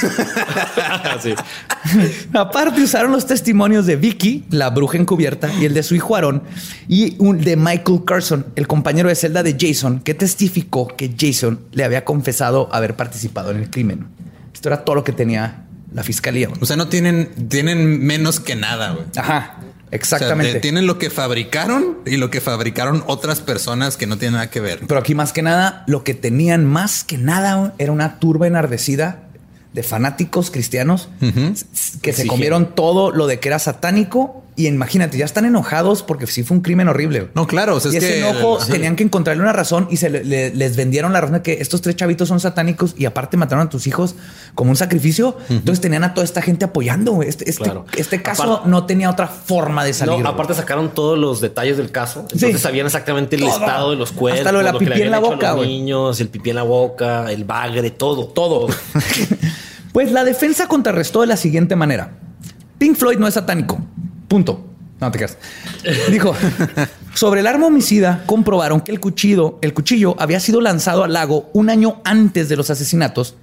[1.22, 1.34] Sí.
[2.34, 6.44] Aparte, usaron los testimonios de Vicky, la bruja encubierta, y el de su hijo Aaron,
[6.88, 11.60] y un de Michael Carson, el compañero de celda de Jason, que testificó que Jason
[11.72, 14.08] le había confesado haber participado en el crimen.
[14.54, 16.48] Esto era todo lo que tenía la fiscalía.
[16.48, 16.60] güey.
[16.62, 19.06] O sea, no tienen, tienen menos que nada, güey.
[19.18, 19.58] Ajá,
[19.90, 20.54] O sea, exactamente.
[20.54, 24.50] te- tienen lo que fabricaron y lo que fabricaron otras personas que no tienen nada
[24.50, 24.80] que ver.
[24.88, 29.24] Pero aquí más que nada, lo que tenían más que nada era una turba enardecida
[29.74, 31.10] de fanáticos cristianos
[32.02, 34.44] que se comieron todo lo de que era satánico.
[34.56, 37.30] Y imagínate, ya están enojados porque sí fue un crimen horrible.
[37.34, 38.70] No, claro, o sea, y es ese que enojo Ajá.
[38.70, 41.54] tenían que encontrarle una razón y se le- le- les vendieron la razón de que
[41.62, 44.16] estos tres chavitos son satánicos y aparte mataron a tus hijos
[44.56, 45.38] como un sacrificio.
[45.48, 47.24] Entonces tenían a toda esta gente apoyando.
[47.24, 47.86] Este, este, Claro.
[47.96, 50.20] este caso Aparte- no tenía otra forma de salir.
[50.20, 52.22] No, aparte sacaron todos los detalles del caso.
[52.24, 52.58] Entonces Sí.
[52.58, 53.52] sabían exactamente el Todo.
[53.60, 56.28] estado de los cuerpos, Hasta lo de la pipí en la boca, los niños, el
[56.28, 58.26] pipí en la boca, el bagre, todo.
[58.28, 58.68] todo.
[59.92, 62.12] pues la defensa contrarrestó de la siguiente manera.
[62.78, 63.80] Pink Floyd no es satánico.
[64.28, 64.66] Punto.
[65.00, 65.38] No te creas.
[66.12, 66.34] Dijo,
[67.14, 71.50] sobre el arma homicida comprobaron que el cuchillo, el cuchillo había sido lanzado al lago
[71.54, 73.36] un año antes de los asesinatos.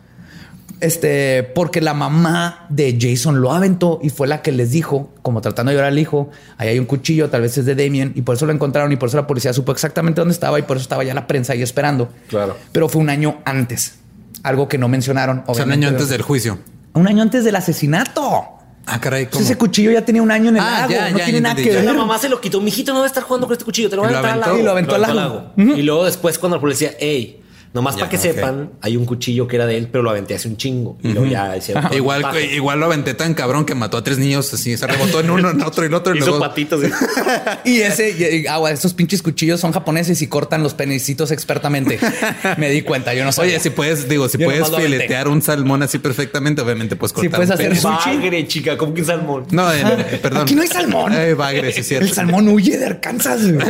[0.80, 5.40] Este, porque la mamá de Jason lo aventó y fue la que les dijo, como
[5.40, 6.28] tratando de llorar al hijo,
[6.58, 8.96] ahí hay un cuchillo, tal vez es de Damien, y por eso lo encontraron y
[8.96, 11.54] por eso la policía supo exactamente dónde estaba y por eso estaba ya la prensa
[11.54, 12.10] ahí esperando.
[12.28, 12.58] Claro.
[12.72, 13.94] Pero fue un año antes.
[14.42, 15.42] Algo que no mencionaron.
[15.46, 16.58] O sea, un año antes del juicio.
[16.94, 18.44] Un año antes del asesinato.
[18.88, 19.42] Ah, caray, ¿cómo?
[19.44, 20.92] ese cuchillo ya tenía un año en el Ah, lago.
[20.92, 21.84] ya, no ya, tiene ya nada que ver.
[21.84, 22.60] La mamá se lo quitó.
[22.60, 23.90] Mijito, no va a estar jugando con este cuchillo.
[23.90, 24.48] Te lo lo a entrar al aventó.
[24.50, 24.60] lago.
[24.60, 25.52] Y lo aventó al lago.
[25.56, 27.42] Y luego después cuando la policía, hey,
[27.76, 30.34] nomás Ya, para que sepan, hay un cuchillo que era de él, pero lo aventé
[30.34, 30.98] hace un chingo.
[31.02, 31.62] Y luego ya el
[31.96, 35.30] Igual, igual lo aventé tan cabrón que mató a tres niños así, se rebotó en
[35.30, 36.40] uno, en otro y en otro y Hizo luego.
[36.40, 36.80] patitos.
[36.82, 36.90] ¿sí?
[37.64, 41.98] Y ese, y- y- agua, esos pinches cuchillos son japoneses y cortan los penecitos expertamente.
[42.58, 43.52] Me di cuenta, yo no sabía.
[43.52, 47.30] Oye, si puedes, digo, si Yo puedes filetear un salmón así perfectamente, obviamente puedes cortar.
[47.32, 48.16] puedes un hacer sushi.
[48.16, 49.46] Bagre, chica, como que salmón.
[49.50, 50.42] No, en- eh, perdón.
[50.42, 51.12] Aquí no hay salmón.
[51.14, 52.06] Eh, bagre, sí es cierto.
[52.06, 53.42] El salmón huye de Arkansas.
[53.52, 53.66] güey.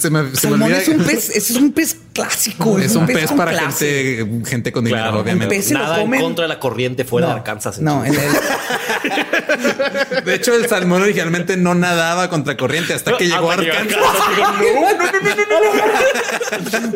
[0.00, 0.78] se me, se me salmón olvida.
[0.78, 2.78] es un pez, es un pez clásico.
[2.78, 4.16] Es un pez para clase.
[4.26, 5.20] gente, gente con dinero, Claro.
[5.20, 5.54] obviamente.
[5.54, 7.78] Un pez se lo Nada en contra de la corriente fuera No, de Arkansas.
[7.80, 8.16] No, el-
[10.24, 13.70] De hecho, el salmón originalmente no nadaba contra corriente hasta que llegó a Hasta que
[13.70, 13.98] Arkansas.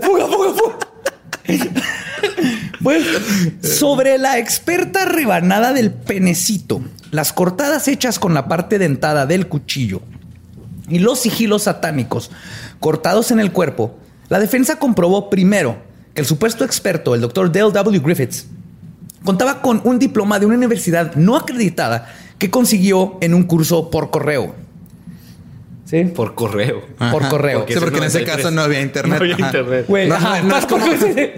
[0.03, 0.79] fuga, fuga, fuga.
[2.83, 3.05] Pues
[3.63, 6.81] sobre la experta rebanada del penecito,
[7.11, 10.03] las cortadas hechas con la parte dentada del cuchillo
[10.89, 12.31] y los sigilos satánicos
[12.79, 13.99] cortados en el cuerpo,
[14.31, 15.77] la defensa comprobó primero
[16.15, 18.01] que el supuesto experto, el doctor Dale W.
[18.01, 18.47] Griffiths,
[19.25, 22.09] contaba con un diploma de una universidad no acreditada
[22.39, 24.55] que consiguió en un curso por correo.
[25.91, 26.05] ¿Sí?
[26.05, 26.87] Por correo.
[27.11, 27.59] Por correo.
[27.61, 28.37] Porque Sí, porque en es ese 93.
[28.37, 29.19] caso no había internet.
[29.19, 29.85] No había internet.
[29.89, 30.87] Güey, No, ajá, no, no es como-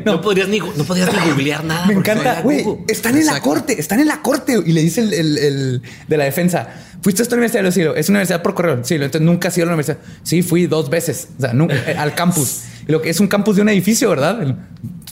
[0.05, 1.87] No, podrías ni, no podías ni googlear nada.
[1.87, 2.63] Me encanta, güey.
[2.87, 4.61] Están en la corte, están en la corte.
[4.67, 6.69] Y le dice el, el- el de la defensa:
[7.01, 7.63] ¿Fuiste a esta universidad?
[7.71, 8.81] Sí, es una universidad por correo.
[8.85, 9.99] Sí, entonces nunca has ido a la universidad.
[10.23, 11.29] Sí, fui dos veces.
[11.39, 12.61] O sea, nunca- eh, al campus.
[12.87, 14.43] Y lo que es un campus de un edificio, ¿verdad?
[14.43, 14.55] El-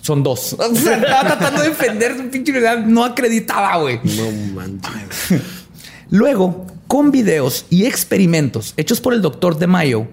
[0.03, 0.55] Son dos.
[0.59, 2.85] O sea, estaba tratando de defender su pinche universidad.
[2.85, 4.01] No acreditaba, güey.
[4.05, 5.41] No manches.
[6.11, 10.09] Luego, con videos y experimentos hechos por el doctor de Mayo,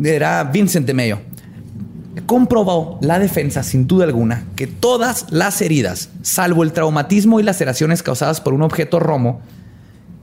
[0.00, 1.18] era Vincent de Mayo,
[2.24, 8.04] comprobó la defensa sin duda alguna que todas las heridas, salvo el traumatismo y laceraciones
[8.04, 9.40] causadas por un objeto romo,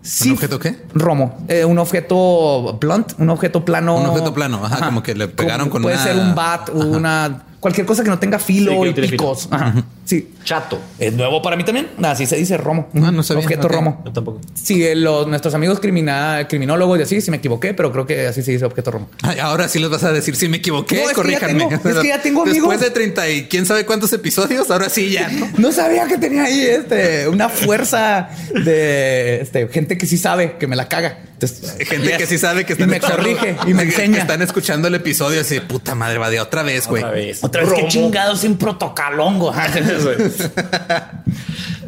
[0.02, 0.78] sí- objeto qué?
[0.94, 3.98] Romo, eh, un objeto blunt, un objeto plano.
[3.98, 7.44] Un objeto plano, ajá, como que le pegaron con Puede una- ser un bat, una
[7.66, 9.08] cualquier cosa que no tenga filo Sí, no y filo.
[9.10, 9.48] picos.
[9.50, 9.84] Ajá.
[10.06, 10.30] Sí.
[10.44, 10.80] Chato.
[11.00, 11.88] Es nuevo para mí también.
[12.04, 12.90] Así se dice romo.
[13.02, 13.44] Ah, no sabía.
[13.44, 14.04] Objeto romo.
[14.06, 14.40] Yo tampoco.
[14.54, 18.28] Sí, eh, los, nuestros amigos crimina- criminólogos y así, si me equivoqué, pero creo que
[18.28, 19.10] así se dice objeto romo.
[19.24, 21.66] Ay, ahora sí les vas a decir si me equivoqué, No, es que ya corríjanme.
[21.68, 22.70] tengo- es que ya tengo amigos.
[22.70, 25.48] Después de 30 y quién sabe cuántos episodios, ahora sí ya, ¿no?
[25.58, 28.30] No sabía que tenía ahí este, una fuerza
[28.64, 31.18] de este, gente que sí sabe que me la caga.
[31.36, 34.14] Entonces, Gente que sí sabe que y están me corrige y me enseña.
[34.16, 37.04] que están escuchando el episodio así, puta madre, va de otra vez, güey.
[37.04, 37.44] Otra vez.
[37.44, 39.54] Otra vez, que chingados en protocolongo.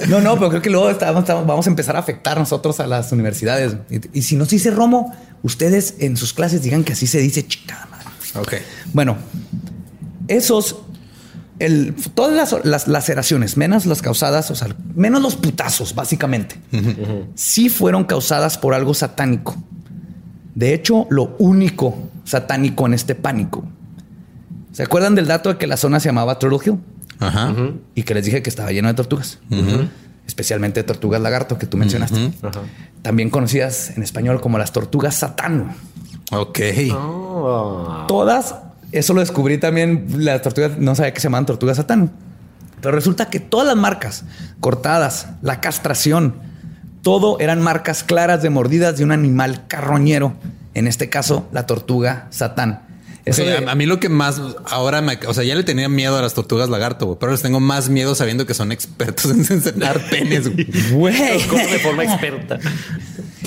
[0.10, 2.88] no, no, pero creo que luego estamos- estamos- vamos a empezar a afectar nosotros a
[2.88, 3.76] las universidades.
[3.90, 7.20] Y, y si no se dice Romo, ustedes en sus clases digan que así se
[7.20, 8.08] dice chingada madre.
[8.36, 8.54] Ok.
[8.94, 9.18] Bueno,
[10.28, 10.76] esos
[11.60, 16.60] el, todas las, las laceraciones, menos las causadas, o sea, menos los putazos, básicamente,
[17.36, 19.56] sí fueron causadas por algo satánico.
[20.56, 23.64] De hecho, lo único satánico en este pánico.
[24.72, 26.80] ¿Se acuerdan del dato de que la zona se llamaba Turtle Hill?
[27.20, 27.56] Ajá.
[27.96, 29.40] Y que les dije que estaba lleno de tortugas.
[30.28, 32.32] Especialmente tortugas lagarto que tú mencionaste.
[33.02, 35.76] También conocidas en español como las tortugas satán.
[36.32, 36.60] Ok.
[36.94, 38.06] Oh.
[38.08, 38.56] Todas,
[38.92, 42.12] eso lo descubrí también, las tortugas, no sabía que se llamaban tortugas satán.
[42.82, 44.24] Pero resulta que todas las marcas
[44.60, 46.36] cortadas, la castración,
[47.02, 50.34] todo eran marcas claras de mordidas de un animal carroñero.
[50.74, 52.87] En este caso, la tortuga satán.
[53.28, 55.90] Eso Sí, de- a, mí lo que más ahora me, o sea, ya le tenía
[55.90, 59.26] miedo a las tortugas lagarto, güey, pero les tengo más miedo sabiendo que son expertos
[59.32, 60.50] en enseñar penes.
[60.92, 61.16] güey.
[61.18, 62.60] Los de forma experta.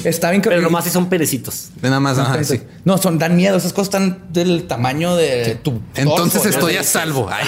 [0.05, 1.71] está bien que Pero nomás si son perecitos.
[1.83, 2.61] Nada más, ajá, sí.
[2.85, 3.57] No, son dan miedo.
[3.57, 5.81] Esas cosas están del tamaño de tu.
[5.95, 6.81] Entonces torso, estoy ¿no?
[6.81, 7.31] a salvo.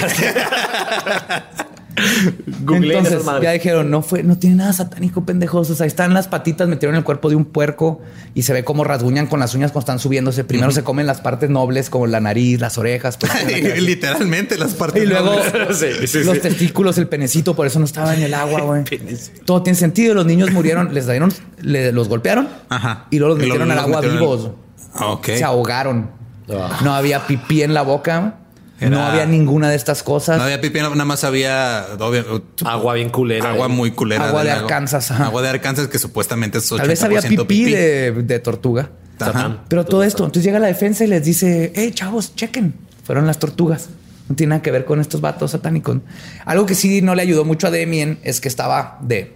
[2.70, 5.68] Entonces, ya dijeron, no fue, no tiene nada satánico, pendejos.
[5.70, 8.00] O sea, ahí están las patitas, metieron el cuerpo de un puerco
[8.34, 10.44] y se ve cómo rasguñan con las uñas cuando están subiéndose.
[10.44, 13.16] Primero se comen las partes nobles, como la nariz, las orejas.
[13.18, 13.32] pues,
[13.82, 15.02] Literalmente las partes.
[15.02, 15.78] y luego nobles.
[15.82, 16.40] Sí, sí, los sí.
[16.42, 18.84] testículos, el penecito, por eso no estaba en el agua, güey.
[19.44, 20.14] Todo tiene sentido.
[20.14, 23.06] Los niños murieron, les dieron, le- los golpearon Ajá.
[23.10, 24.50] y luego los Y luego metieron al agua metieron vivos.
[25.00, 25.26] Ok.
[25.26, 26.10] Se ahogaron.
[26.50, 26.80] Ah.
[26.84, 28.36] No había pipí en la boca.
[28.90, 30.38] No había ninguna de estas cosas.
[30.38, 33.50] No había pipí, nada más había obvio, Agua bien culera.
[33.50, 33.70] agua eh.
[33.70, 34.28] muy culera.
[34.28, 34.60] Agua de lago.
[34.62, 35.10] Arkansas.
[35.10, 38.90] Agua de Arkansas que supuestamente es 80% Tal vez había pipí, De, de tortuga.
[39.20, 39.64] Ajá.
[39.68, 43.38] Pero todo esto, entonces llega la defensa y les dice, hey chavos, chequen, fueron las
[43.38, 43.88] tortugas.
[44.28, 45.98] No tiene nada que ver con estos vatos satánicos.
[46.44, 49.34] Algo que sí no le ayudó mucho a Demien es que estaba de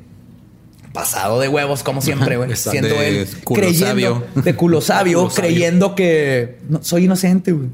[0.93, 2.57] pasado de huevos, como siempre, güey.
[2.57, 4.25] Siendo De él culo creyendo, sabio.
[4.35, 5.49] de culo sabio, Culo sabio.
[5.49, 7.69] creyendo que no, soy inocente, güey.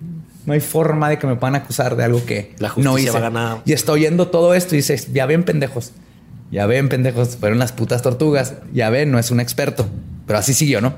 [0.46, 3.10] No hay forma de que me puedan acusar de algo que La justicia no hice.
[3.12, 3.58] va a ganar.
[3.64, 5.92] Y está oyendo todo esto y dices, ya ven, pendejos.
[6.50, 8.54] Ya ven, pendejos, fueron las putas tortugas.
[8.74, 9.86] Ya ven, no es un experto.
[10.26, 10.94] Pero así siguió, ¿no?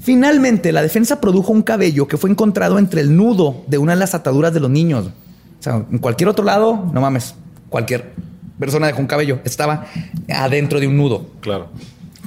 [0.00, 3.98] Finalmente, la defensa produjo un cabello que fue encontrado entre el nudo de una de
[3.98, 5.06] las ataduras de los niños.
[5.06, 7.34] O sea, en cualquier otro lado, no mames,
[7.68, 8.12] cualquier
[8.58, 9.40] persona dejó un cabello.
[9.44, 9.86] Estaba
[10.32, 11.68] adentro de un nudo Claro.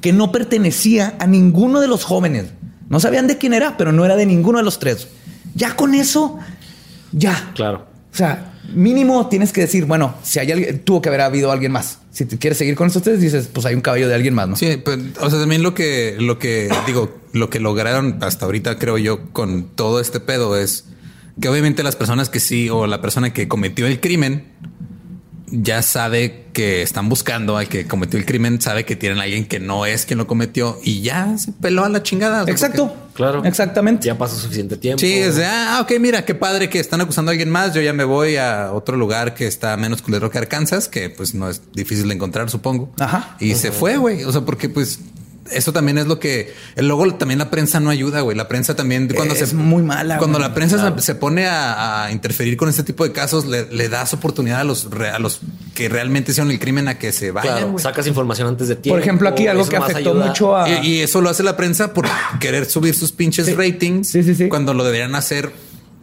[0.01, 2.47] que no pertenecía a ninguno de los jóvenes.
[2.89, 5.07] No sabían de quién era, pero no era de ninguno de los tres.
[5.55, 6.39] Ya con eso,
[7.11, 7.51] ya.
[7.55, 7.87] Claro.
[8.11, 11.71] O sea, mínimo tienes que decir, bueno, si hay alguien, tuvo que haber habido alguien
[11.71, 11.99] más.
[12.11, 14.47] Si te quieres seguir con estos tres, dices, pues hay un cabello de alguien más,
[14.47, 14.55] ¿no?
[14.55, 18.77] Sí, pues, o sea, también lo que, lo que digo, lo que lograron hasta ahorita,
[18.77, 20.85] creo yo, con todo este pedo es
[21.39, 24.51] que obviamente las personas que sí, o la persona que cometió el crimen,
[25.51, 29.45] ya sabe que están buscando al que cometió el crimen, sabe que tienen a alguien
[29.45, 32.43] que no es quien lo cometió y ya se peló a la chingada.
[32.49, 32.87] Exacto.
[32.87, 33.43] porque- Claro.
[33.43, 34.07] Exactamente.
[34.07, 34.99] Ya pasó suficiente tiempo.
[34.99, 37.73] Sí, es de, ah, ok, mira, qué padre que están acusando a alguien más.
[37.73, 41.35] Yo ya me voy a otro lugar que está menos culero que Arkansas, que pues
[41.35, 42.89] no es difícil de encontrar, supongo.
[42.99, 43.35] Ajá.
[43.39, 44.23] Y se fue, güey.
[44.23, 44.99] O sea, porque pues
[45.51, 48.35] eso también es lo que luego también la prensa no ayuda, güey.
[48.37, 50.49] La prensa también cuando Es se muy mala, Cuando güey.
[50.49, 53.89] la prensa se, se pone a, a interferir con este tipo de casos, le, le
[53.89, 55.39] das oportunidad a los re- a los
[55.73, 57.53] que realmente hicieron el crimen a que se vayan.
[57.57, 57.71] Claro.
[57.71, 57.83] güey.
[57.83, 58.95] Sacas información antes de tiempo.
[58.95, 60.27] Por ejemplo, aquí algo que afectó ayuda.
[60.27, 60.69] mucho a...
[60.69, 62.05] Y, y eso lo hace la prensa por
[62.39, 63.53] querer subir sus pinches Sí.
[63.53, 64.47] ratings Sí, sí, sí.
[64.49, 65.51] cuando lo deberían hacer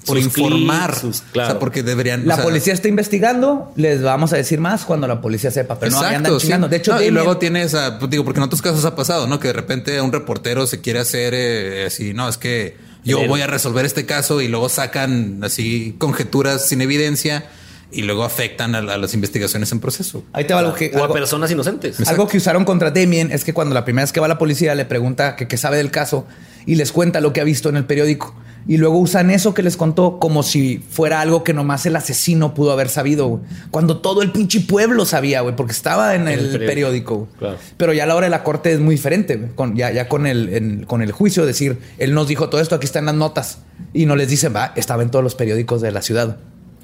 [0.06, 0.90] por Sus informar.
[0.98, 2.26] clics, sus- O sea, porque deberían.
[2.26, 5.78] La o sea, policía está investigando, les vamos a decir más cuando la policía sepa,
[5.78, 6.46] pero no ahí andan Exacto, sí.
[6.46, 6.68] chingando.
[6.68, 9.26] De hecho, No, y luego tienes, a, pues, digo, porque en otros casos ha pasado,
[9.26, 9.38] ¿no?
[9.40, 13.28] Que de repente un reportero se quiere hacer eh, así, no, es que yo El-
[13.28, 17.46] voy a resolver este caso y luego sacan así conjeturas sin evidencia
[17.90, 20.22] y luego afectan a, a las investigaciones en proceso.
[20.34, 20.90] ahí te va algo que...
[20.94, 22.06] O a personas inocentes.
[22.06, 24.74] Algo que usaron contra Damien es que cuando la primera vez que va la policía
[24.74, 26.26] le pregunta que qué sabe del caso
[26.66, 28.34] y les cuenta lo que ha visto en el periódico.
[28.68, 32.52] Y luego usan eso que les contó como si fuera algo que nomás el asesino
[32.52, 33.42] pudo haber sabido, güey.
[33.70, 36.66] Cuando todo el pinche pueblo sabía, güey, porque estaba en el, el periódico.
[36.66, 37.16] periódico.
[37.16, 37.30] güey.
[37.38, 37.56] Claro.
[37.78, 39.50] Pero ya a la hora de la corte es muy diferente, güey.
[39.54, 42.74] Con, ya, ya con el, en- con el juicio, decir, él nos dijo todo esto,
[42.74, 43.60] aquí están las notas.
[43.94, 46.36] Y no les dicen, va, estaba en todos los periódicos de la ciudad.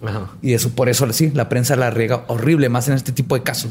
[0.02, 0.32] Ajá.
[0.40, 3.43] Y eso por eso sí, la prensa la riega horrible, más en este tipo de
[3.43, 3.70] casos.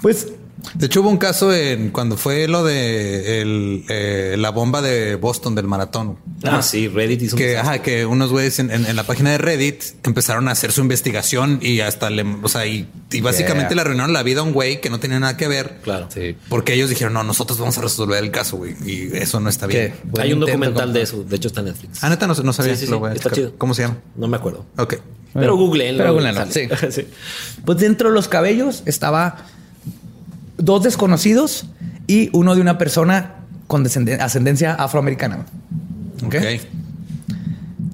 [0.00, 0.28] Pues
[0.74, 5.14] De hecho, hubo un caso en cuando fue lo de el, eh, la bomba de
[5.16, 6.18] Boston del maratón.
[6.42, 7.70] Ah, sí, Reddit hizo un que, desastre.
[7.74, 10.80] ajá, que unos güeyes en, en- en la página de Reddit empezaron a hacer su
[10.80, 13.76] investigación y hasta le, o sea, y, y básicamente Yeah.
[13.76, 15.78] le arruinaron la vida a un güey que no tenía nada que ver.
[15.82, 16.08] Claro.
[16.12, 16.36] Sí.
[16.48, 18.74] Porque ellos dijeron, no, nosotros vamos a resolver el caso, güey.
[18.84, 19.94] Y eso no está bien.
[20.18, 21.22] Hay un documental de eso.
[21.22, 22.02] De hecho, está en Netflix.
[22.02, 22.74] Ah, neta, no, no sabía.
[22.74, 23.54] Sí, sí, Lo sí, voy a está chido.
[23.58, 23.98] ¿Cómo se llama?
[24.16, 24.66] No me acuerdo.
[24.76, 24.96] Ok.
[25.34, 26.02] Pero googleenlo.
[26.02, 26.70] Pero googleenlo, sale.
[26.90, 27.02] sí.
[27.64, 29.46] Pues dentro de los cabellos estaba
[30.58, 31.66] dos desconocidos
[32.06, 33.36] y uno de una persona
[33.66, 35.46] con ascendencia afroamericana.
[36.24, 36.34] ¿Ok?
[36.34, 36.60] Ok.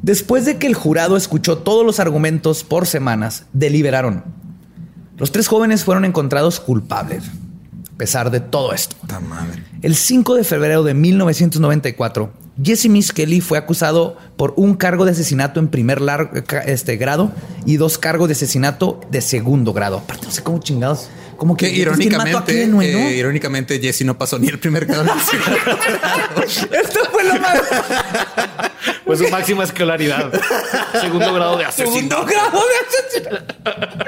[0.05, 4.23] Después de que el jurado escuchó todos los argumentos por semanas, deliberaron.
[5.16, 8.97] Los tres jóvenes fueron encontrados culpables, a pesar de todo esto.
[9.27, 9.62] Madre.
[9.81, 12.32] El 5 de febrero de 1994,
[12.62, 16.03] Jesse Miss Kelly fue acusado por un cargo de asesinato en primer
[16.66, 17.32] este, grado
[17.65, 19.97] y dos cargos de asesinato de segundo grado.
[19.97, 21.09] Aparte, no sé cómo chingados.
[21.36, 22.98] Como que irónicamente, quién, güey, ¿no?
[22.98, 25.05] eh, irónicamente, Jesse no pasó ni el primer grado.
[26.47, 27.61] Esto fue lo más.
[29.05, 30.32] Pues su máxima escolaridad.
[31.01, 32.27] Segundo grado de asesinato.
[32.27, 32.74] Segundo grado de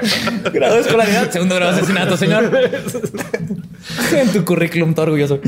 [0.01, 0.51] asesinato.
[0.51, 1.31] grado de escolaridad.
[1.31, 2.51] Segundo grado de asesinato, señor.
[4.11, 5.39] en tu currículum, todo orgulloso.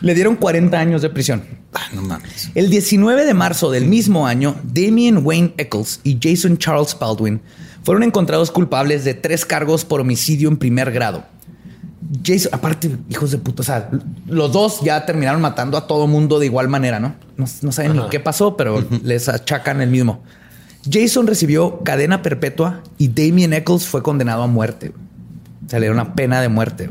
[0.00, 1.44] Le dieron 40 años de prisión.
[1.72, 2.50] Ah, no mames.
[2.54, 7.40] El 19 de marzo del mismo año, Damien Wayne Eccles y Jason Charles Baldwin
[7.86, 11.24] fueron encontrados culpables de tres cargos por homicidio en primer grado.
[12.24, 13.90] Jason, aparte, hijos de puta, o sea,
[14.26, 17.14] los dos ya terminaron matando a todo mundo de igual manera, ¿no?
[17.36, 18.10] No, no saben ni Ajá.
[18.10, 20.24] qué pasó, pero les achacan el mismo.
[20.90, 24.92] Jason recibió cadena perpetua y Damien Eccles fue condenado a muerte.
[25.64, 26.90] O sea, le dieron una pena de muerte.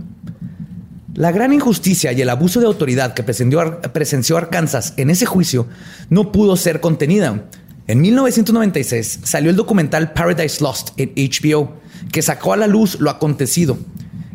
[1.13, 5.67] La gran injusticia y el abuso de autoridad que presenció Arkansas en ese juicio
[6.09, 7.43] no pudo ser contenida.
[7.87, 11.73] En 1996 salió el documental Paradise Lost en HBO,
[12.11, 13.77] que sacó a la luz lo acontecido.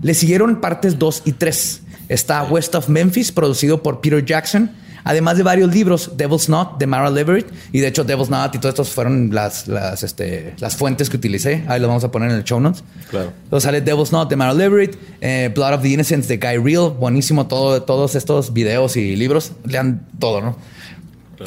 [0.02, 1.82] Le siguieron partes 2 y 3.
[2.09, 4.70] Está West of Memphis, producido por Peter Jackson,
[5.02, 8.59] además de varios libros, Devil's Knot de Mara Leverett, y de hecho Devil's Knot y
[8.59, 11.64] todos estos fueron las, las, este, las fuentes que utilicé.
[11.66, 12.85] Ahí lo vamos a poner en el show notes.
[13.10, 13.32] Claro.
[13.51, 16.90] Luego sale Devil's Knot de Mara Leverett, eh, Blood of the Innocents de Guy Real,
[16.90, 20.56] buenísimo todo, todos estos videos y libros, lean todo, ¿no?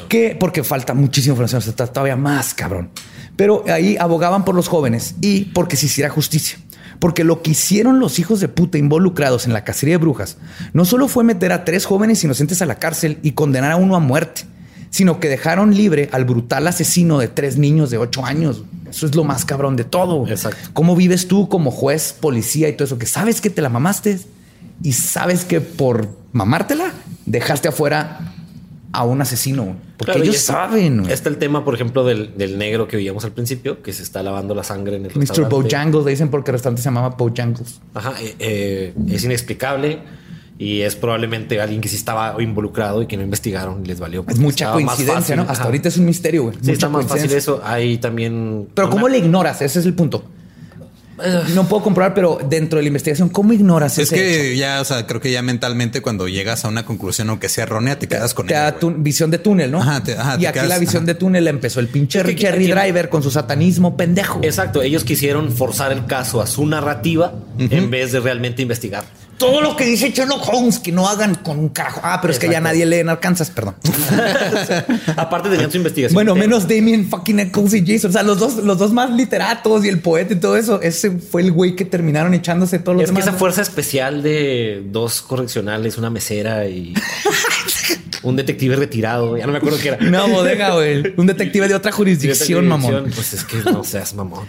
[0.10, 2.90] Que porque falta muchísima información, se está todavía más cabrón.
[3.36, 6.60] Pero ahí abogaban por los jóvenes y porque se hiciera justicia.
[7.00, 10.38] Porque lo que hicieron los hijos de puta involucrados en la cacería de brujas
[10.74, 13.96] no solo fue meter a tres jóvenes inocentes a la cárcel y condenar a uno
[13.96, 14.44] a muerte,
[14.90, 18.64] sino que dejaron libre al brutal asesino de tres niños de ocho años.
[18.90, 20.28] Eso es lo más cabrón de todo.
[20.28, 20.70] Exacto.
[20.74, 23.00] ¿Cómo vives tú como juez, policía y todo eso?
[23.00, 24.20] Que sabes que te la mamaste
[24.84, 26.94] y sabes que por mamártela
[27.26, 28.34] dejaste afuera
[28.94, 29.76] a un asesino.
[29.98, 31.10] Porque Claro, ellos está- saben.
[31.10, 34.22] Está el tema, por ejemplo, del, del negro que veíamos al principio, que se está
[34.24, 35.50] lavando la sangre en el Mr.
[35.50, 37.82] Bojangles, le dicen porque el restaurante se llamaba Bojangles.
[37.96, 40.00] Ajá, eh, eh, es inexplicable
[40.60, 44.24] y es probablemente alguien que sí estaba involucrado y que no investigaron y les valió.
[44.28, 45.36] Es mucha coincidencia, fácil.
[45.38, 45.42] ¿no?
[45.50, 46.54] Hasta ahorita es un misterio, güey.
[46.56, 47.62] Sí, Mucha está más fácil eso.
[47.64, 48.68] Hay también.
[48.76, 49.62] Pero ¿cómo una- le ignoras?
[49.64, 50.24] Ese es el punto.
[51.54, 54.42] No puedo comprobar, pero dentro de la investigación, ¿cómo ignoras Es ese hecho?
[54.52, 57.66] que ya, o sea, creo que ya mentalmente cuando llegas a una conclusión, aunque sea
[57.66, 58.76] errónea, te quedas con te ella.
[58.80, 59.80] tu visión de túnel, ¿no?
[59.82, 61.14] Ajá, te- ajá, y te aquí quedas- la visión ajá.
[61.14, 64.40] de túnel empezó el pinche Es que Jerry aquí- Driver con su satanismo pendejo.
[64.44, 69.04] Exacto, ellos quisieron forzar el caso a su narrativa en vez de realmente investigar.
[69.38, 72.00] Todo lo que dice Sherlock Holmes que no hagan con un carajo.
[72.04, 73.76] Ah, pero es que ya nadie lee en Arkansas, perdón.
[75.18, 76.14] Aparte tenían su investigación.
[76.14, 78.10] bueno, menos Damien fucking Eccles y Jason.
[78.10, 80.82] O sea, los dos, los dos más literatos y el poeta y todo eso.
[80.82, 84.84] Ese fue el güey que terminaron echándose todos los Es que esa fuerza especial de
[84.86, 86.94] dos correccionales, una mesera y
[88.24, 89.98] un detective retirado, ya no me acuerdo qué era.
[90.00, 91.14] Una bodega, güey.
[91.18, 93.12] Un detective de otra jurisdicción, mamón.
[93.14, 94.46] Pues es que no seas mamón.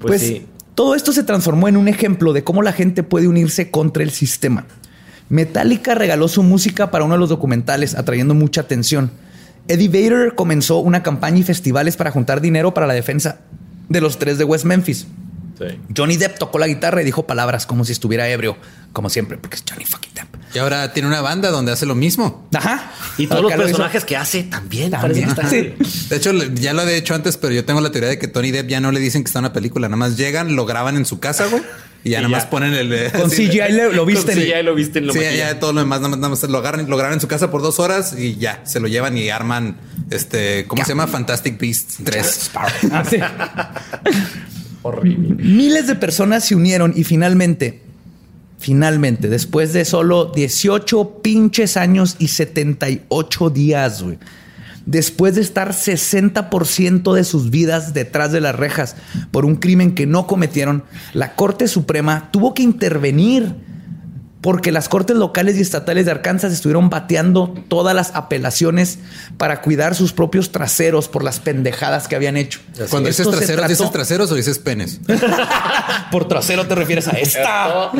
[0.00, 0.46] Pues, Pues, sí.
[0.76, 4.10] Todo esto se transformó en un ejemplo de cómo la gente puede unirse contra el
[4.10, 4.66] sistema.
[5.30, 9.10] Metallica regaló su música para uno de los documentales, atrayendo mucha atención.
[9.68, 13.38] Eddie Vedder comenzó una campaña y festivales para juntar dinero para la defensa
[13.88, 15.06] de los tres de West Memphis.
[15.58, 15.64] Sí.
[15.96, 18.56] Johnny Depp tocó la guitarra y dijo palabras como si estuviera ebrio,
[18.92, 20.26] como siempre, porque es Johnny fucking Depp.
[20.54, 22.48] Y ahora tiene una banda donde hace lo mismo.
[22.54, 22.90] Ajá.
[23.18, 25.34] Y todos los lo personajes que hace también, También.
[25.34, 25.76] que
[26.08, 28.50] De hecho, ya lo he hecho antes, pero yo tengo la teoría de que Tony
[28.52, 29.88] Depp ya no le dicen que está en una película.
[29.88, 31.62] Nada más llegan, lo graban en su casa, güey.
[32.04, 32.36] Y ya Y nada ya.
[32.36, 32.92] más ponen el...
[32.92, 34.32] eh, Con sí, CGI le- lo Con viste.
[34.34, 35.36] CGI lo viste en lo Sí, maquillan.
[35.54, 37.50] ya todo lo demás, nada más, nada más lo, agarran, lo graban en su casa
[37.50, 39.76] por dos horas y ya, se lo llevan y arman,
[40.10, 41.06] este, ¿cómo se llama?
[41.08, 42.50] Fantastic Beasts 3.
[42.92, 43.16] Ah, sí.
[45.02, 47.82] Miles de personas se unieron y finalmente,
[48.58, 54.04] finalmente, después de solo 18 pinches años y 78 días,
[54.86, 58.96] después de estar 60% de sus vidas detrás de las rejas
[59.30, 63.65] por un crimen que no cometieron, la Corte Suprema tuvo que intervenir
[64.46, 69.00] porque las cortes locales y estatales de Arkansas estuvieron bateando todas las apelaciones
[69.38, 72.60] para cuidar sus propios traseros por las pendejadas que habían hecho.
[72.88, 75.00] Cuando dices traseros, trató- ¿dices traseros o dices penes?
[76.12, 77.90] por trasero te refieres a esta.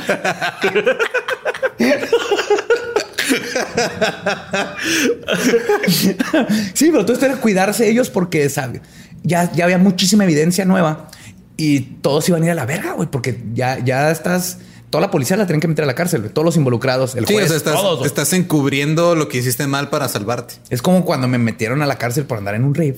[6.74, 8.82] sí, pero todo esto era cuidarse ellos porque ¿sabe?
[9.24, 11.08] Ya, ya había muchísima evidencia nueva
[11.56, 14.58] y todos iban a ir a la verga, güey, porque ya, ya estás.
[14.90, 17.34] Toda la policía la tienen que meter a la cárcel, todos los involucrados, el Sí,
[17.34, 20.54] juez, o sea, estás, todos, estás encubriendo lo que hiciste mal para salvarte.
[20.70, 22.96] Es como cuando me metieron a la cárcel por andar en un rave.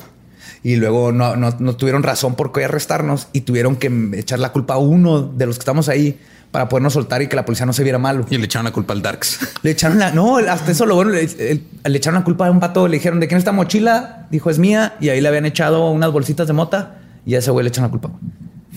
[0.63, 4.53] Y luego no, no, no tuvieron razón por qué arrestarnos y tuvieron que echar la
[4.53, 6.19] culpa a uno de los que estamos ahí
[6.51, 8.25] para podernos soltar y que la policía no se viera mal.
[8.31, 9.39] Y le echaron la culpa al Darks.
[9.63, 12.51] Le echaron la, no, hasta eso lo bueno, le, le- le echaron la culpa a
[12.51, 14.27] un pato, le dijeron, ¿de quién es esta mochila?
[14.31, 14.97] Dijo, es mía.
[15.01, 17.85] Y ahí le habían echado unas bolsitas de mota y a ese güey le echan
[17.85, 18.11] la culpa.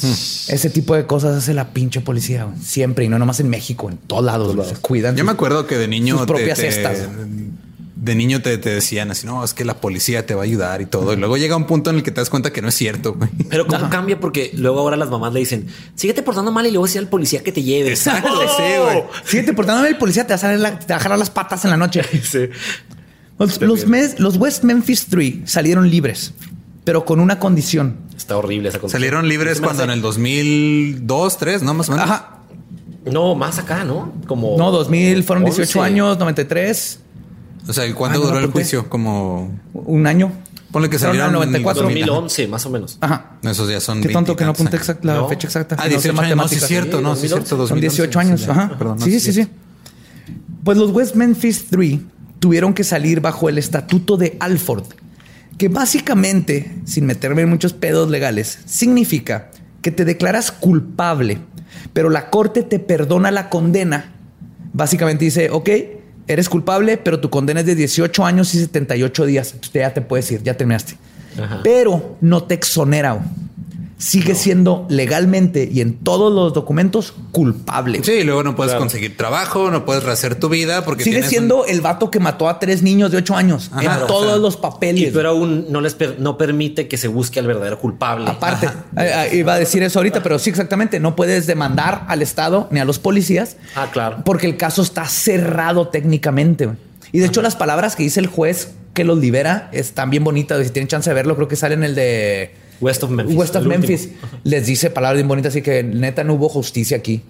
[0.48, 2.58] Ese tipo de cosas hace la pinche policía, güey.
[2.62, 5.16] siempre y no nomás en México, en todos lados, se cuidan.
[5.16, 7.08] Yo me acuerdo que de niño sus te- propias te- cestas.
[7.96, 10.82] de niño te, te decían así, no, es que la policía te va a ayudar
[10.82, 11.14] y todo.
[11.14, 13.14] Y luego llega un punto en el que te das cuenta que no es cierto.
[13.14, 13.30] güey.
[13.50, 16.86] Pero cómo cambia porque luego ahora las mamás le dicen, síguete portando mal y luego
[16.88, 17.90] decía al policía que te lleve.
[17.90, 18.58] Exacto, ¡Oh!
[18.58, 19.04] sí, güey.
[19.24, 21.64] Síguete portándome el policía, te va a, salir la- te va a jalar las patas
[21.66, 22.02] en la noche.
[22.24, 22.50] Sí.
[23.40, 26.34] Los, los, Mes- los West Memphis Three salieron libres,
[26.84, 27.98] pero con una condición.
[28.18, 28.94] Está horrible esa cosa.
[28.94, 31.74] Salieron libres cuando en el 2002, 3, ¿no?
[31.74, 32.06] Más o menos.
[32.10, 32.38] Ajá.
[33.12, 34.14] No, más acá, ¿no?
[34.28, 34.58] Como...
[34.58, 35.92] No, 2000 fueron 18 11.
[35.92, 37.00] años, 93,
[37.68, 38.60] O sea, ¿y ¿cuándo Ah, no, duró el ¿por qué?
[38.60, 38.90] juicio?
[38.90, 39.60] Como...
[39.74, 40.32] un año.
[40.72, 41.84] Ponle que salieron en 94.
[41.84, 42.98] 2011, más o menos.
[43.02, 43.32] Ajá.
[43.44, 45.28] Esos ya son Qué tonto 20 que no apunté exact- la No.
[45.28, 45.76] fecha exacta.
[45.80, 46.38] Ah, No sé 18 años.
[46.38, 47.48] No, sí es cierto, no, sí es 2011.
[47.48, 47.68] cierto.
[47.68, 48.58] Son 18 2011, años.
[48.58, 48.78] Ajá.
[48.78, 49.50] Perdón, no, sí, sí, sí, sí.
[50.64, 52.06] Pues los West Memphis Three
[52.40, 54.84] tuvieron que salir bajo el estatuto de Alford,
[55.62, 59.52] que básicamente, sin meterme en muchos pedos legales, significa
[59.84, 61.38] que te declaras culpable,
[61.94, 64.12] pero la corte te perdona la condena.
[64.74, 65.70] Básicamente dice, ok,
[66.26, 69.52] eres culpable, pero tu condena es de 18 años y 78 días.
[69.54, 70.96] Entonces ya te puedes ir, ya terminaste.
[71.40, 71.60] Ajá.
[71.64, 73.24] Pero no te exonera.
[74.02, 78.02] Sigue siendo legalmente y en todos los documentos culpable.
[78.04, 78.82] Sí, y luego no puedes Claro.
[78.82, 82.58] conseguir trabajo, no puedes rehacer tu vida porque Sigue siendo el vato que mató a
[82.58, 85.12] tres niños de ocho años Ajá, en todos sea, los Y papeles.
[85.14, 88.28] pero aún no les per- no permite que se busque al verdadero culpable.
[88.28, 88.70] Aparte,
[89.34, 91.00] iba a decir eso ahorita, pero sí, exactamente.
[91.00, 94.24] No puedes demandar al Estado ni a los policías Ah, claro.
[94.26, 96.70] porque el caso está cerrado técnicamente.
[97.12, 100.62] Y de hecho, las palabras que dice el juez que los libera están bien bonitas.
[100.66, 103.38] Si tienen chance de verlo, creo que sale en el de West of Memphis.
[103.38, 104.10] West of Memphis.
[104.12, 104.40] último.
[104.44, 107.22] Les dice palabras bien bonitas, así que neta no hubo justicia aquí.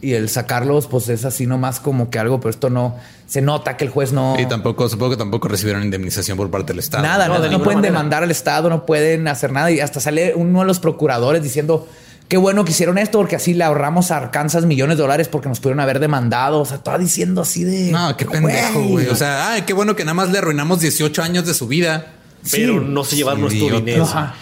[0.00, 2.94] Y el sacarlos, pues es así nomás como que algo, pero esto no
[3.26, 4.36] se nota que el juez no.
[4.38, 7.02] Y tampoco, supongo que tampoco recibieron indemnización por parte del Estado.
[7.02, 7.92] Nada, No, no, de no ninguna pueden manera.
[7.92, 9.70] demandar al Estado, no pueden hacer nada.
[9.70, 11.88] Y hasta sale uno de los procuradores diciendo
[12.28, 15.48] qué bueno que hicieron esto, porque así le ahorramos a Arkansas millones de dólares porque
[15.48, 16.60] nos pudieron haber demandado.
[16.60, 17.90] O sea, estaba diciendo así de.
[17.90, 19.06] No, qué pendejo, güey.
[19.08, 22.12] O sea, ay, qué bueno que nada más le arruinamos 18 años de su vida.
[22.50, 22.86] Pero Sí.
[22.90, 23.84] no se llevaron nuestro Idiota.
[23.86, 24.04] dinero.
[24.04, 24.34] Ajá.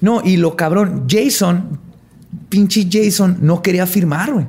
[0.00, 1.78] No, y lo cabrón, Jason,
[2.48, 4.46] pinche Jason, no quería firmar, güey.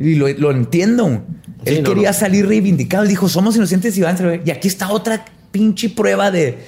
[0.00, 1.04] Y lo, lo entiendo.
[1.04, 1.20] güey.
[1.64, 2.14] Sí, Él no, quería no.
[2.14, 3.04] salir reivindicado.
[3.04, 6.58] Él dijo, somos inocentes y van a Y aquí está otra pinche prueba de...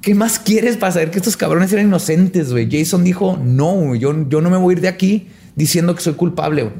[0.00, 2.68] ¿Qué más quieres para saber que estos cabrones eran inocentes, güey?
[2.70, 6.14] Jason dijo, no, yo, yo no me voy a ir de aquí diciendo que soy
[6.14, 6.74] culpable, güey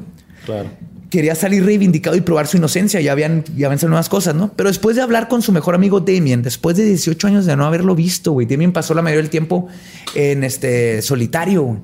[0.45, 0.69] Claro.
[1.13, 2.99] Quería salir reivindicado y probar su inocencia.
[2.99, 4.51] Ya habían, ya habían nuevas cosas, ¿no?
[4.55, 7.67] Pero después de hablar con su mejor amigo Damien, después de 18 años de no
[7.67, 9.67] haberlo visto, güey, Damien pasó la mayoría del tiempo
[10.15, 11.77] en este solitario, güey.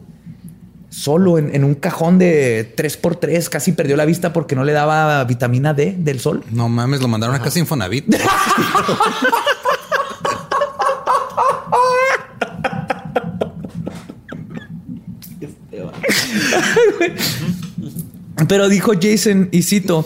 [0.89, 3.49] solo en, en un cajón de 3x3.
[3.49, 6.43] Casi perdió la vista porque no le daba vitamina D del sol.
[6.51, 8.07] No mames, lo mandaron a casa Infonavit.
[18.47, 20.05] Pero dijo Jason, y cito,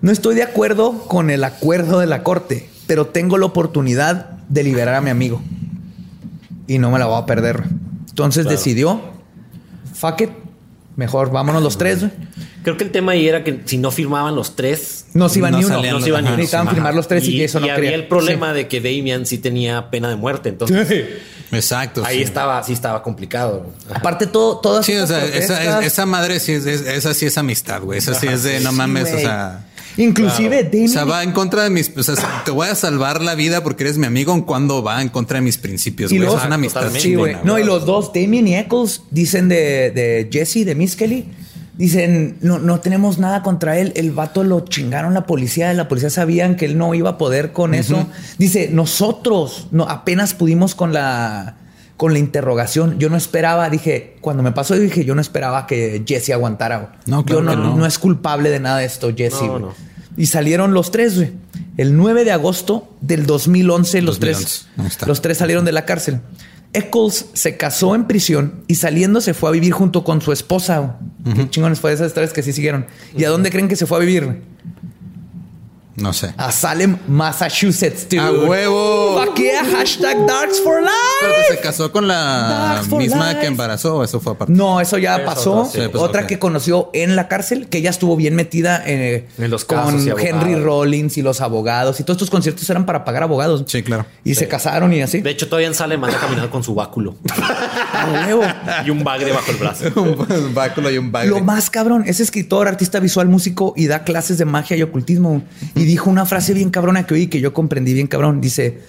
[0.00, 4.62] no estoy de acuerdo con el acuerdo de la corte, pero tengo la oportunidad de
[4.62, 5.40] liberar a mi amigo.
[6.66, 7.64] Y no me la voy a perder.
[8.08, 8.56] Entonces Claro.
[8.56, 9.00] decidió,
[9.94, 10.30] fuck it,
[10.96, 12.04] mejor vámonos los tres.
[12.64, 15.50] Creo que el tema ahí era que si no firmaban los tres, No se iba
[15.50, 15.82] No ni uno.
[15.82, 16.30] no se iban ni.
[16.30, 16.74] Necesitaban Ajá.
[16.74, 20.08] firmar los tres y, Jason no había el problema de que Damian sí tenía pena
[20.08, 20.48] de muerte.
[20.48, 20.88] Entonces
[21.52, 22.02] Exacto.
[22.04, 22.22] ahí sí.
[22.24, 23.66] estaba, sí estaba complicado.
[23.88, 23.98] Ajá.
[23.98, 27.82] Aparte, todo, todas Sí, o sea, esa, madre sí es, es- esa sí es amistad,
[27.82, 27.98] güey.
[27.98, 29.66] Esa sí es de no mames, o sea.
[29.96, 31.92] Inclusive O Damien- sea, va en contra de mis.
[31.96, 35.00] O sea, te voy a salvar la vida porque eres mi amigo, en cuando va
[35.00, 36.90] en contra de mis principios, Y Eso es una amistad.
[36.98, 37.14] Sí,
[37.44, 41.26] No, y los dos, Damien y Eccles, dicen de, de Jesse, de Miss Kelly,
[41.76, 43.92] dicen, no, no tenemos nada contra él.
[43.96, 47.52] El vato lo chingaron la policía, la policía sabían que él no iba a poder
[47.52, 48.06] con eso.
[48.38, 51.56] Dice, nosotros no, apenas pudimos con la,
[51.96, 52.98] con la interrogación.
[52.98, 56.78] Yo no esperaba, dije, cuando me pasó, dije, yo no esperaba que Jesse aguantara.
[56.78, 56.90] güey.
[57.06, 57.86] No, claro yo que no, no.
[57.86, 59.42] es culpable de nada de esto, Jesse.
[59.42, 59.74] No, no.
[60.16, 61.32] Y salieron los tres, güey.
[61.76, 64.44] El 9 de agosto del 2011, los 2011,
[64.76, 66.20] tres, los tres salieron de la cárcel.
[66.74, 70.98] Eccles se casó en prisión y saliendo se fue a vivir junto con su esposa.
[71.34, 72.86] Qué chingones fue de esas historias que sí siguieron.
[73.16, 74.42] ¿Y a dónde creen que se fue a vivir?
[75.96, 76.34] No sé.
[76.36, 78.20] A Salem, Massachusetts, dude.
[78.20, 79.13] ¡A huevo!
[79.52, 79.76] ¿Para qué?
[79.76, 80.92] Hashtag Darks for Life.
[81.20, 83.40] Pero que se casó con la misma life.
[83.40, 84.52] que embarazó, o eso fue aparte.
[84.52, 85.64] No, eso ya Eso, pasó.
[85.72, 89.50] sí, pues, Otra que conoció en la cárcel, que ella estuvo bien metida eh, En
[89.50, 90.54] los con casos y Henry.
[90.56, 92.00] Rollins y los abogados.
[92.00, 93.64] Y todos estos conciertos eran para pagar abogados.
[93.66, 94.06] Sí, claro.
[94.24, 95.20] Y se casaron y así.
[95.20, 97.16] De hecho, todavía en sale manda caminando con su báculo
[97.92, 98.42] A huevo.
[98.86, 99.84] y un bagre bajo el brazo.
[99.96, 101.30] un báculo y un bagre.
[101.30, 105.42] Lo más cabrón, es escritor, artista visual, músico y da clases de magia y ocultismo.
[105.74, 108.40] Y dijo una frase bien cabrona que oí que yo comprendí bien cabrón.
[108.40, 108.80] Dice,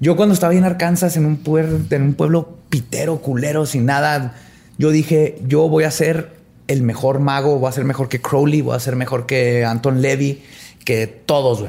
[0.00, 4.34] yo cuando estaba en Arkansas, en un, pueblo pitero, culero, sin nada,
[4.78, 6.32] yo dije, yo voy a ser
[6.66, 10.02] el mejor mago, voy a ser mejor que Crowley, voy a ser mejor que Anton
[10.02, 10.42] Levy,
[10.84, 11.68] que todos.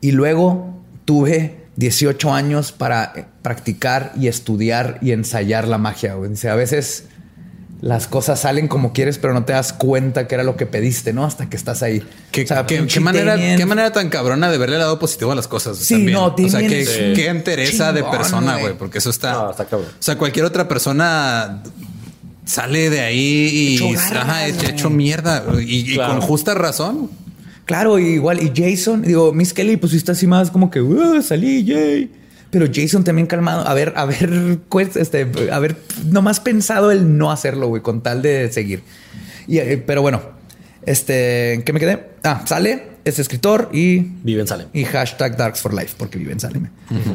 [0.00, 0.74] Y luego
[1.04, 6.14] tuve 18 años para practicar y estudiar y ensayar la magia.
[6.14, 6.32] güey.
[6.48, 7.08] A veces
[7.82, 11.12] las cosas salen como quieres, pero no te das cuenta que era lo que pediste,
[11.12, 11.24] ¿no?
[11.24, 12.00] Hasta que estás ahí.
[12.30, 15.34] ¿Qué, O sea, qué- manera, qué manera tan cabrona de verle el lado positivo a
[15.34, 15.78] las cosas.
[15.78, 16.12] Sí, también.
[16.14, 18.78] no, o sea, qué, un qué entereza de persona, güey.
[18.78, 19.32] porque eso está.
[19.32, 19.88] No, está cabrón.
[19.90, 21.62] O sea, cualquier otra persona
[22.44, 23.18] sale de ahí
[23.52, 27.10] y Hecho garras, ajá, hecho, mierda y, con justa razón.
[27.64, 28.40] Claro, igual.
[28.42, 32.10] Y Jason, digo, Miss Kelly, pues fuiste así más como que "Uh, salí, yay.
[32.52, 33.66] Pero Jason también calmado.
[33.66, 35.76] A ver, a ver, pues, este, a ver,
[36.06, 38.82] nomás pensado el no hacerlo, güey, con tal de seguir.
[39.48, 40.20] Y, eh, pero bueno,
[40.86, 42.10] este, ¿en qué me quedé?
[42.22, 44.68] Ah, sale, es escritor y Vive en Salem.
[44.72, 46.68] y hashtag Darks for Life, porque vive en Salem.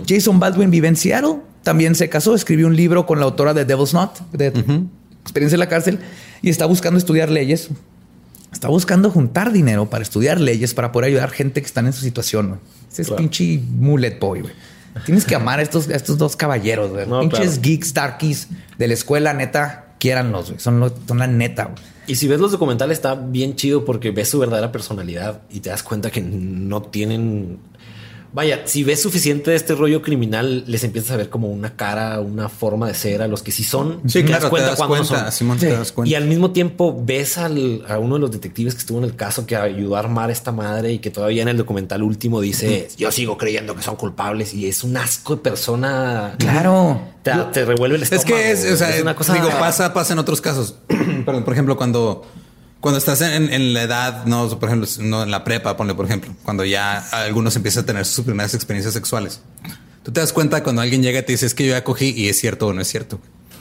[0.08, 1.38] Jason Baldwin vive en Seattle.
[1.64, 4.48] También se casó, escribió un libro con la autora de Devil's Knot, de
[5.22, 6.00] Experiencia en la cárcel,
[6.42, 7.70] y está buscando estudiar leyes.
[8.54, 12.02] Está buscando juntar dinero para estudiar leyes, para poder ayudar gente que está en su
[12.02, 12.60] situación.
[12.92, 13.22] Ese es Claro.
[13.22, 14.54] pinche mullet boy, güey.
[15.06, 17.06] Tienes que amar a estos, a estos dos caballeros, güey.
[17.08, 17.62] No, Pinches claro.
[17.62, 18.48] geeks, darkies
[18.78, 20.60] de la escuela, neta, quiéranlos, güey.
[20.60, 21.78] Son, lo- son la neta, güey.
[22.08, 25.70] Y si ves los documentales, está bien chido porque ves su verdadera personalidad y te
[25.70, 27.60] das cuenta que no tienen.
[28.34, 32.20] Vaya, si ves suficiente de este rollo criminal, les empiezas a ver como una cara,
[32.20, 34.02] una forma de ser a los que sí son.
[34.06, 35.32] Sí, Te claro, te das no cuenta, son.
[35.32, 36.10] Simón, te das cuenta.
[36.12, 39.16] Y al mismo tiempo ves al- a uno de los detectives que estuvo en el
[39.16, 42.88] caso que ayudó a armar esta madre y que todavía en el documental último dice
[42.98, 46.36] yo sigo creyendo que son culpables y es un asco de persona.
[46.38, 47.02] Claro.
[47.24, 48.38] Te, te revuelve el Es estómago.
[48.38, 49.34] que es, o sea, una cosa.
[49.34, 50.76] digo, pasa, pasa en otros casos.
[51.26, 52.26] Perdón, por ejemplo, cuando,
[52.82, 56.06] cuando estás en, en la edad, no, por ejemplo, no en la prepa, ponle por
[56.06, 59.42] ejemplo, cuando ya algunos empiezan a tener sus primeras experiencias sexuales.
[60.04, 62.10] Tú te das cuenta cuando alguien llega y te dice es que yo ya cogí
[62.16, 63.20] y es cierto o no es cierto.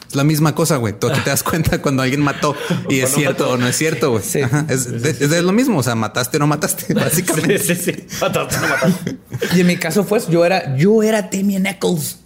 [0.08, 0.96] Es la misma cosa, güey.
[0.96, 2.54] Tú aquí te das cuenta cuando alguien mató
[2.88, 4.22] y es cierto o no es cierto, güey.
[4.22, 4.38] Sí.
[4.68, 5.78] Es, es- es lo mismo.
[5.78, 7.58] O sea, mataste o no mataste, básicamente.
[7.58, 8.06] Sí, sí, sí.
[8.20, 9.16] Mataste, no mataste.
[9.56, 12.18] Y en mi caso fue, yo era, yo era Damien Eccles.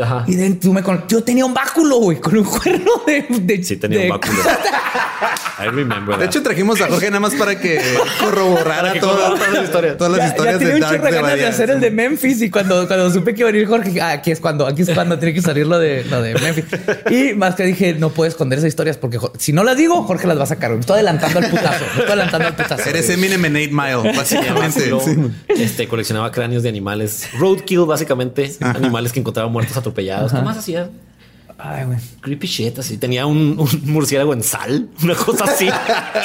[0.00, 0.24] Ajá.
[0.26, 3.62] Y de, tú me con, yo tenía un báculo, güey, con un cuerno de, de-
[3.62, 4.38] Sí, tenía de- un báculo.
[5.58, 6.16] I remember.
[6.16, 6.24] De that.
[6.24, 7.80] hecho, trajimos a Jorge nada más para que
[8.20, 9.96] corroborara Para que todas, las historias.
[9.96, 12.42] todas las Ya, ya historias tenía de un de ganas de hacer el de Memphis
[12.42, 14.90] y cuando, cuando supe que iba a venir Jorge, ah, aquí es cuando, aquí es
[14.90, 16.64] cuando tiene que salir lo de, lo de Memphis.
[17.10, 20.26] Y más que dije, no puedo esconder esas historias porque si no las digo, Jorge
[20.26, 20.70] las va a sacar.
[20.70, 20.78] güey.
[20.78, 21.84] Me estoy adelantando al putazo.
[21.84, 22.88] Me estoy adelantando al putazo.
[22.88, 24.90] Eres Eminem en 8 Mile, básicamente.
[25.04, 25.16] Sí.
[25.62, 27.28] este coleccionaba cráneos de animales.
[27.38, 28.52] Roadkill, básicamente.
[28.60, 30.32] Animales que encontraba muertos atropellados.
[30.32, 30.90] ¿Qué más hacía?
[31.58, 31.98] Ay, güey.
[32.20, 32.96] Creepy shit, así.
[32.96, 35.68] Tenía un, un murciélago en sal, una cosa así.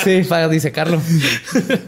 [0.03, 0.99] Sí, para disecarlo.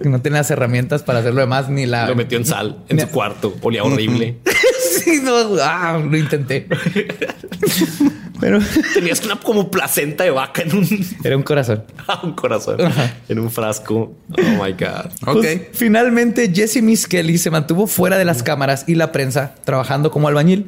[0.01, 2.07] Que no tiene las herramientas para hacer lo demás ni la.
[2.07, 3.55] Lo metió en sal, en su cuarto.
[3.61, 4.39] Olía horrible.
[5.03, 6.67] sí, no, ah, lo intenté.
[8.39, 8.59] Pero
[8.93, 11.83] Tenías una como placenta de vaca en un, era un corazón.
[12.23, 12.77] un corazón,
[13.27, 14.15] en un frasco.
[14.29, 15.11] Oh my God.
[15.27, 15.41] Ok.
[15.41, 20.11] Pues, finalmente, Jesse Miss Kelly se mantuvo fuera de las cámaras y la prensa trabajando
[20.11, 20.67] como albañil.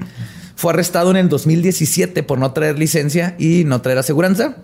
[0.61, 4.57] Fue arrestado en el 2017 por no traer licencia y no traer aseguranza.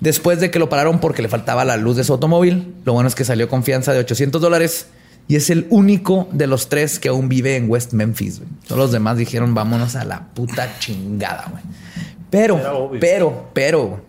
[0.00, 3.10] Después de que lo pararon porque le faltaba la luz de su automóvil, lo bueno
[3.10, 4.86] es que salió con fianza de 800 dólares
[5.28, 8.38] y es el único de los tres que aún vive en West Memphis.
[8.38, 8.48] güey.
[8.66, 11.48] Todos los demás dijeron vámonos a la puta chingada.
[11.50, 11.62] güey.
[11.62, 14.00] Era Pero, pero, pero,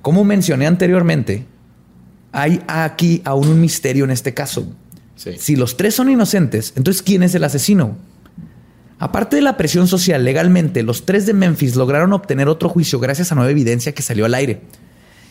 [0.00, 1.44] como mencioné anteriormente,
[2.32, 4.66] hay aquí aún un misterio en este caso.
[5.16, 5.32] Sí.
[5.38, 7.98] Si los tres son inocentes, entonces ¿quién es el asesino?
[8.98, 13.30] Aparte de la presión social legalmente, los tres de Memphis lograron obtener otro juicio gracias
[13.30, 14.62] a nueva evidencia que salió al aire.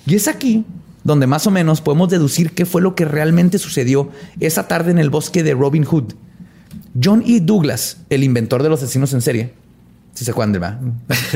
[0.05, 0.65] Y es aquí
[1.03, 4.09] donde más o menos podemos deducir qué fue lo que realmente sucedió
[4.39, 6.13] esa tarde en el bosque de Robin Hood.
[7.01, 7.39] John E.
[7.39, 9.53] Douglas, el inventor de los asesinos en serie,
[10.13, 10.79] si se acuerdan, ¿verdad?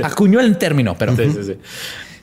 [0.03, 1.53] acuñó el término, pero Sí, sí, sí.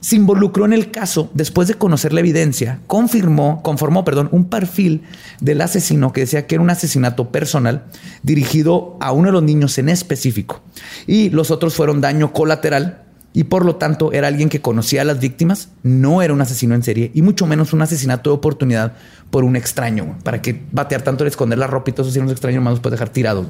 [0.06, 5.02] Se involucró en el caso después de conocer la evidencia, confirmó, conformó, perdón, un perfil
[5.40, 7.86] del asesino que decía que era un asesinato personal
[8.22, 10.62] dirigido a uno de los niños en específico.
[11.08, 13.02] Y los otros fueron daño colateral
[13.32, 16.76] y por lo tanto era alguien que conocía a las víctimas, no era un asesino
[16.76, 18.92] en serie y mucho menos un asesinato de oportunidad
[19.32, 20.18] por un extraño.
[20.22, 22.74] ¿Para que batear tanto el esconder la ropa y todo eso si un extraño más
[22.74, 23.46] los puede dejar tirado?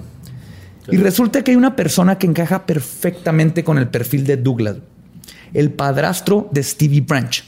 [0.90, 4.76] Y resulta que hay una persona que encaja perfectamente con el perfil de Douglas,
[5.56, 7.42] el padrastro de Stevie Branch,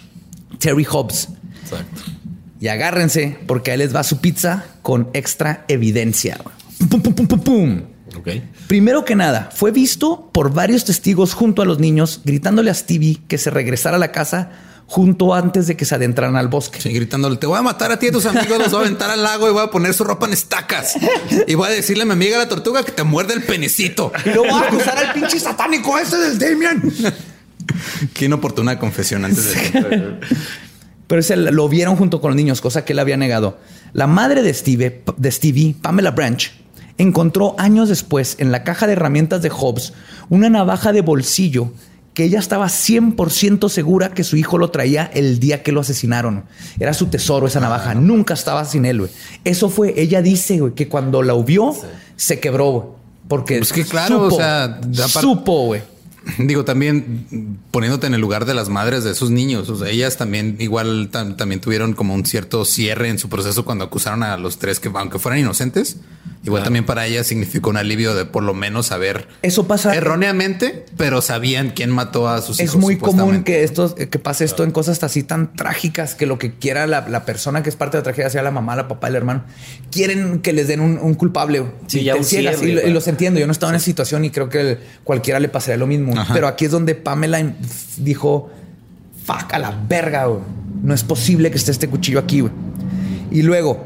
[0.58, 1.28] Terry Hobbs.
[1.62, 2.02] Exacto.
[2.60, 6.38] Y agárrense porque ahí les va su pizza con extra evidencia.
[6.88, 7.82] Pum, pum, pum, pum, pum.
[8.16, 8.28] Ok.
[8.66, 13.20] Primero que nada, fue visto por varios testigos junto a los niños gritándole a Stevie
[13.28, 14.50] que se regresara a la casa
[14.86, 16.80] junto antes de que se adentraran al bosque.
[16.80, 18.86] Sí, gritándole, te voy a matar a ti y a tus amigos, los voy a
[18.86, 20.96] aventar al lago y voy a poner su ropa en estacas.
[21.46, 24.10] Y voy a decirle a mi amiga la tortuga que te muerde el penecito.
[24.24, 26.82] Y lo voy a acusar al pinche satánico ese del Damian.
[28.14, 30.18] Qué inoportuna confesión antes de...
[31.06, 33.58] Pero ese lo vieron junto con los niños, cosa que él había negado.
[33.94, 36.52] La madre de, Steve, de Stevie, Pamela Branch,
[36.98, 39.94] encontró años después en la caja de herramientas de Hobbs
[40.28, 41.72] una navaja de bolsillo
[42.12, 46.44] que ella estaba 100% segura que su hijo lo traía el día que lo asesinaron.
[46.80, 47.94] Era su tesoro esa navaja.
[47.94, 49.10] Nunca estaba sin él, güey.
[49.44, 51.76] Eso fue, ella dice, güey, que cuando la vio,
[52.16, 52.84] se quebró, güey.
[53.28, 55.82] Porque Pues que claro, o sea, supo, güey.
[56.38, 59.68] Digo, también poniéndote en el lugar de las madres de esos niños.
[59.70, 63.64] O sea, ellas también igual tam- también tuvieron como un cierto cierre en su proceso
[63.64, 65.98] cuando acusaron a los tres que, aunque fueran inocentes,
[66.44, 69.94] igual también para ellas significó un alivio de por lo menos saber Eso pasa.
[69.94, 72.74] erróneamente, pero sabían quién mató a sus hijos.
[72.74, 76.38] Es muy común que esto, que pase esto en cosas así tan trágicas que lo
[76.38, 78.88] que quiera la, la persona que es parte de la tragedia, sea la mamá, la
[78.88, 79.44] papá, el hermano,
[79.90, 81.64] quieren que les den un, un culpable.
[81.86, 82.56] Sí, Y ya te un ciegas.
[82.56, 82.94] cierre, y, lo- y güey.
[82.94, 83.40] los entiendo.
[83.40, 86.18] Yo no estaba en esa situación y creo que el- cualquiera le pasaría lo mismo.
[86.18, 86.32] Ajá.
[86.34, 87.52] Pero aquí es donde Pamela
[87.96, 88.50] dijo:
[89.24, 90.40] Fuck a la verga, güey.
[90.82, 92.52] No es posible que esté este cuchillo aquí, güey.
[93.30, 93.84] Y luego,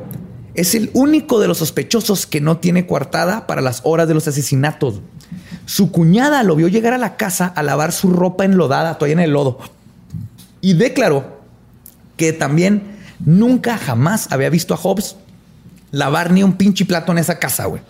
[0.54, 4.28] es el único de los sospechosos que no tiene coartada para las horas de los
[4.28, 5.00] asesinatos.
[5.64, 9.20] Su cuñada lo vio llegar a la casa a lavar su ropa enlodada, todavía en
[9.20, 9.58] el lodo.
[10.60, 11.40] Y declaró
[12.16, 12.82] que también
[13.24, 15.16] nunca jamás había visto a Hobbs
[15.90, 17.82] lavar ni un pinche plato en esa casa, güey.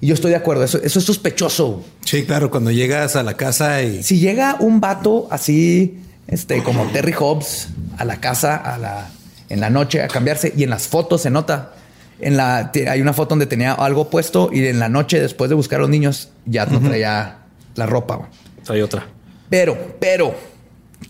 [0.00, 1.84] Y yo estoy de acuerdo, eso, eso es sospechoso.
[2.04, 6.84] Sí, claro, cuando llegas a la casa y Si llega un vato así, este, como
[6.86, 9.10] Terry Hobbs, a la casa a la,
[9.52, 11.72] en la noche a cambiarse, y en las fotos se nota.
[12.20, 15.54] En la, hay una foto donde tenía algo puesto y en la noche, después de
[15.56, 17.38] buscar a los niños, ya no traía
[17.74, 18.16] la ropa.
[18.16, 18.28] güey.
[18.68, 19.06] Hay otra.
[19.50, 20.34] Pero, pero,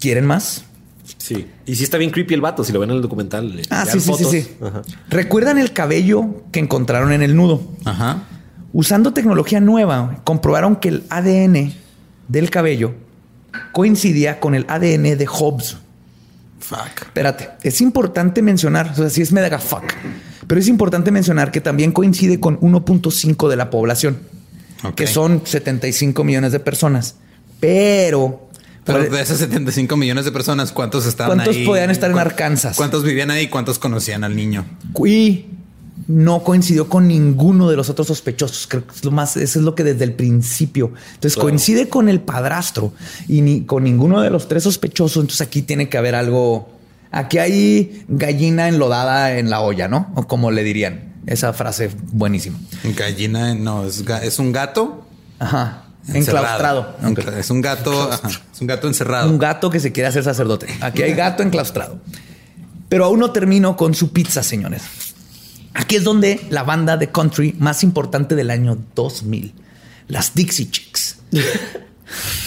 [0.01, 0.64] ¿quieren más?
[1.19, 1.47] Sí.
[1.66, 3.55] Y sí está bien creepy el vato, si lo ven en el documental.
[3.56, 4.31] le- Ah, sí, sí, sí, fotos.
[4.31, 4.48] sí.
[4.62, 4.82] Ajá.
[5.10, 7.60] ¿Recuerdan el cabello que encontraron en el nudo?
[7.85, 8.23] Ajá.
[8.73, 11.74] Usando tecnología nueva, comprobaron que el ADN
[12.28, 12.94] del cabello
[13.73, 15.77] coincidía con el ADN de Hobbs.
[16.62, 17.02] Fuck.
[17.02, 19.84] Espérate, es importante mencionar, o sea, sí es mega fuck,
[20.47, 24.18] pero es importante mencionar que también coincide con 1.5 de la población,
[24.97, 27.16] que son 75 millones de personas.
[27.60, 28.48] Pero,
[28.84, 31.64] Pero de esas 75 millones de personas, ¿cuántos estaban ¿Cuántos ahí?
[31.66, 32.76] podían estar en ¿Cu- Arkansas?
[32.76, 33.48] ¿Cuántos vivían ahí?
[33.48, 34.64] ¿Cuántos conocían al niño?
[35.05, 35.47] y
[36.09, 38.66] no coincidió con ninguno de los otros sospechosos.
[38.66, 40.93] Creo que es lo más, eso es lo que desde el principio.
[41.15, 41.49] Entonces Claro.
[41.49, 42.93] coincide con el padrastro
[43.29, 45.23] y ni con ninguno de los tres sospechosos.
[45.23, 46.70] Entonces aquí tiene que haber algo.
[47.11, 50.12] Aquí hay gallina enlodada en la olla, ¿no?
[50.16, 51.12] O como le dirían.
[51.27, 52.59] Esa frase buenísima.
[52.97, 55.07] Gallina, no, es, ga- es un gato
[55.39, 55.85] Ajá.
[56.09, 56.97] encerrado.
[56.97, 56.97] Enclaustrado.
[57.03, 59.31] Encla- Es un gato, ajá, es un gato encerrado.
[59.31, 60.66] Un gato que se quiere hacer sacerdote.
[60.81, 62.01] Aquí hay gato enclaustrado.
[62.89, 64.83] Pero aún no termino con su pizza, señores.
[65.74, 69.53] Aquí es donde la banda de country más importante del año 2000,
[70.09, 71.19] las Dixie Chicks,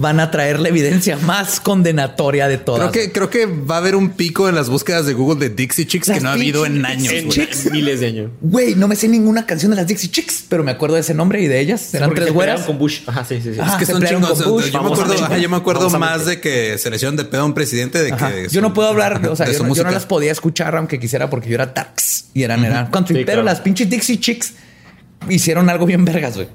[0.00, 2.90] van a traer la evidencia más condenatoria de todas.
[2.90, 5.54] Creo que, creo que va a haber un pico en las búsquedas de Google de
[5.54, 7.12] Dixie Chicks Las que no ha habido en años.
[7.12, 7.28] En.
[7.28, 7.70] Chicks.
[7.70, 8.30] miles de años.
[8.40, 11.12] Güey, no me sé ninguna canción de las Dixie Chicks, pero me acuerdo de ese
[11.12, 11.92] nombre y de ellas.
[11.92, 12.62] Eran tres se güeras.
[12.62, 13.00] con Bush.
[13.06, 13.60] Ajá, sí, sí, sí.
[13.60, 13.72] Ajá.
[13.72, 14.42] Es que se son chingos.
[14.42, 17.26] con Bush, yo, me acuerdo, yo me acuerdo más de que se le hicieron de
[17.26, 18.32] pedo a un presidente de Ajá.
[18.32, 20.98] que Yo no puedo hablar, o sea, de yo no, yo las podía escuchar aunque
[20.98, 23.16] quisiera porque yo era tax y eran, eran country.
[23.16, 23.44] Sí, pero claro.
[23.44, 24.54] las pinches Dixie Chicks
[25.28, 26.48] hicieron algo bien vergas, güey.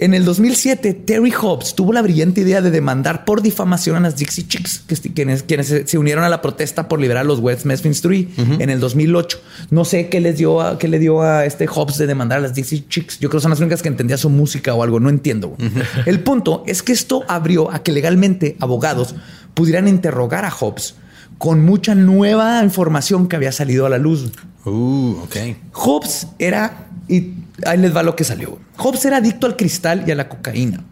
[0.00, 4.16] En el 2007, Terry Hobbs tuvo la brillante idea de demandar por difamación a las
[4.16, 7.66] Dixie Chicks, que quienes, quienes se, unieron a la protesta por liberar a los West
[7.66, 9.38] Memphis 3 en el 2008.
[9.68, 12.40] No sé qué les dio a, qué le dio a este Hobbs de demandar a
[12.40, 13.18] las Dixie Chicks.
[13.20, 15.00] Yo creo que son las únicas que entendía su música o algo.
[15.00, 15.54] No entiendo.
[16.06, 19.14] El punto es que esto abrió a que legalmente abogados
[19.52, 20.94] pudieran interrogar a Hobbs
[21.36, 24.32] con mucha nueva información que había salido a la luz.
[24.64, 25.36] Uh, ok.
[25.72, 27.34] Hobbes era, y
[27.66, 28.58] ahí les va lo que salió.
[28.76, 30.84] Hobbes era adicto al cristal y a la cocaína.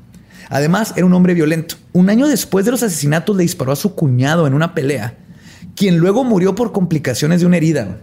[0.51, 1.77] Además, era un hombre violento.
[1.93, 5.16] Un año después de los asesinatos le disparó a su cuñado en una pelea,
[5.77, 7.99] quien luego murió por complicaciones de una herida.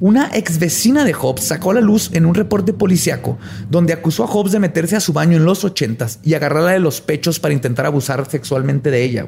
[0.00, 3.38] Una ex vecina de Hobbes sacó a la luz en un reporte policiaco
[3.68, 6.78] donde acusó a Hobbes de meterse a su baño en los ochentas y agarrarla de
[6.78, 9.26] los pechos para intentar abusar sexualmente de ella.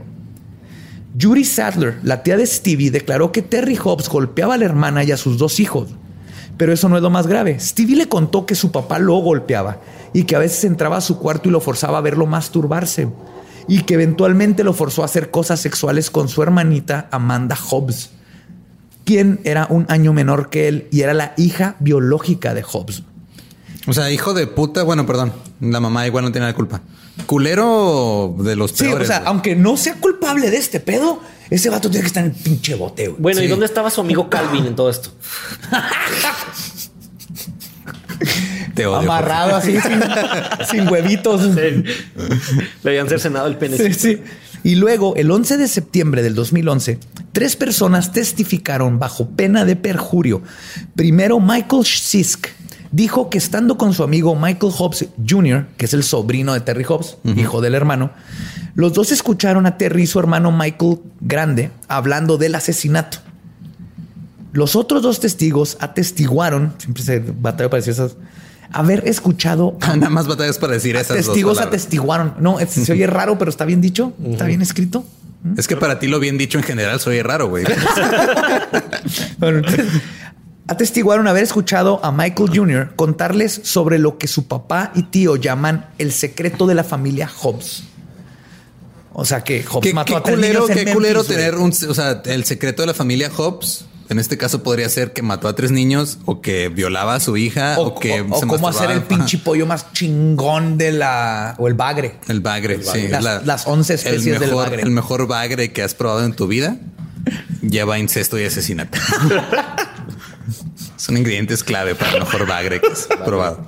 [1.21, 5.11] Judy Sadler, la tía de Stevie, declaró que Terry Hobbs golpeaba a la hermana y
[5.11, 5.89] a sus dos hijos.
[6.61, 7.59] Pero eso no es lo más grave.
[7.59, 9.79] Stevie le contó que su papá lo golpeaba
[10.13, 13.09] y que a veces entraba a su cuarto y lo forzaba a verlo masturbarse.
[13.67, 18.11] Y que eventualmente lo forzó a hacer cosas sexuales con su hermanita Amanda Hobbs
[19.07, 23.03] quien era un año menor que él y era la hija biológica de Hobbes.
[23.89, 26.83] O sea, hijo de puta, bueno, perdón, la mamá igual no tiene la culpa.
[27.27, 29.09] Culero de los Sí, peores.
[29.09, 31.21] o sea, aunque no sea culpable de este pedo,
[31.51, 33.09] ese vato tiene que estar en el pinche bote.
[33.09, 33.21] güey.
[33.21, 35.11] Bueno, ¿y dónde estaba su amigo Calvin en todo esto?
[38.75, 38.99] Te odio.
[38.99, 40.01] Amarrado así, sin,
[40.71, 41.43] sin huevitos.
[41.55, 41.85] Le
[42.85, 43.77] habían cercenado el pene.
[43.77, 44.23] Sí, sí.
[44.63, 46.99] Y luego, el 11 de septiembre del 2011,
[47.33, 50.43] tres personas testificaron bajo pena de perjurio.
[50.95, 52.49] Primero, Michael Sisk
[52.93, 56.85] dijo que estando con su amigo Michael Hobbs Jr., que es el sobrino de Terry
[56.85, 58.11] Hobbs, hijo del hermano,
[58.75, 63.19] los dos escucharon a Terry y su hermano Michael Grande hablando del asesinato.
[64.53, 68.17] Los otros dos testigos atestiguaron, siempre se batalla para decir esas,
[68.73, 72.35] haber escuchado a Nada más batallas para decir esas dos testigos atestiguaron.
[72.41, 75.05] No, es- se oye raro, pero está bien dicho, está bien escrito.
[75.57, 77.65] Es que para ti lo bien dicho en general soy raro, güey.
[79.39, 79.87] Bueno, entonces,
[80.71, 82.93] atestiguaron haber escuchado a Michael Jr.
[82.97, 87.83] contarles sobre lo que su papá y tío llaman el secreto de la familia Hobbs.
[89.13, 91.25] O sea que Hobbs qué, mató qué a tres culero, niños en qué Memphis, culero
[91.25, 91.37] güey.
[91.37, 93.85] tener un, o sea, el secreto de la familia Hobbs.
[94.09, 97.37] En este caso podría ser que mató a tres niños o que violaba a su
[97.37, 100.91] hija o, o, que o- o se cómo hacer el pinche pollo más chingón de
[100.91, 102.17] la o el bagre.
[102.29, 103.07] El bagre, sí.
[103.09, 104.83] Las- las 11 especies el del bagre.
[104.83, 106.77] El mejor bagre que has probado en tu vida
[107.63, 108.99] lleva incesto y asesinato.
[111.01, 113.67] Son ingredientes clave para el mejor bagre que has probado.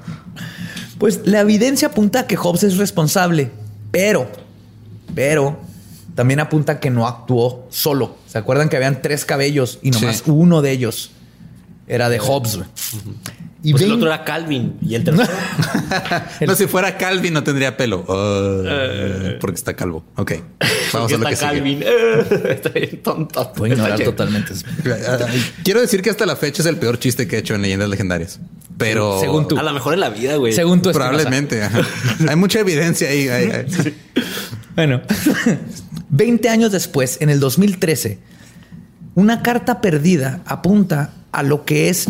[0.98, 3.50] Pues la evidencia apunta a que Hobbs es responsable,
[3.90, 4.30] pero,
[5.14, 5.58] pero
[6.14, 8.16] también apunta a que no actuó solo.
[8.26, 10.30] ¿Se acuerdan que habían tres cabellos y nomás Sí.
[10.30, 11.10] uno de ellos
[11.88, 12.56] era de Hobbs?
[12.58, 12.68] güey?
[13.64, 15.28] Y Pues el otro era Calvin y el tercero.
[16.46, 18.04] No, si fuera Calvin no tendría pelo.
[18.08, 18.62] Oh,
[19.40, 20.04] porque está calvo.
[20.16, 20.32] Ok.
[20.92, 21.50] Vamos a lo está que sigue.
[21.52, 21.82] Calvin.
[22.50, 23.52] está bien tonto.
[23.56, 24.54] Voy a ignorar totalmente.
[25.62, 27.88] Quiero decir que hasta la fecha es el peor chiste que he hecho en Leyendas
[27.88, 28.40] Legendarias.
[28.78, 29.58] Pero Según tú.
[29.58, 30.52] A lo mejor en la vida, güey.
[30.52, 31.62] Según tú, probablemente.
[31.62, 31.82] ajá.
[32.28, 33.28] Hay mucha evidencia ahí.
[33.28, 33.66] ahí, ahí.
[34.74, 35.02] Bueno,
[36.08, 38.18] 20 años después, en el 2013,
[39.14, 42.06] una carta perdida apunta a lo que es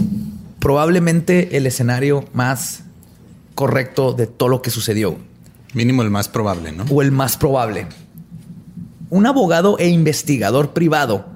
[0.62, 2.84] probablemente el escenario más
[3.56, 5.16] correcto de todo lo que sucedió.
[5.74, 6.84] Mínimo el más probable, ¿no?
[6.88, 7.88] o el más probable.
[9.10, 11.26] Un abogado e investigador privado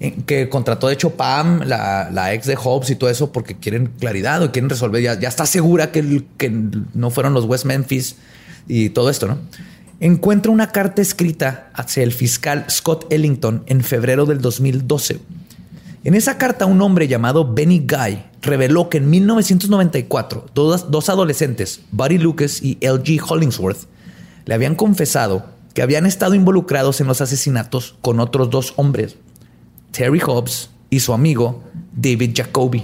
[0.00, 3.54] eh, que contrató de hecho Pam, la, la ex de Hobbes y todo eso porque
[3.54, 5.00] quieren claridad o quieren resolver.
[5.00, 6.50] Ya, ya está segura que, que
[6.94, 8.16] no fueron los West Memphis
[8.66, 9.38] y todo esto, ¿no?
[10.00, 15.20] Encuentra una carta escrita hacia el fiscal Scott Ellington en febrero del 2012.
[16.04, 22.18] En esa carta, un hombre llamado Benny Guy reveló que en 1994 dos, adolescentes, Buddy
[22.18, 23.86] Lucas y LG Hollingsworth,
[24.44, 29.16] le habían confesado que habían estado involucrados en los asesinatos con otros dos hombres,
[29.92, 31.62] Terry Hobbs y su amigo
[31.96, 32.82] David Jacoby.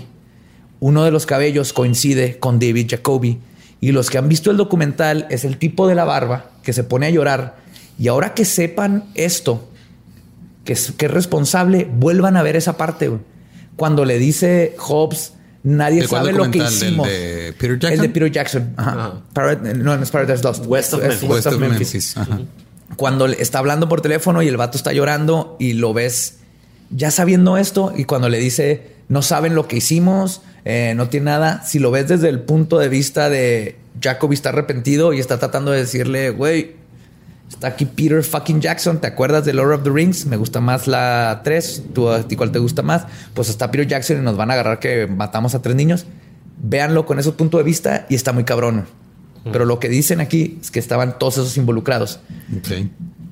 [0.80, 3.38] Uno de los cabellos coincide con David Jacoby
[3.82, 6.84] y los que han visto el documental es el tipo de la barba que se
[6.84, 7.58] pone a llorar
[7.98, 9.68] y ahora que sepan esto,
[10.64, 13.08] que es, que es responsable, vuelvan a ver esa parte.
[13.08, 13.20] güey.
[13.76, 15.32] Cuando le dice Hobbs,
[15.62, 17.06] nadie ¿De cuál sabe lo que hicimos.
[17.06, 17.92] de Peter Jackson?
[17.92, 18.74] El de Peter Jackson.
[18.76, 18.90] Ajá.
[18.92, 19.22] Ajá.
[19.34, 20.64] Parad- no, no es Paradise Lost.
[20.66, 21.28] West of Memphis.
[21.28, 22.16] West of Memphis.
[22.16, 22.40] Ajá.
[22.96, 26.38] Cuando le está hablando por teléfono y el vato está llorando y lo ves
[26.90, 31.26] ya sabiendo esto y cuando le dice no saben lo que hicimos, eh, no tiene
[31.26, 35.38] nada, si lo ves desde el punto de vista de Jacoby está arrepentido y está
[35.38, 36.76] tratando de decirle, güey,
[37.50, 40.24] está aquí Peter fucking Jackson, ¿te acuerdas de Lord of the Rings?
[40.24, 43.06] Me gusta más la 3, ¿tú a ti cuál te gusta más?
[43.34, 46.06] Pues está Peter Jackson y nos van a agarrar que matamos a tres niños.
[46.62, 48.86] Véanlo con ese punto de vista y está muy cabrón.
[49.52, 52.20] Pero lo que dicen aquí es que estaban todos esos involucrados.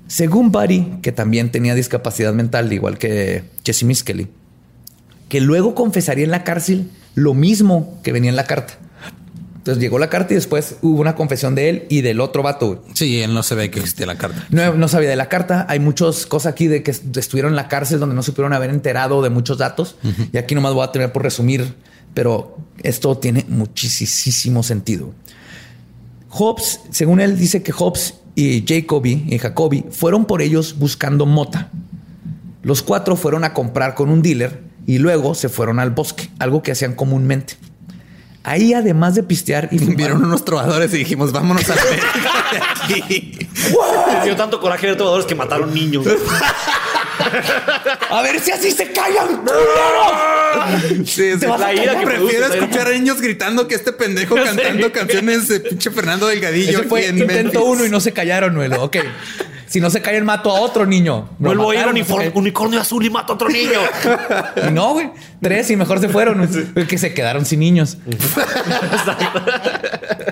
[0.06, 4.28] Según Buddy, que también tenía discapacidad mental, igual que Jesse Miskelly,
[5.28, 8.74] que luego confesaría en la cárcel lo mismo que venía en la carta.
[9.68, 12.82] Entonces llegó la carta y después hubo una confesión de él y del otro vato.
[12.94, 14.46] Sí, él no se ve que existía la carta.
[14.50, 15.66] No, no sabía de la carta.
[15.68, 18.54] Hay muchas cosas aquí de que est- estuvieron en la cárcel donde no se pudieron
[18.54, 19.96] haber enterado de muchos datos.
[20.32, 21.74] Y aquí nomás voy a tener por resumir,
[22.14, 25.12] pero esto tiene muchísimo sentido.
[26.30, 31.70] Hobbes, según él, dice que Hobbes y Jacoby y Jacoby fueron por ellos buscando mota.
[32.62, 36.62] Los cuatro fueron a comprar con un dealer y luego se fueron al bosque, algo
[36.62, 37.54] que hacían comúnmente.
[38.48, 42.12] Ahí, además de pistear y fumar- Vieron unos trovadores y dijimos, vámonos a la verga
[42.88, 43.48] de aquí.
[44.24, 46.06] Dio tanto coraje ver trovadores que mataron niños.
[48.10, 51.08] A ver si así se callan, culeros.
[51.08, 51.46] Sí, sí.
[51.46, 55.48] vas a callar, que Prefiero produce, escuchar a niños gritando que este pendejo cantando canciones
[55.48, 56.78] de pinche Fernando Delgadillo.
[56.80, 57.60] Ese fue en intento Memphis.
[57.64, 58.70] uno y no se callaron, güey.
[58.72, 58.96] Ok.
[59.68, 61.28] Si no se callan, mato a otro niño.
[61.38, 63.78] Lo Vuelvo a ir uniforme- se unicornio azul y mato a otro niño.
[64.68, 65.10] Y no, güey.
[65.42, 66.48] Tres y mejor se fueron.
[66.88, 67.98] Que se quedaron sin niños.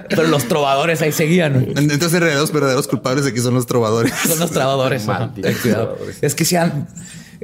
[0.08, 1.52] Pero los trovadores ahí seguían.
[1.54, 1.66] güey.
[1.76, 4.12] Entonces, en realidad, los verdaderos culpables aquí son los trovadores.
[4.26, 5.06] Son los trovadores.
[5.06, 5.86] Malditos Ten cuidado.
[5.88, 6.18] trovadores.
[6.22, 6.88] Es que se han-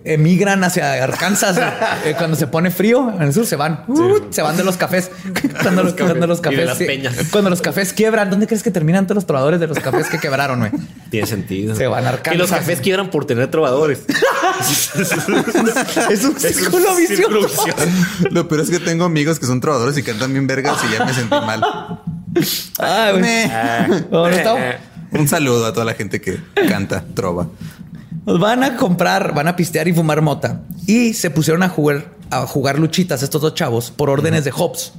[0.05, 1.57] emigran hacia Arkansas.
[1.57, 1.69] güey.
[2.05, 3.85] Eh, cuando se pone frío, en el sur se van.
[3.87, 5.11] Uh, se van de los cafés.
[5.63, 6.67] Cuando los, cuando los Y de cafés.
[6.67, 6.85] las sí.
[6.85, 7.15] peñas.
[7.31, 10.19] Cuando los cafés quiebran, ¿dónde crees que terminan todos los trovadores de los cafés que
[10.19, 10.73] quebraron, güey?
[11.11, 11.77] Tiene sentido.
[11.77, 12.39] Se van a Arkansas.
[12.41, 14.01] los cafés quiebran por tener trovadores.
[16.11, 17.65] Es un círculo vicioso.
[18.31, 21.05] Lo peor es que tengo amigos que son trovadores y cantan bien vergas y ya
[21.05, 21.63] me sentí mal.
[22.79, 23.49] Ay, güey.
[24.11, 24.81] No, no está-
[25.13, 26.39] Un saludo a toda la gente que
[26.69, 27.47] canta trova.
[28.27, 30.61] Nos van a comprar, van a pistear y fumar mota.
[30.87, 34.93] Y se pusieron a jugar, a jugar luchitas estos dos chavos por órdenes de Hobbes.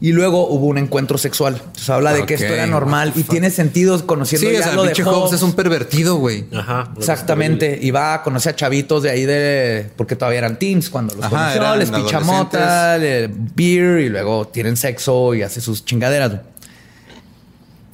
[0.00, 1.60] Y luego hubo un encuentro sexual.
[1.74, 4.74] Se habla de que esto era normal y tiene sentido conociendo Sí, o ya sea,
[4.74, 5.06] lo de Hobbes.
[5.06, 6.46] Hobbes es un pervertido, güey.
[6.54, 6.92] Ajá.
[6.96, 7.78] Exactamente.
[7.82, 9.90] Y va a conocer a chavitos de ahí de...
[9.96, 11.76] Porque todavía eran teens cuando los Ajá, conoció.
[11.76, 16.32] Les picha mota, beer y luego tienen sexo y hace sus chingaderas.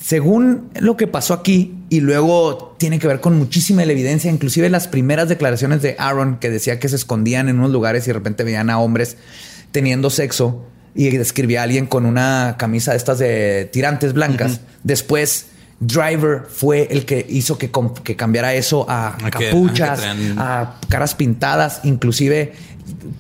[0.03, 4.69] Según lo que pasó aquí, y luego tiene que ver con muchísima la evidencia, inclusive
[4.69, 8.15] las primeras declaraciones de Aaron, que decía que se escondían en unos lugares y de
[8.15, 9.17] repente veían a hombres
[9.71, 10.65] teniendo sexo
[10.95, 14.61] y describía a alguien con una camisa de estas de tirantes blancas.
[14.83, 15.47] Después,
[15.81, 17.71] Driver fue el que hizo que,
[18.17, 22.53] cambiara eso a A que- capuchas, a que traían- a caras pintadas, inclusive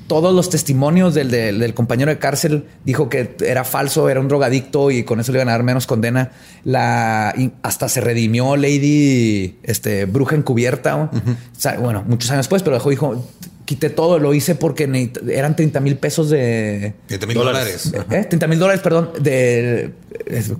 [0.06, 4.28] todos los testimonios del, del- del compañero de cárcel dijo que era falso, era un
[4.28, 6.32] drogadicto y con eso le iban a dar menos condena.
[6.64, 10.97] La hasta se redimió Lady este, Bruja Encubierta.
[10.97, 11.10] O
[11.56, 13.28] sea, bueno, muchos años después, pero dejó, dijo,
[13.64, 16.94] quité todo, lo hice porque eran 30 mil pesos de...
[17.09, 17.90] 7 mil Dólares.
[17.93, 18.12] dólares.
[18.24, 18.26] ¿Eh?
[18.28, 19.93] 30 mil dólares, perdón, de
[20.26, 20.52] es-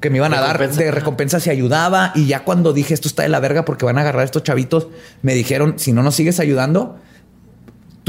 [0.00, 2.12] que me iban a dar de recompensa si ayudaba.
[2.14, 4.42] Y ya cuando dije esto está de la verga porque van a agarrar a estos
[4.42, 4.88] chavitos,
[5.20, 6.96] me dijeron: si no nos sigues ayudando,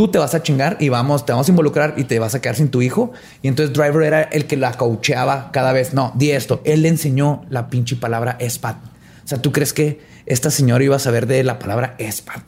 [0.01, 2.41] tú te vas a chingar y vamos, te vamos a involucrar y te vas a
[2.41, 3.11] quedar sin tu hijo.
[3.43, 5.93] Y entonces Driver era el que la coacheaba cada vez.
[5.93, 6.59] No, di esto.
[6.65, 8.77] Él le enseñó la pinche palabra SPAT.
[9.23, 12.41] O sea, ¿tú crees que esta señora iba a saber de la palabra SPAT?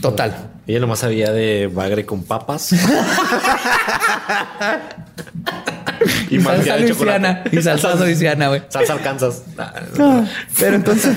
[0.00, 0.50] Total.
[0.68, 2.72] Ella nomás sabía de bagre con papas.
[6.30, 7.42] Y salsa luisiana.
[7.50, 8.62] Y salsa luisiana, güey.
[8.68, 9.42] Salsa Arkansas.
[10.60, 11.16] Pero entonces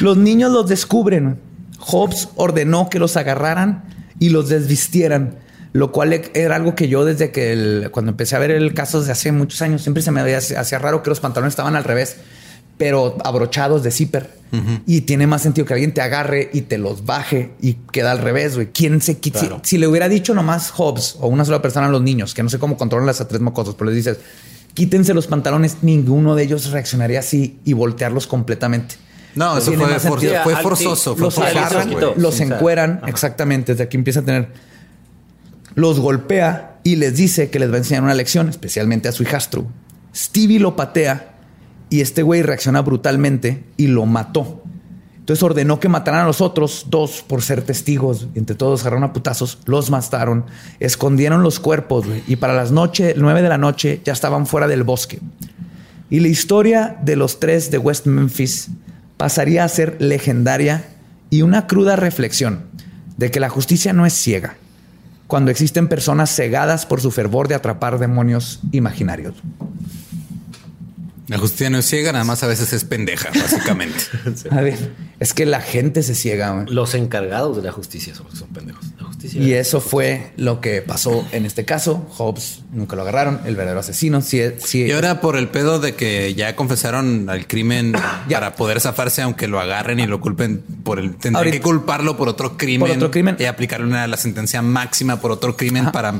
[0.00, 1.38] los niños los descubren.
[1.78, 5.36] Hobbes ordenó que los agarraran y los desvistieran,
[5.72, 8.72] lo cual e- era algo que yo desde que el- cuando empecé a ver el
[8.74, 11.76] caso de hace muchos años siempre se me había hacía raro que los pantalones estaban
[11.76, 12.16] al revés,
[12.78, 14.36] pero abrochados de zipper.
[14.86, 18.18] Y tiene más sentido que alguien te agarre y te los baje y queda al
[18.18, 18.68] revés, güey.
[18.72, 19.40] ¿Quién se quita?
[19.40, 19.60] Claro.
[19.64, 22.42] Si, si le hubiera dicho nomás Hobbes o una sola persona a los niños, que
[22.42, 24.18] no sé cómo controlan las a tres mocosos, pero les dices,
[24.72, 28.94] quítense los pantalones, ninguno de ellos reaccionaría así y voltearlos completamente.
[29.36, 31.14] No, eso fue, for- fue forzoso.
[31.14, 31.30] Fue
[32.16, 33.08] Los encueran, ajá.
[33.10, 34.48] exactamente, desde aquí empieza a tener.
[35.74, 39.22] Los golpea y les dice que les va a enseñar una lección, especialmente a su
[39.22, 39.66] hijastro.
[40.14, 41.34] Stevie lo patea
[41.90, 44.62] y este güey reacciona brutalmente y lo mató.
[45.18, 48.28] Entonces ordenó que mataran a los otros dos por ser testigos.
[48.36, 50.46] Entre todos agarraron a putazos, los mataron,
[50.80, 54.84] escondieron los cuerpos y para las noche, nueve de la noche ya estaban fuera del
[54.84, 55.18] bosque.
[56.08, 58.68] Y la historia de los tres de West Memphis
[59.16, 60.84] pasaría a ser legendaria
[61.30, 62.66] y una cruda reflexión
[63.16, 64.56] de que la justicia no es ciega
[65.26, 69.34] cuando existen personas cegadas por su fervor de atrapar demonios imaginarios.
[71.28, 74.04] La justicia no es ciega, nada más a veces es pendeja, básicamente.
[74.50, 76.64] A ver, es que la gente se ciega.
[76.68, 78.84] Los encargados de la justicia son son pendejos.
[78.98, 79.40] La justicia.
[79.40, 82.06] Y eso fue lo que pasó en este caso.
[82.18, 84.20] Hobbes nunca lo agarraron, el verdadero asesino.
[84.20, 87.94] Sí, sí, Y ahora por el pedo de que ya confesaron al crimen
[88.30, 91.10] para poder zafarse, aunque lo agarren y lo culpen por el...
[91.16, 92.86] Tendrían Ahorita- que culparlo por otro crimen.
[92.88, 93.36] Por otro crimen.
[93.38, 96.14] Y aplicarle una, la sentencia máxima por otro crimen para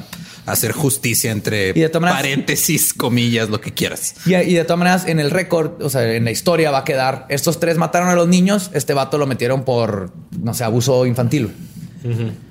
[0.47, 4.15] hacer justicia entre Y de todas maneras- paréntesis, comillas, lo que quieras.
[4.27, 6.85] Y, y de todas maneras, en el récord, o sea, en la historia va a
[6.85, 11.07] quedar, estos tres mataron a los niños, este vato lo metieron por, no sé, abuso
[11.07, 11.51] infantil.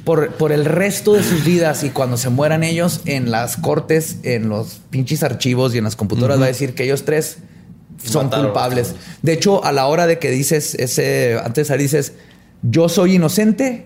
[0.03, 4.17] Por, por el resto de sus vidas y cuando se mueran ellos en las cortes,
[4.23, 7.37] en los pinches archivos y en las computadoras, va a decir que ellos tres
[8.03, 8.47] son Mataron.
[8.47, 8.95] culpables.
[9.21, 12.11] De hecho, a la hora de que dices ese, antes ahí dices,
[12.63, 13.85] yo soy inocente,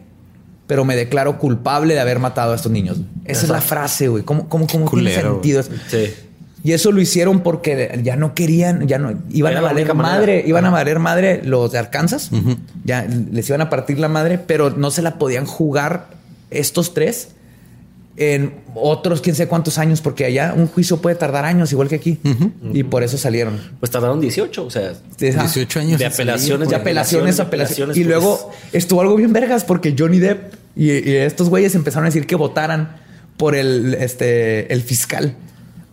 [0.66, 2.98] pero me declaro culpable de haber matado a estos niños.
[3.26, 4.24] Esa es la frase, güey.
[4.24, 5.60] ¿Cómo, cómo, cómo tiene sentido?
[5.60, 5.70] eso?
[5.88, 6.16] Sí.
[6.64, 10.16] Y eso lo hicieron porque ya no querían, ya no iban Era a valer manera.
[10.18, 12.32] madre, iban a valer madre los de Arkansas.
[12.84, 16.08] Ya les iban a partir la madre, pero no se la podían jugar
[16.52, 17.30] estos tres
[18.18, 21.96] en otros quién sé cuántos años, porque allá un juicio puede tardar años, igual que
[21.96, 22.20] aquí.
[22.74, 23.58] Y por eso salieron.
[23.80, 25.42] Pues tardaron 18, o sea, Ajá.
[25.44, 26.00] 18 años.
[26.00, 27.94] de apelaciones, de apelaciones, de apelaciones.
[27.94, 28.08] apelaciones, Y pues.
[28.10, 32.28] luego estuvo algo bien vergas porque Johnny Depp y, y estos güeyes empezaron a decir
[32.28, 32.98] que votaran
[33.38, 35.36] por el, este, el fiscal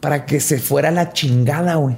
[0.06, 1.96] para que se fuera la chingada, güey.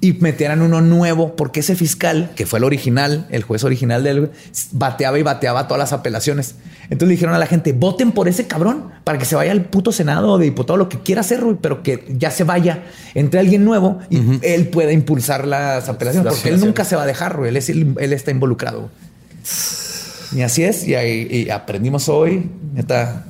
[0.00, 4.30] Y metieran uno nuevo porque ese fiscal, que fue el original, el juez original del
[4.72, 6.56] bateaba y bateaba todas las apelaciones.
[6.90, 9.64] Entonces le dijeron a la gente, voten por ese cabrón para que se vaya al
[9.66, 12.82] puto senado de diputado, lo que quiera hacer, güey, pero que ya se vaya,
[13.14, 17.04] entre alguien nuevo y él pueda impulsar las apelaciones, Las porque él nunca se va
[17.04, 17.50] a dejar, güey.
[17.50, 18.90] Él, es- él, él está involucrado.
[20.34, 23.26] Y así es, y, y aprendimos hoy, neta.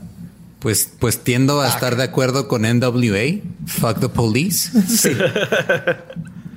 [0.62, 3.40] Pues, pues tiendo a estar de acuerdo con NWA.
[3.66, 4.70] Fuck the police.
[4.89, 5.10] Sí.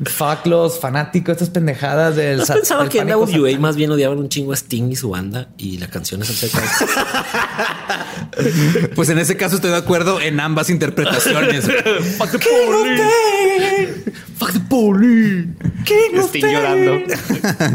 [0.06, 2.42] Fuck los fanáticos, estas pendejadas del.
[2.42, 3.62] ¿Has sa- pensado del que NWA satánico?
[3.62, 6.60] más bien odiaban un chingo a Sting y su banda y la canción es acerca
[6.62, 6.68] de?
[8.96, 11.66] Pues en ese caso estoy de acuerdo en ambas interpretaciones.
[12.18, 14.04] Fuck the police.
[14.38, 15.48] Fuck the police.
[16.28, 16.94] Sting llorando.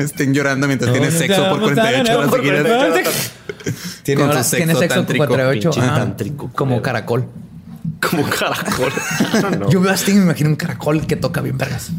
[0.02, 3.32] Estén llorando mientras tienen sexo por 48 horas seguidas.
[4.16, 4.50] 48 horas.
[4.50, 5.70] Tiene, ahora- tiene sexo sexo con tántrico, 48.
[5.70, 7.26] pinche ajá, tántrico, como caracol.
[8.10, 8.92] Como caracol.
[9.58, 9.70] No.
[9.70, 11.90] Yo veo a Sting y me imagino un caracol que toca bien vergas.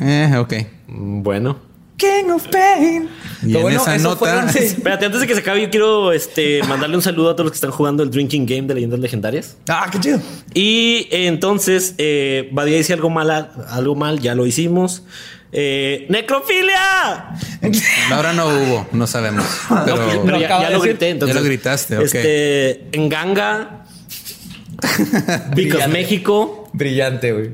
[0.00, 0.54] Eh, ok.
[0.88, 1.68] Mm, Bueno.
[1.96, 3.08] King of Pain.
[3.42, 4.58] Y Lo en esa eso nota- fueron- sí.
[4.60, 7.50] Espérate, antes de que se acabe, yo quiero este, mandarle un saludo a todos los
[7.52, 9.56] que están jugando el Drinking Game de Leyendas Legendarias.
[9.68, 10.20] Ah, qué chido.
[10.54, 15.02] Y eh, entonces, eh, Badía dice algo mal, algo mal, ya lo hicimos.
[15.50, 17.30] Eh, ¡Necrofilia!
[18.12, 19.44] Ahora no hubo, no sabemos.
[19.84, 21.10] Pero, No, pero ya, lo grité.
[21.10, 22.04] Entonces, Ya lo gritaste, ok.
[22.04, 23.84] Este, en Ganga.
[25.90, 26.68] México.
[26.72, 27.50] Brillante, güey.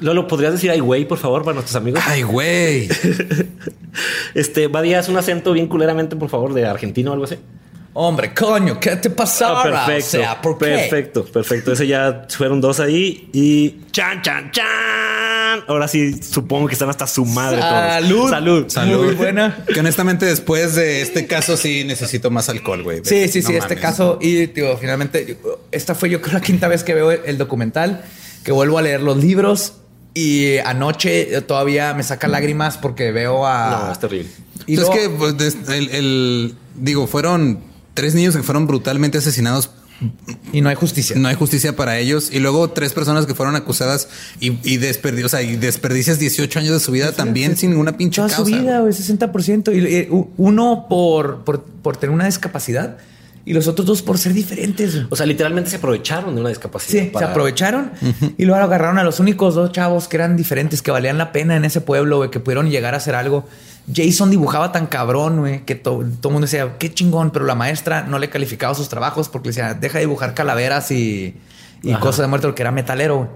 [0.00, 2.02] Lolo, ¿podrías decir ay, güey, por favor, para nuestros amigos?
[2.04, 2.88] ay, güey.
[4.34, 7.36] Este, Badía, es un acento bien culeramente, por favor, de argentino o algo así.
[7.92, 9.56] Hombre, coño, ¿qué te pasó?
[9.56, 10.18] Ah, perfecto.
[10.18, 10.64] O sea, ¿por qué?
[10.64, 11.72] Perfecto, perfecto.
[11.72, 14.64] Ese ya fueron dos ahí y chan, chan, chan.
[15.66, 18.16] Ahora sí, supongo que están hasta su madre Salud.
[18.16, 18.30] todos.
[18.30, 18.64] Salud.
[18.68, 19.04] Salud.
[19.04, 19.64] Muy buena.
[19.72, 23.00] Que honestamente después de este caso sí necesito más alcohol, güey.
[23.04, 24.18] Sí, sí, No sí, este caso.
[24.20, 25.38] Y digo, finalmente,
[25.72, 28.04] esta fue yo creo la quinta vez que veo el, documental,
[28.44, 29.74] que vuelvo a leer los libros.
[30.16, 33.84] Y anoche todavía me saca lágrimas porque veo a.
[33.86, 34.30] No, es terrible.
[34.66, 35.34] Y es que pues,
[35.68, 37.60] el- digo, fueron
[37.94, 39.70] tres niños que fueron brutalmente asesinados.
[40.52, 41.16] Y no hay justicia.
[41.16, 42.30] No hay justicia para ellos.
[42.32, 44.08] Y luego tres personas que fueron acusadas
[44.40, 47.96] y, y, desperdi- o sea, y desperdicias 18 años de su vida también sin ninguna
[47.96, 48.50] pinche Toda causa.
[48.50, 49.72] su vida, güey, 60%.
[49.74, 52.98] Y, eh, uno por, por, por tener una discapacidad
[53.46, 55.02] y los otros dos por ser diferentes.
[55.10, 57.02] O sea, literalmente se aprovecharon de una discapacidad.
[57.04, 57.92] Sí, para- se aprovecharon
[58.38, 61.56] y luego agarraron a los únicos dos chavos que eran diferentes, que valían la pena
[61.56, 63.46] en ese pueblo, güey, que pudieron llegar a hacer algo.
[63.94, 67.54] Jason dibujaba tan cabrón, güey, que to- todo el mundo decía, qué chingón, pero la
[67.54, 71.36] maestra no le calificaba sus trabajos porque le decía, deja de dibujar calaveras y,
[72.00, 73.28] cosas de muerte porque era metalero.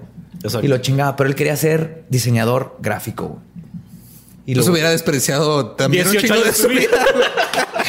[0.62, 3.42] Y lo chingaba, pero él quería ser diseñador gráfico.
[4.46, 7.04] Y Los lo- hubiera despreciado también un 18 chingo de años de su su vida.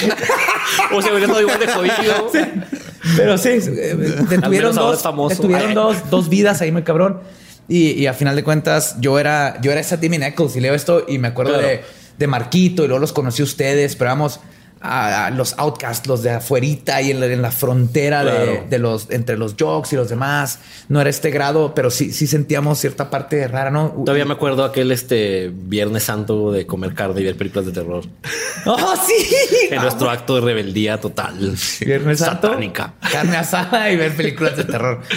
[0.02, 0.18] vida.
[0.98, 2.32] o sea, hubiera estado igual de jodido.
[3.18, 3.96] Pero sí, eh,
[4.30, 7.22] detuvieron, dos, detuvieron dos, dos vidas ahí, muy cabrón.
[7.68, 10.74] Y, y a final de cuentas, yo era, yo era esa Timmy Eccles y leo
[10.74, 11.68] esto y me acuerdo Claro.
[11.68, 11.82] de,
[12.18, 14.40] de Marquito y luego los conocí a ustedes, pero vamos
[14.82, 18.66] a, los outcasts, los de afuerita y en la, en la frontera de, Claro.
[18.70, 20.60] de los, entre los jocks y los demás.
[20.88, 23.90] No era este grado, pero sí, sí sentíamos cierta parte rara, ¿no?
[24.06, 28.04] Todavía me acuerdo aquel este Viernes Santo de comer carne y ver películas de terror.
[28.66, 29.36] ¡Oh, sí!
[29.72, 31.56] En nuestro acto de rebeldía total.
[31.82, 32.48] Viernes Santo.
[32.50, 32.94] Satánica.
[33.12, 35.02] Carne asada y ver películas de terror.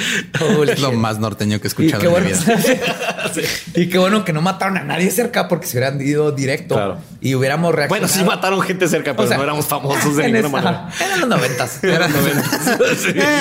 [0.73, 3.43] Es lo más norteño que he Y escuchado qué, en bueno, mi vida.
[3.75, 6.99] y qué bueno que no mataron a nadie cerca porque se hubieran ido directo Claro.
[7.21, 8.13] y hubiéramos Bueno, reaccionado.
[8.15, 10.89] sí mataron gente cerca, pero O sea, no éramos famosos de en ninguna esa- manera.
[11.07, 11.85] Eran los noventas.
[11.85, 12.09] Era-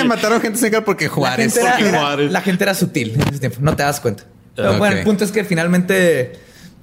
[0.00, 1.52] Eh, mataron gente cerca porque La Juárez.
[1.54, 2.32] gente, era, Porque era- Juárez.
[2.32, 4.24] la gente era sutil en ese tiempo, no te das cuenta.
[4.54, 4.78] Pero Ok.
[4.78, 6.32] bueno, el punto es que finalmente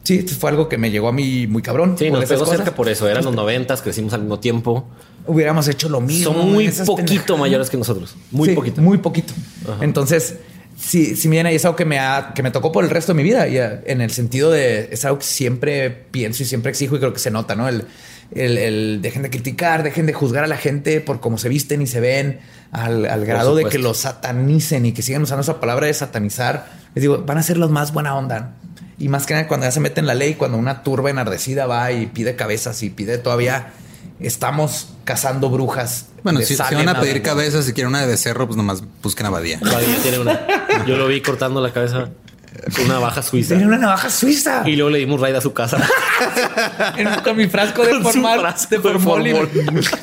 [0.03, 1.95] sí, fue algo que me llegó a mí muy cabrón.
[1.97, 3.07] Sí, por nos pegó cerca por eso.
[3.07, 4.87] Eran los noventas, crecimos al mismo tiempo.
[5.27, 6.33] Hubiéramos hecho lo mismo.
[6.33, 7.39] Son muy poquito pendejadas.
[7.39, 8.15] mayores que nosotros.
[8.31, 8.81] Muy Sí, poquito.
[8.81, 9.33] Muy poquito.
[9.81, 10.37] Entonces,
[10.79, 13.13] sí, sí, viene y es algo que me, ha- que me tocó por el resto
[13.13, 13.47] de mi vida.
[13.47, 16.99] Y eh, en el sentido de es algo que siempre pienso y siempre exijo y
[16.99, 17.67] creo que se nota, ¿no?
[17.67, 17.83] El,
[18.33, 21.81] el, el dejen de criticar, dejen de juzgar a la gente por cómo se visten
[21.81, 22.39] y se ven,
[22.71, 26.67] al, al grado de que los satanicen y que sigan usando esa palabra de satanizar.
[26.95, 28.53] Les digo, van a ser los más buena onda.
[28.97, 31.91] Y más que nada cuando ya se meten la ley, cuando una turba enardecida va
[31.91, 33.71] y pide cabezas y pide todavía
[34.19, 36.07] estamos cazando brujas.
[36.23, 38.83] Bueno, si, si Salem, van a pedir cabezas, si quieren una de becerro, pues nomás
[39.01, 39.59] busquen a Badía.
[39.61, 40.85] Badía tiene una.
[40.85, 42.09] Yo lo vi cortando la cabeza
[42.85, 43.55] una baja suiza.
[43.55, 44.63] Tiene una navaja suiza.
[44.65, 45.77] Y luego le dimos raid a su casa.
[46.97, 49.33] En- con mi frasco de frasco de de formol y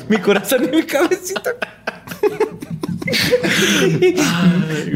[0.09, 1.51] mi corazón y mi cabecita.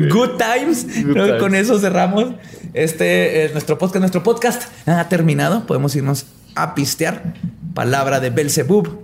[0.10, 0.85] Good times.
[1.06, 1.39] Good.
[1.39, 2.34] Con eso cerramos.
[2.73, 3.99] Este es nuestro podcast.
[3.99, 5.65] Nuestro podcast ha terminado.
[5.65, 6.26] Podemos irnos
[6.56, 7.34] a pistear.
[7.73, 8.99] Palabra de Belzebub.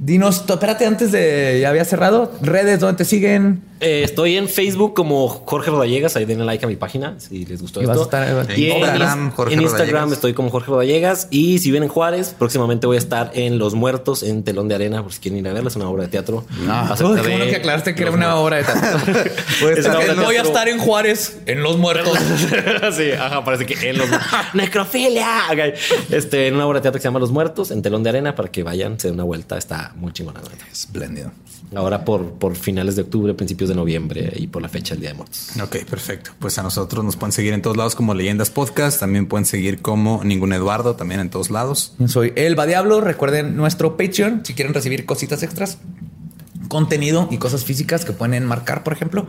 [0.00, 2.32] Dinos, espérate, antes de ya había cerrado.
[2.42, 3.62] Redes donde te siguen.
[3.80, 6.16] Eh, estoy en Facebook como Jorge Rodallegas.
[6.16, 8.16] Ahí denle like a mi página si les gustó Y vas a esto.
[8.16, 10.12] estar en Y en Instagram, en Jorge Instagram Rodallegas.
[10.12, 11.28] estoy como Jorge Rodallegas.
[11.30, 15.02] Y si vienen Juárez, próximamente voy a estar en Los Muertos en Telón de Arena,
[15.02, 15.68] por si quieren ir a verla.
[15.68, 16.44] Es una obra de teatro.
[16.68, 18.44] acerca Uy, qué bueno que aclaraste que era los una muertos.
[18.44, 19.32] obra de teatro.
[19.62, 20.42] Voy a estar Voy en a teatro.
[20.42, 22.18] estar en Juárez, en Los Muertos.
[22.96, 24.08] sí, ajá, parece que en los
[24.54, 25.42] necrofilia.
[25.50, 25.74] Ok.
[26.10, 28.34] Este, en una obra de teatro que se llama Los Muertos, en telón de arena,
[28.34, 29.56] para que vayan, se den una vuelta.
[29.58, 30.40] Está muy chingona.
[30.72, 31.30] Espléndido.
[31.74, 35.10] Ahora por, por finales de octubre, principios de noviembre y por la fecha del Día
[35.10, 35.50] de Muertos.
[35.62, 36.32] Ok, perfecto.
[36.38, 38.98] Pues a nosotros nos pueden seguir en todos lados como Leyendas Podcast.
[38.98, 41.94] También pueden seguir como Ningún Eduardo, también en todos lados.
[42.06, 43.00] Soy Elba Diablo.
[43.00, 45.78] Recuerden nuestro Patreon si quieren recibir cositas extras,
[46.68, 49.26] contenido y cosas físicas que pueden marcar, por ejemplo.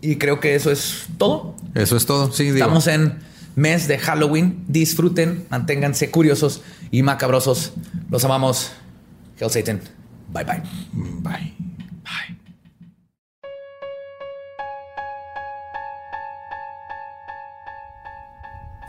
[0.00, 1.56] Y creo que eso es todo.
[1.74, 2.32] Eso es todo.
[2.32, 2.58] Sí, digo.
[2.58, 3.18] Estamos en
[3.56, 4.64] mes de Halloween.
[4.68, 7.72] Disfruten, manténganse curiosos y macabrosos.
[8.10, 8.72] Los amamos.
[9.38, 9.80] Hell Satan.
[10.32, 10.62] Bye bye.
[10.92, 11.54] Bye.
[12.04, 12.35] Bye.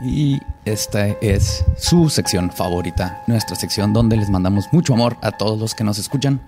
[0.00, 5.58] Y esta es su sección favorita, nuestra sección donde les mandamos mucho amor a todos
[5.58, 6.40] los que nos escuchan.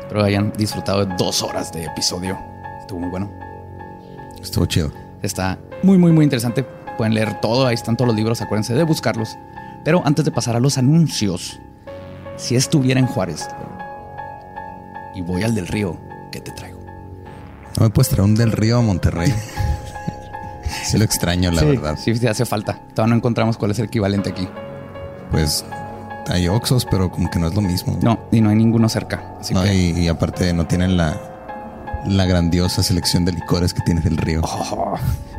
[0.00, 2.38] Espero hayan disfrutado de dos horas de episodio.
[2.80, 3.30] Estuvo muy bueno.
[4.40, 4.92] Estuvo chido.
[5.22, 6.62] Está muy, muy, muy interesante.
[6.96, 7.66] Pueden leer todo.
[7.66, 8.40] Ahí están todos los libros.
[8.40, 9.36] Acuérdense de buscarlos.
[9.84, 11.58] Pero antes de pasar a los anuncios,
[12.36, 13.46] si estuviera en Juárez
[15.14, 15.98] y voy al del río,
[16.30, 16.80] ¿qué te traigo?
[17.78, 19.32] No me puedes traer un del río a Monterrey.
[20.84, 21.98] sí lo extraño, la Sí, verdad.
[22.02, 22.78] Sí, sí, hace falta.
[22.94, 24.48] Todavía no encontramos cuál es el equivalente aquí.
[25.30, 25.64] Pues
[26.28, 27.98] hay Oxos, pero como que no es lo mismo.
[28.02, 29.22] No, y no hay ninguno cerca.
[29.40, 29.74] Así No, que.
[29.74, 31.16] y, y aparte no tienen la,
[32.06, 34.40] la grandiosa selección de licores que tiene el río.
[34.42, 34.94] Oh,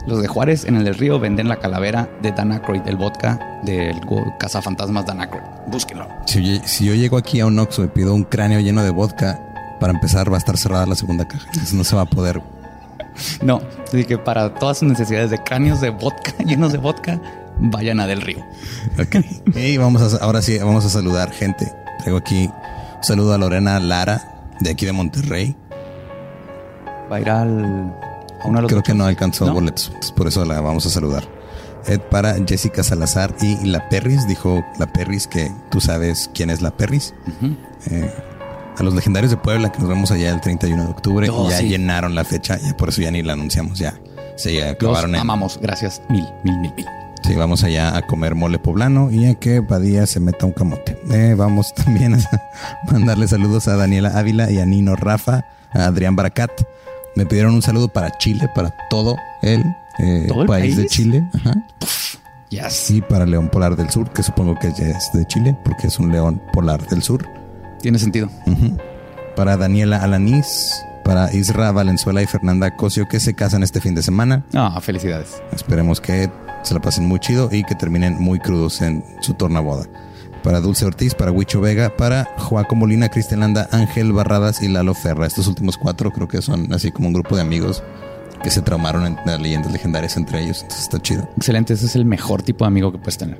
[0.07, 3.59] los de Juárez en el del río venden la calavera de Dan Aykroyd, el vodka
[3.63, 3.99] del
[4.39, 5.43] cazafantasmas Dan Aykroyd.
[5.67, 6.07] Búsquenlo.
[6.25, 8.89] Si yo, si yo llego aquí a un Oxxo y pido un cráneo lleno de
[8.89, 9.39] vodka,
[9.79, 11.45] para empezar va a estar cerrada la segunda caja.
[11.47, 12.41] Entonces no se va a poder.
[13.43, 17.19] No, así que para todas sus necesidades de cráneos de vodka, llenos de vodka,
[17.59, 18.45] vayan a Del Río.
[18.99, 19.15] Ok.
[19.55, 21.71] y vamos a, ahora sí, vamos a saludar gente.
[21.99, 22.45] Traigo aquí
[22.97, 25.55] un saludo a Lorena Lara, de aquí de Monterrey.
[27.11, 27.93] Va a ir al,
[28.41, 29.53] a uno de los Creo que no alcanzó ¿No?
[29.53, 29.91] boletos.
[30.15, 31.23] Por eso la vamos a saludar.
[31.85, 34.27] Ed para Jessica Salazar y La Perris.
[34.27, 37.13] Dijo La Perris que tú sabes quién es La Perris.
[37.89, 38.13] Eh,
[38.79, 41.29] a los legendarios de Puebla, que nos vemos allá el 31 de octubre.
[41.29, 41.67] Oh, ya sí.
[41.69, 42.57] llenaron la fecha.
[42.57, 43.77] Ya por eso ya ni la anunciamos.
[43.77, 43.99] Ya
[44.35, 45.21] se ya Los acabaron en.
[45.21, 45.59] amamos.
[45.61, 46.01] Gracias.
[46.09, 46.85] Mil, mil, mil, mil.
[47.23, 50.97] Sí, vamos allá a comer mole poblano y a que Badía se meta un camote.
[51.11, 52.19] Eh, vamos también a
[52.91, 56.51] mandarle saludos a Daniela Ávila y a Nino Rafa, a Adrián Baracat.
[57.15, 59.61] Me pidieron un saludo para Chile, para todo el,
[59.99, 60.91] eh, ¿Todo el país, de país?
[60.91, 61.27] Chile.
[61.33, 61.55] Ajá.
[62.49, 62.89] Yes.
[62.91, 65.99] Y para León Polar del Sur, que supongo que ya es de Chile, porque es
[65.99, 67.27] un león polar del sur.
[67.81, 68.29] Tiene sentido.
[69.35, 74.03] Para Daniela Alanís, para Isra Valenzuela y Fernanda Cosio, que se casan este fin de
[74.03, 74.43] semana.
[74.53, 75.41] Ah, felicidades.
[75.53, 76.29] Esperemos que
[76.63, 79.85] se la pasen muy chido y que terminen muy crudos en su tornaboda.
[80.43, 84.93] Para Dulce Ortiz, para Huicho Vega, para Joaco Molina, Cristian Landa, Ángel Barradas y Lalo
[84.93, 85.25] Ferra.
[85.25, 87.83] Estos últimos cuatro creo que son así como un grupo de amigos
[88.43, 90.61] que se traumaron en las leyendas legendarias entre ellos.
[90.61, 91.29] Entonces está chido.
[91.35, 91.73] Excelente.
[91.73, 93.37] Ese es el mejor tipo de amigo que puedes tener.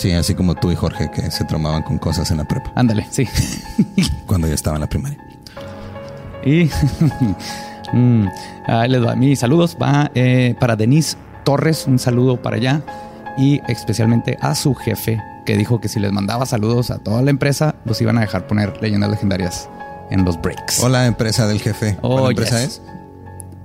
[0.00, 3.06] Sí, así como tú y Jorge que se traumaban con cosas en la prepa Ándale,
[3.10, 3.28] sí.
[4.26, 5.18] cuando yo estaba en la primaria.
[6.42, 6.70] Y
[7.92, 8.26] mm,
[8.66, 9.14] ahí les va.
[9.14, 12.80] Mis saludos va eh, para Denise Torres, un saludo para allá.
[13.36, 17.28] Y especialmente a su jefe, que dijo que si les mandaba saludos a toda la
[17.28, 19.68] empresa, los iban a dejar poner leyendas legendarias
[20.10, 20.82] en los breaks.
[20.82, 21.98] Hola, empresa del jefe.
[22.00, 22.68] Oh, ¿Cuál empresa yes.
[22.68, 22.82] es?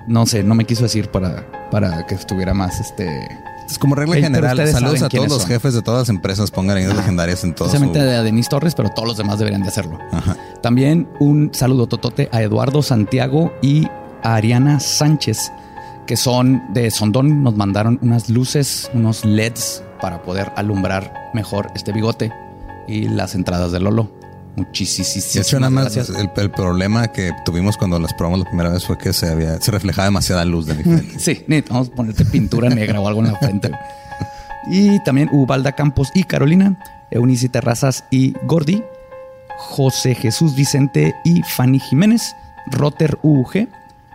[0.09, 3.25] No sé, no me quiso decir para, para que estuviera más este.
[3.69, 4.57] Es como regla general.
[4.67, 5.47] Saludos a todos los son.
[5.49, 6.51] jefes de todas las empresas.
[6.51, 8.19] Pongan leyendas legendarias en todo Especialmente su...
[8.19, 9.99] a Denise Torres, pero todos los demás deberían de hacerlo.
[10.11, 10.37] Ajá.
[10.61, 13.87] También un saludo totote a Eduardo Santiago y
[14.23, 15.51] a Ariana Sánchez,
[16.05, 17.43] que son de Sondón.
[17.43, 22.31] Nos mandaron unas luces, unos LEDs para poder alumbrar mejor este bigote
[22.87, 24.09] y las entradas de Lolo.
[24.55, 26.09] Muchísimas De hecho, nada más gracias.
[26.17, 29.59] el, el problema que tuvimos cuando las probamos la primera vez fue que se había,
[29.59, 31.15] se reflejaba demasiada luz de mi frente.
[31.19, 33.71] Sí, necesitamos ponerte pintura negra o algo en la frente.
[34.71, 36.79] Y también Ubalda Campos y Carolina,
[37.11, 38.83] Eunice Terrazas y Gordy.
[39.57, 42.35] José Jesús Vicente y Fanny Jiménez,
[42.67, 43.67] Rotter UG,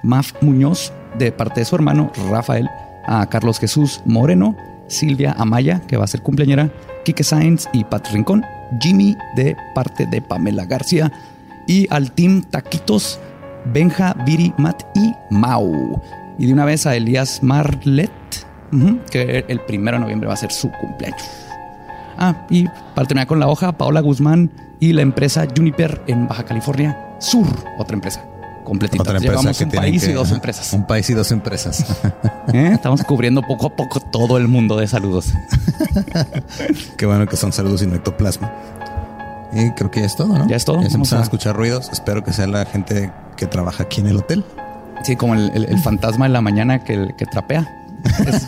[0.03, 2.69] Maf Muñoz, de parte de su hermano Rafael,
[3.07, 4.57] a Carlos Jesús Moreno,
[4.89, 6.71] Silvia Amaya, que va a ser cumpleañera,
[7.05, 8.45] Quique Sainz y Pat Rincón,
[8.81, 11.11] Jimmy, de parte de Pamela García,
[11.67, 13.19] y al Team Taquitos,
[13.73, 16.01] Benja, Viri, Matt y Mau.
[16.39, 18.11] Y de una vez a Elías Marlet,
[19.11, 21.23] que el primero de noviembre va a ser su cumpleaños.
[22.17, 26.45] Ah, y para terminar con la hoja, Paola Guzmán y la empresa Juniper en Baja
[26.45, 27.47] California Sur,
[27.79, 28.30] otra empresa
[28.65, 29.03] completita.
[29.03, 30.73] Otra empresa Llevamos que un país que- y dos empresas.
[30.73, 31.85] Un país y dos empresas.
[32.53, 32.71] ¿Eh?
[32.75, 35.33] Estamos cubriendo poco a poco todo el mundo de saludos.
[36.97, 38.53] Qué bueno que son saludos y no ectoplasma.
[39.53, 40.47] Y creo que ya es todo, ¿no?
[40.47, 40.81] Ya es todo.
[40.83, 41.89] Ya se empezaron a a- escuchar ruidos.
[41.93, 44.45] Espero que sea la gente que trabaja aquí en el hotel.
[45.03, 47.67] Sí, como el, el- el fantasma de la mañana que, que trapea.
[48.27, 48.47] Es-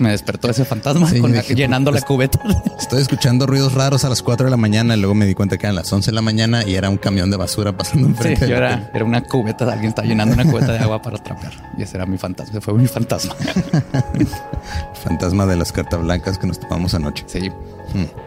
[0.00, 2.38] me, despertó ese fantasma Sí, con la- dije, llenando la pues, cubeta.
[2.78, 5.58] Estoy escuchando ruidos raros a las 4 de la mañana y luego me di cuenta
[5.58, 8.12] que eran las 11 de la mañana y era un camión de basura pasando Sí,
[8.12, 8.48] enfrente.
[8.48, 8.64] yo del
[8.94, 11.52] era, una cubeta, alguien está llenando una cubeta de agua para trapear.
[11.76, 13.34] Y ese era mi fantasma, ese fue mi fantasma.
[15.04, 17.24] Fantasma de las cartas blancas que nos tomamos anoche.
[17.26, 17.50] Sí.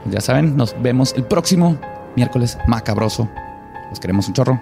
[0.09, 1.77] Ya saben, nos vemos el próximo
[2.15, 3.29] miércoles macabroso.
[3.89, 4.61] Los queremos un chorro.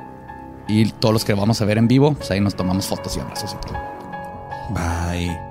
[0.68, 3.20] Y todos los que vamos a ver en vivo, pues ahí nos tomamos fotos y
[3.20, 3.78] abrazos y todo.
[4.70, 5.51] Bye.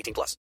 [0.00, 0.36] 18 plus.